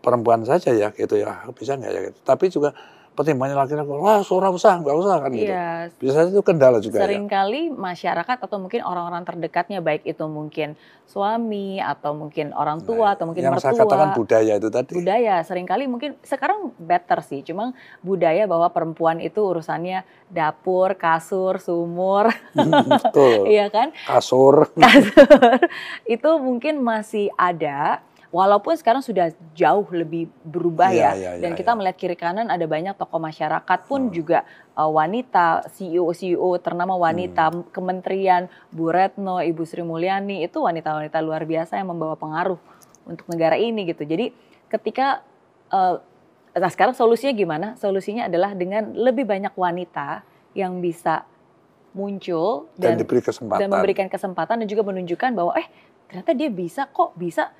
perempuan 0.00 0.40
saja 0.48 0.72
ya 0.72 0.88
gitu 0.96 1.20
ya 1.20 1.44
bisa 1.52 1.76
nggak 1.76 1.92
ya 1.92 2.00
gitu. 2.08 2.18
Tapi 2.24 2.44
juga 2.48 2.72
pertimbangannya 3.14 3.58
laki-laki, 3.58 3.90
wah 3.90 4.22
seorang 4.22 4.54
usah, 4.54 4.80
nggak 4.80 4.96
usah 4.96 5.16
kan 5.20 5.30
gitu. 5.34 5.50
Iya. 5.50 5.92
Biasanya 5.98 6.28
itu 6.30 6.42
kendala 6.46 6.78
juga 6.78 6.96
ya. 6.98 7.04
Seringkali 7.04 7.62
ya. 7.68 7.74
masyarakat 7.74 8.36
atau 8.40 8.56
mungkin 8.62 8.80
orang-orang 8.86 9.22
terdekatnya 9.26 9.82
baik 9.82 10.06
itu 10.06 10.24
mungkin 10.30 10.78
suami 11.10 11.82
atau 11.82 12.14
mungkin 12.14 12.54
orang 12.54 12.86
tua 12.86 13.12
nah, 13.12 13.14
atau 13.18 13.26
mungkin 13.26 13.42
yang 13.42 13.52
mertua. 13.52 13.74
Yang 13.74 13.82
saya 13.82 13.84
katakan 13.84 14.08
budaya 14.14 14.52
itu 14.56 14.68
tadi. 14.70 14.92
Budaya, 14.94 15.34
sering 15.42 15.66
kali 15.66 15.84
mungkin 15.90 16.14
sekarang 16.22 16.70
better 16.78 17.18
sih, 17.26 17.42
cuma 17.42 17.74
budaya 18.00 18.46
bahwa 18.46 18.70
perempuan 18.70 19.18
itu 19.18 19.42
urusannya 19.42 20.06
dapur, 20.30 20.94
kasur, 20.94 21.58
sumur. 21.58 22.30
Betul. 22.54 23.46
iya 23.58 23.66
kan? 23.68 23.90
Kasur. 24.06 24.70
Kasur. 24.70 25.58
itu 26.14 26.30
mungkin 26.38 26.78
masih 26.78 27.28
ada, 27.34 28.06
Walaupun 28.30 28.78
sekarang 28.78 29.02
sudah 29.02 29.34
jauh 29.58 29.90
lebih 29.90 30.30
berubah 30.46 30.94
yeah, 30.94 31.18
ya, 31.18 31.18
yeah, 31.18 31.32
yeah, 31.34 31.42
dan 31.42 31.58
kita 31.58 31.74
yeah. 31.74 31.78
melihat 31.82 31.96
kiri 31.98 32.14
kanan 32.14 32.46
ada 32.46 32.62
banyak 32.62 32.94
tokoh 32.94 33.18
masyarakat 33.18 33.78
pun 33.90 34.06
hmm. 34.06 34.14
juga 34.14 34.46
uh, 34.78 34.86
wanita, 34.86 35.66
CEO 35.74 36.06
CEO 36.14 36.54
ternama 36.62 36.94
wanita, 36.94 37.50
hmm. 37.50 37.74
kementerian, 37.74 38.46
Bu 38.70 38.94
Retno, 38.94 39.42
Ibu 39.42 39.66
Sri 39.66 39.82
Mulyani 39.82 40.46
itu 40.46 40.62
wanita-wanita 40.62 41.18
luar 41.26 41.42
biasa 41.42 41.82
yang 41.82 41.90
membawa 41.90 42.14
pengaruh 42.14 42.62
untuk 43.02 43.26
negara 43.26 43.58
ini 43.58 43.90
gitu. 43.90 44.06
Jadi 44.06 44.30
ketika 44.70 45.26
uh, 45.74 45.98
nah 46.54 46.70
sekarang 46.70 46.94
solusinya 46.94 47.34
gimana? 47.34 47.66
Solusinya 47.82 48.30
adalah 48.30 48.54
dengan 48.54 48.94
lebih 48.94 49.26
banyak 49.26 49.58
wanita 49.58 50.22
yang 50.54 50.78
bisa 50.78 51.26
muncul 51.90 52.70
dan, 52.78 52.94
dan, 52.94 53.02
diberi 53.02 53.22
kesempatan. 53.22 53.58
dan 53.58 53.68
memberikan 53.70 54.06
kesempatan 54.06 54.62
dan 54.62 54.66
juga 54.70 54.86
menunjukkan 54.86 55.30
bahwa 55.34 55.58
eh 55.58 55.66
ternyata 56.06 56.30
dia 56.34 56.50
bisa 56.50 56.86
kok 56.86 57.14
bisa 57.18 57.50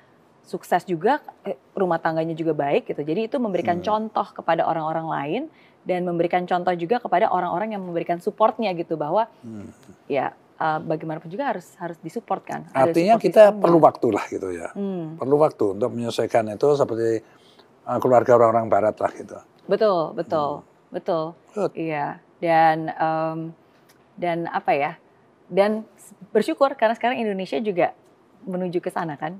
sukses 0.41 0.83
juga 0.83 1.19
eh, 1.41 1.55
rumah 1.73 1.97
tangganya 1.97 2.33
juga 2.33 2.51
baik 2.51 2.87
gitu 2.87 3.01
jadi 3.01 3.25
itu 3.25 3.37
memberikan 3.37 3.77
Hmm. 3.77 3.85
contoh 3.85 4.27
kepada 4.33 4.63
orang-orang 4.63 5.07
lain 5.07 5.41
dan 5.81 6.03
memberikan 6.03 6.43
contoh 6.43 6.73
juga 6.73 6.97
kepada 6.97 7.27
orang-orang 7.27 7.73
yang 7.73 7.81
memberikan 7.81 8.17
supportnya 8.17 8.69
gitu 8.71 8.95
bahwa 8.95 9.29
Hmm. 9.39 9.69
ya 10.05 10.33
eh, 10.57 10.79
bagaimanapun 10.79 11.25
juga 11.27 11.49
harus 11.49 11.73
harus 11.75 11.97
disupport 11.99 12.41
kan 12.43 12.61
Artinya 12.71 13.15
support 13.15 13.25
kita 13.27 13.43
perlu 13.51 13.79
waktu 13.79 14.07
lah 14.09 14.25
gitu 14.27 14.47
ya. 14.51 14.69
Hmm, 14.71 15.17
Perlu 15.17 15.35
waktu 15.37 15.65
untuk 15.71 15.89
menyesuaikan 15.89 16.45
itu 16.49 16.67
seperti 16.75 17.25
uh, 17.81 17.97
keluarga 17.97 18.35
orang-orang 18.35 18.67
barat 18.67 18.93
lah 18.95 19.09
gitu. 19.11 19.37
betul 19.65 20.13
betul 20.13 20.61
betul 20.89 21.33
Good. 21.53 21.71
iya 21.73 22.21
dan 22.37 22.89
em, 22.91 23.37
dan 24.15 24.45
apa 24.45 24.71
ya 24.71 24.91
dan 25.47 25.81
bersyukur 26.29 26.73
karena 26.73 26.93
sekarang 26.93 27.17
Indonesia 27.17 27.57
juga 27.57 27.93
menuju 28.43 28.77
ke 28.79 28.89
sana 28.89 29.15
kan 29.15 29.37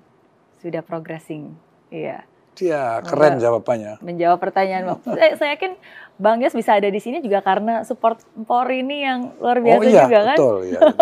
sudah 0.61 0.79
progressing 0.79 1.57
iya 1.89 2.23
Dia 2.51 2.99
keren 3.01 3.35
Enggak. 3.35 3.43
jawabannya. 3.43 3.93
menjawab 3.99 4.37
pertanyaan 4.37 4.99
saya, 5.07 5.33
saya 5.35 5.49
yakin 5.55 5.73
Bang 6.15 6.37
Yos 6.37 6.51
bisa 6.51 6.75
ada 6.75 6.85
di 6.85 6.99
sini 6.99 7.17
juga 7.17 7.41
karena 7.41 7.81
support 7.81 8.19
Polri 8.43 8.79
ini 8.79 9.01
yang 9.01 9.33
luar 9.35 9.57
biasa 9.57 9.79
oh 9.79 9.83
iya, 9.83 10.03
juga 10.03 10.19
kan 10.21 10.37
betul. 10.37 10.57
Iya, 10.61 10.79
gitu. 10.79 10.97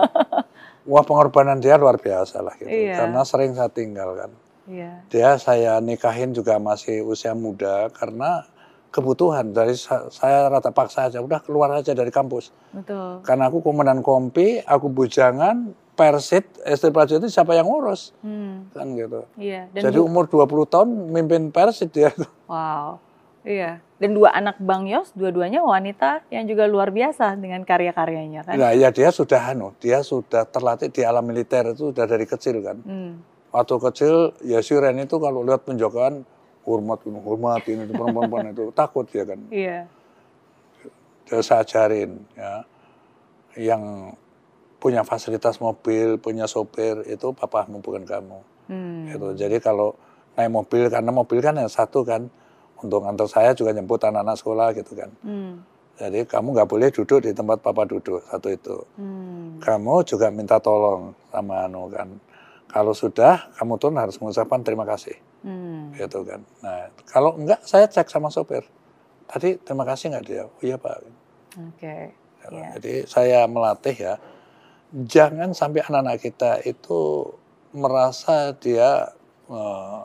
Wah 0.89 1.03
pengorbanan 1.03 1.57
dia 1.57 1.76
luar 1.76 1.97
biasa 1.97 2.39
lah 2.39 2.55
gitu. 2.55 2.66
Iya. 2.66 2.95
Karena 2.97 3.22
sering 3.22 3.51
saya 3.51 3.68
tinggal 3.68 4.16
kan. 4.16 4.32
iya 4.66 5.03
Dia 5.07 5.36
saya 5.36 5.78
nikahin 5.80 6.32
juga 6.32 6.55
masih 6.57 7.01
usia 7.01 7.34
muda 7.34 7.89
karena 7.91 8.45
kebutuhan 8.89 9.49
dari 9.49 9.74
sa- 9.74 10.10
saya 10.10 10.47
rata 10.47 10.70
paksa 10.70 11.05
aja 11.05 11.20
udah 11.20 11.38
keluar 11.39 11.70
aja 11.72 11.93
dari 11.93 12.10
kampus 12.10 12.49
betul 12.72 13.22
karena 13.22 13.45
aku 13.45 13.62
komandan 13.62 14.01
kompi 14.01 14.62
aku 14.62 14.89
bujangan 14.89 15.74
persit 16.00 16.47
istri 16.64 16.95
prajurit 16.95 17.28
itu 17.28 17.36
siapa 17.36 17.52
yang 17.52 17.68
ngurus? 17.68 18.16
Hmm, 18.24 18.72
kan 18.72 18.95
gitu. 18.95 19.28
Iya 19.36 19.68
dan 19.76 19.91
jadi 19.91 20.00
umur 20.00 20.32
20 20.32 20.72
tahun 20.72 20.88
mimpin 21.12 21.52
persit 21.52 21.91
dia 21.91 22.16
wow 22.47 22.95
iya. 23.43 23.84
Dan 24.00 24.16
dua 24.16 24.32
anak 24.32 24.56
Bang 24.64 24.88
Yos 24.88 25.12
dua-duanya 25.12 25.60
wanita 25.60 26.24
yang 26.32 26.47
juga 26.47 26.64
luar 26.72 26.88
biasa 26.95 27.36
dengan 27.36 27.68
karya-karyanya 27.68 28.47
kan? 28.47 28.56
Nah 28.56 28.72
ya 28.72 28.95
dia 28.95 29.12
sudah 29.12 29.52
anu 29.52 29.76
dia 29.84 30.00
sudah 30.00 30.47
terlatih 30.47 30.88
di 30.88 31.04
alam 31.04 31.28
militer 31.28 31.76
itu 31.76 31.91
sudah 31.91 32.08
dari 32.08 32.24
kecil 32.24 32.64
kan? 32.64 32.80
Hmm, 32.80 33.20
waktu 33.52 33.76
kecil 33.76 34.16
ya 34.47 34.64
si 34.64 34.72
Ren 34.80 35.04
itu 35.04 35.20
kalau 35.20 35.43
lihat 35.43 35.68
penjagaan 35.68 36.24
hormat 36.64 37.04
hormat 37.04 37.62
ini 37.68 37.84
perempuan-perempuan 37.91 38.56
itu. 38.56 38.72
Takut 38.80 39.04
dia 39.12 39.28
kan? 39.28 39.39
Iya. 39.52 39.80
Dia 41.28 41.39
saya 41.43 41.68
ajarin 41.68 42.24
ya. 42.39 42.64
Yang 43.60 43.84
punya 44.80 45.03
fasilitas 45.03 45.59
mobil 45.59 46.15
punya 46.17 46.47
sopir 46.47 47.03
itu 47.05 47.36
papamu 47.36 47.84
bukan 47.84 48.07
kamu. 48.07 48.39
Hmm, 48.71 49.11
gitu. 49.11 49.36
Jadi 49.36 49.59
kalau 49.59 49.93
naik 50.39 50.49
mobil 50.49 50.88
karena 50.88 51.11
mobil 51.11 51.43
kan 51.43 51.59
yang 51.59 51.67
satu 51.67 52.07
kan 52.07 52.32
untuk 52.80 53.03
antar 53.03 53.27
saya 53.27 53.51
juga 53.51 53.75
nyebut 53.75 53.99
anak-anak 53.99 54.39
sekolah 54.39 54.67
gitu 54.71 54.95
kan. 54.95 55.11
Hmm, 55.19 55.67
jadi 55.99 56.23
kamu 56.23 56.55
nggak 56.55 56.69
boleh 56.71 56.89
duduk 56.95 57.19
di 57.27 57.36
tempat 57.36 57.59
papa 57.59 57.84
duduk 57.84 58.23
satu 58.32 58.47
itu. 58.47 58.77
Hmm, 58.95 59.59
kamu 59.59 60.07
juga 60.07 60.32
minta 60.32 60.57
tolong 60.63 61.11
sama 61.27 61.67
anu 61.67 61.91
kan. 61.91 62.07
Kalau 62.71 62.95
sudah 62.95 63.51
kamu 63.59 63.75
turun 63.82 63.99
harus 63.99 64.15
mengucapkan 64.23 64.63
terima 64.63 64.88
kasih. 64.88 65.19
Hmm. 65.39 65.95
gitu 65.95 66.27
kan. 66.27 66.43
Nah 66.59 66.91
kalau 67.07 67.36
enggak 67.39 67.63
saya 67.63 67.88
cek 67.88 68.11
sama 68.11 68.27
sopir. 68.27 68.63
Tadi 69.23 69.55
terima 69.61 69.88
kasih 69.88 70.11
nggak 70.11 70.25
dia? 70.27 70.43
Oh 70.43 70.63
iya 70.63 70.75
pak. 70.75 70.99
Oke. 71.55 72.11
Iya. 72.49 72.67
Jadi 72.80 72.93
saya 73.07 73.47
melatih 73.47 73.95
ya 73.95 74.13
jangan 74.93 75.53
sampai 75.53 75.85
anak-anak 75.85 76.17
kita 76.21 76.61
itu 76.65 77.29
merasa 77.75 78.53
dia 78.57 79.13
eh, 79.49 80.01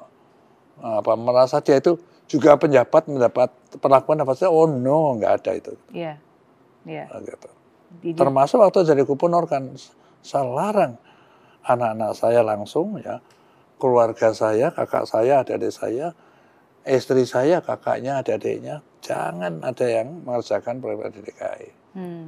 apa 0.80 1.12
merasa 1.16 1.62
dia 1.64 1.80
itu 1.80 1.96
juga 2.28 2.56
penjabat 2.56 3.08
mendapat 3.08 3.48
perlakuan 3.78 4.20
apa 4.20 4.32
saja. 4.36 4.52
Oh 4.52 4.68
no 4.68 5.16
nggak 5.16 5.32
ada 5.44 5.50
itu. 5.56 5.72
Iya 5.92 6.20
iya. 6.84 7.04
Nah, 7.08 7.20
gitu. 7.24 7.48
Termasuk 8.18 8.58
waktu 8.58 8.84
jadi 8.84 9.02
gubernur 9.06 9.46
kan 9.46 9.70
saya 10.24 10.44
larang 10.44 10.98
anak-anak 11.64 12.12
saya 12.16 12.40
langsung 12.44 13.00
ya. 13.00 13.20
Keluarga 13.74 14.32
saya 14.32 14.70
kakak 14.72 15.04
saya 15.04 15.44
adik-adik 15.44 15.74
saya 15.74 16.14
istri 16.84 17.24
saya 17.24 17.64
kakaknya 17.64 18.20
adik-adiknya 18.20 18.84
jangan 19.00 19.64
ada 19.64 19.86
yang 19.88 20.24
mengerjakan 20.24 20.80
di 20.84 21.20
DKI 21.24 21.68
hmm, 21.96 22.26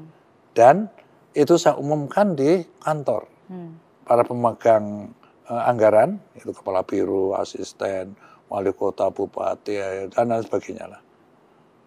dan 0.57 0.89
itu 1.37 1.61
saya 1.61 1.77
umumkan 1.77 2.33
di 2.33 2.65
kantor. 2.81 3.29
Hmm, 3.53 3.77
para 4.09 4.25
pemegang 4.25 5.13
eh, 5.47 5.69
anggaran 5.69 6.17
itu 6.33 6.51
kepala 6.57 6.81
biro 6.83 7.37
asisten 7.37 8.17
wali 8.49 8.71
kota 8.73 9.13
bupati 9.13 9.75
ya, 9.77 10.09
dan 10.09 10.33
lain 10.33 10.43
sebagainya 10.43 10.87
lah. 10.89 11.03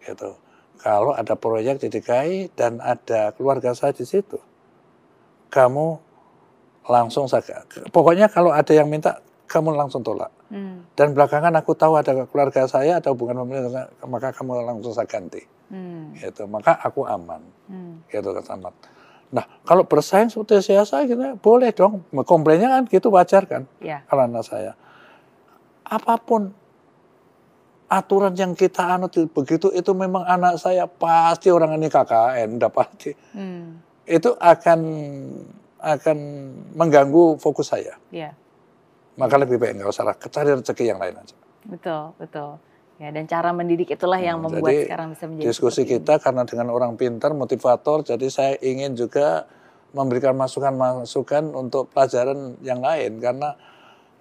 Gitu. 0.05 0.31
Kalau 0.79 1.11
ada 1.11 1.35
proyek 1.35 1.83
di 1.83 1.91
DKI 1.91 2.55
dan 2.55 2.79
ada 2.79 3.35
keluarga 3.35 3.75
saya 3.75 3.91
di 3.91 4.07
situ 4.07 4.39
kamu 5.49 5.97
langsung 6.85 7.25
saja 7.25 7.65
pokoknya 7.89 8.29
kalau 8.29 8.53
ada 8.53 8.69
yang 8.69 8.85
minta 8.85 9.17
kamu 9.49 9.73
langsung 9.73 10.05
tolak. 10.05 10.29
Hmm, 10.53 10.85
dan 10.93 11.17
belakangan 11.17 11.49
aku 11.57 11.73
tahu 11.73 11.97
ada 11.97 12.29
keluarga 12.29 12.69
saya 12.69 13.01
ada 13.01 13.09
hubungan 13.09 13.41
pemerintah 13.41 13.89
maka 14.05 14.29
kamu 14.29 14.61
langsung 14.61 14.93
saya 14.93 15.09
ganti. 15.09 15.41
Hmm, 15.73 16.13
gitu. 16.13 16.45
Maka 16.45 16.77
aku 16.77 17.09
aman. 17.09 17.41
Hmm. 17.65 18.05
gitu 18.13 18.29
Samad. 18.45 18.71
Nah 19.29 19.45
kalau 19.65 19.85
bersaing 19.85 20.29
seperti 20.33 20.73
saya 20.73 20.83
saya 20.85 21.05
gitu 21.05 21.21
boleh 21.39 21.69
dong. 21.73 22.05
Komplainnya 22.25 22.69
kan 22.69 22.83
gitu 22.89 23.13
wajar 23.13 23.45
kan? 23.45 23.63
Ya 23.79 24.01
kalau 24.09 24.25
anak 24.25 24.45
saya. 24.45 24.73
Apa 25.85 26.17
pun 26.21 26.53
aturan 27.89 28.37
yang 28.37 28.53
kita 28.53 28.85
anut 28.85 29.09
itu- 29.17 29.29
begitu 29.29 29.73
itu 29.73 29.91
memang 29.97 30.21
anak 30.25 30.61
saya 30.61 30.85
pasti 30.85 31.49
orang 31.49 31.73
ini 31.77 31.89
KKN 31.89 32.61
udah 32.61 32.69
pasti. 32.69 33.11
Hmm, 33.33 33.81
itu 34.05 34.33
akan 34.37 34.79
akan 35.79 36.17
mengganggu 36.77 37.39
fokus 37.41 37.73
saya. 37.73 37.97
Ya 38.13 38.37
maka 39.19 39.35
lebih 39.35 39.59
baik 39.59 39.75
nggak 39.75 39.91
usah 39.91 40.07
lah 40.07 40.15
cari 40.15 40.55
rezeki 40.55 40.95
yang 40.95 40.99
lain 41.03 41.19
aja. 41.19 41.35
Betul 41.67 42.15
betul 42.15 42.55
ya 42.99 43.09
dan 43.09 43.25
cara 43.25 43.49
mendidik 43.49 43.89
itulah 43.89 44.19
yang 44.19 44.37
Hmm, 44.37 44.51
membuat 44.51 44.69
jadi 44.69 44.83
sekarang 44.85 45.07
bisa 45.09 45.25
menjadi 45.25 45.47
diskusi 45.47 45.81
ini. 45.81 45.89
kita 45.93 46.13
karena 46.17 46.43
dengan 46.43 46.67
orang 46.67 46.93
pintar 46.93 47.31
motivator 47.33 48.03
jadi 48.03 48.27
saya 48.27 48.53
ingin 48.61 48.93
juga 48.93 49.47
memberikan 49.89 50.35
masukan-masukan 50.35 51.49
untuk 51.51 51.89
pelajaran 51.89 52.37
yang 52.59 52.79
lain 52.79 53.17
karena 53.17 53.55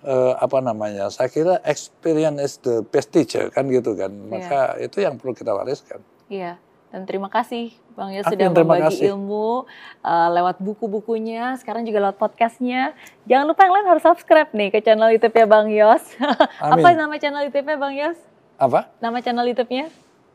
eh, 0.01 0.33
apa 0.35 0.59
namanya 0.61 1.09
saya 1.09 1.26
kira 1.26 1.59
experience 1.62 2.39
is 2.39 2.55
the 2.59 2.81
best 2.85 3.11
teacher 3.11 3.51
kan 3.51 3.66
gitu 3.66 3.93
kan 3.93 4.14
maka 4.24 4.61
itu 4.79 4.99
yang 4.99 5.14
perlu 5.14 5.33
kita 5.33 5.51
wariskan 5.51 5.99
Iya, 6.24 6.55
dan 6.89 7.03
terima 7.03 7.26
kasih 7.29 7.72
Bang 7.93 8.12
Yos 8.12 8.24
sudah 8.24 8.47
membagi 8.47 8.85
kasih. 8.95 9.11
ilmu 9.11 9.64
uh, 9.99 10.29
lewat 10.31 10.61
buku-bukunya, 10.61 11.57
sekarang 11.57 11.83
juga 11.83 11.99
lewat 12.01 12.14
podcastnya. 12.16 12.93
Jangan 13.24 13.43
lupa 13.45 13.64
yang 13.64 13.74
lain 13.74 13.89
harus 13.89 14.05
subscribe 14.05 14.47
nih 14.53 14.68
ke 14.68 14.79
channel 14.79 15.11
YouTube-nya 15.11 15.47
Bang 15.47 15.66
Yos. 15.66 16.05
Amin. 16.61 16.79
Apa 16.79 16.95
nama 16.95 17.16
channel 17.16 17.43
YouTube-nya 17.43 17.74
Bang 17.74 17.91
Yos? 17.93 18.28
Apa 18.59 18.91
Nama 18.99 19.19
channel 19.19 19.47
YouTube-nya? 19.47 19.87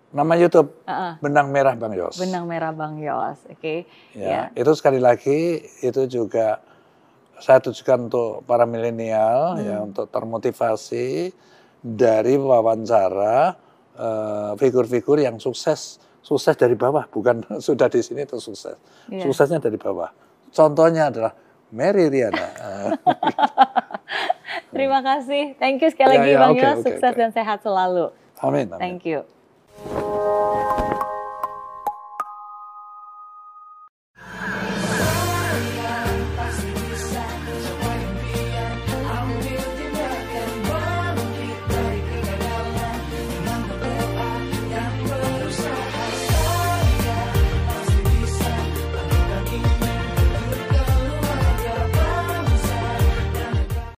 nama 0.10 0.34
YouTube 0.34 0.70
Heeh, 0.84 1.12
benang 1.20 1.50
merah 1.50 1.74
bang 1.74 1.94
Yos 1.96 2.16
Benang 2.16 2.46
Merah 2.46 2.70
Bang 2.70 2.96
Yos. 2.96 3.50
Oke. 3.50 3.90
ya, 4.14 4.54
itu 4.54 4.72
sekali 4.74 4.98
lagi 4.98 5.58
itu 5.80 6.02
juga 6.06 6.62
saya 7.36 7.58
tujukan 7.60 8.08
untuk 8.08 8.46
para 8.46 8.64
milenial 8.64 9.58
ya 9.58 9.82
Hmm. 9.82 9.90
untuk 9.90 10.08
termotivasi 10.08 11.34
dari 11.76 12.38
wawancara 12.38 13.58
eh, 13.92 14.52
figur-figur 14.56 15.18
yang 15.18 15.38
sukses 15.38 15.98
sukses 16.20 16.56
dari 16.56 16.74
bawah 16.74 17.04
bukan 17.06 17.42
sudah 17.60 17.86
di 17.88 18.00
sini 18.00 18.24
terus 18.24 18.46
sukses 18.46 18.78
Iya. 19.08 19.26
suksesnya 19.26 19.60
dari 19.60 19.76
bawah 19.76 20.14
contohnya 20.48 21.10
adalah 21.10 21.34
Mary 21.70 22.06
Riana 22.08 22.48
Terima 24.74 25.00
kasih. 25.06 25.54
Thank 25.62 25.86
you 25.86 25.90
sekali 25.94 26.18
ya, 26.18 26.22
lagi 26.26 26.34
ya, 26.34 26.40
Bang 26.42 26.54
okay, 26.58 26.62
Yos. 26.62 26.66
Ya. 26.66 26.74
Okay, 26.74 26.84
sukses 26.90 27.14
okay. 27.14 27.22
dan 27.22 27.30
sehat 27.30 27.60
selalu. 27.62 28.06
Amin. 28.42 28.68
amin. 28.74 28.80
Thank 28.82 29.06
you. 29.06 29.22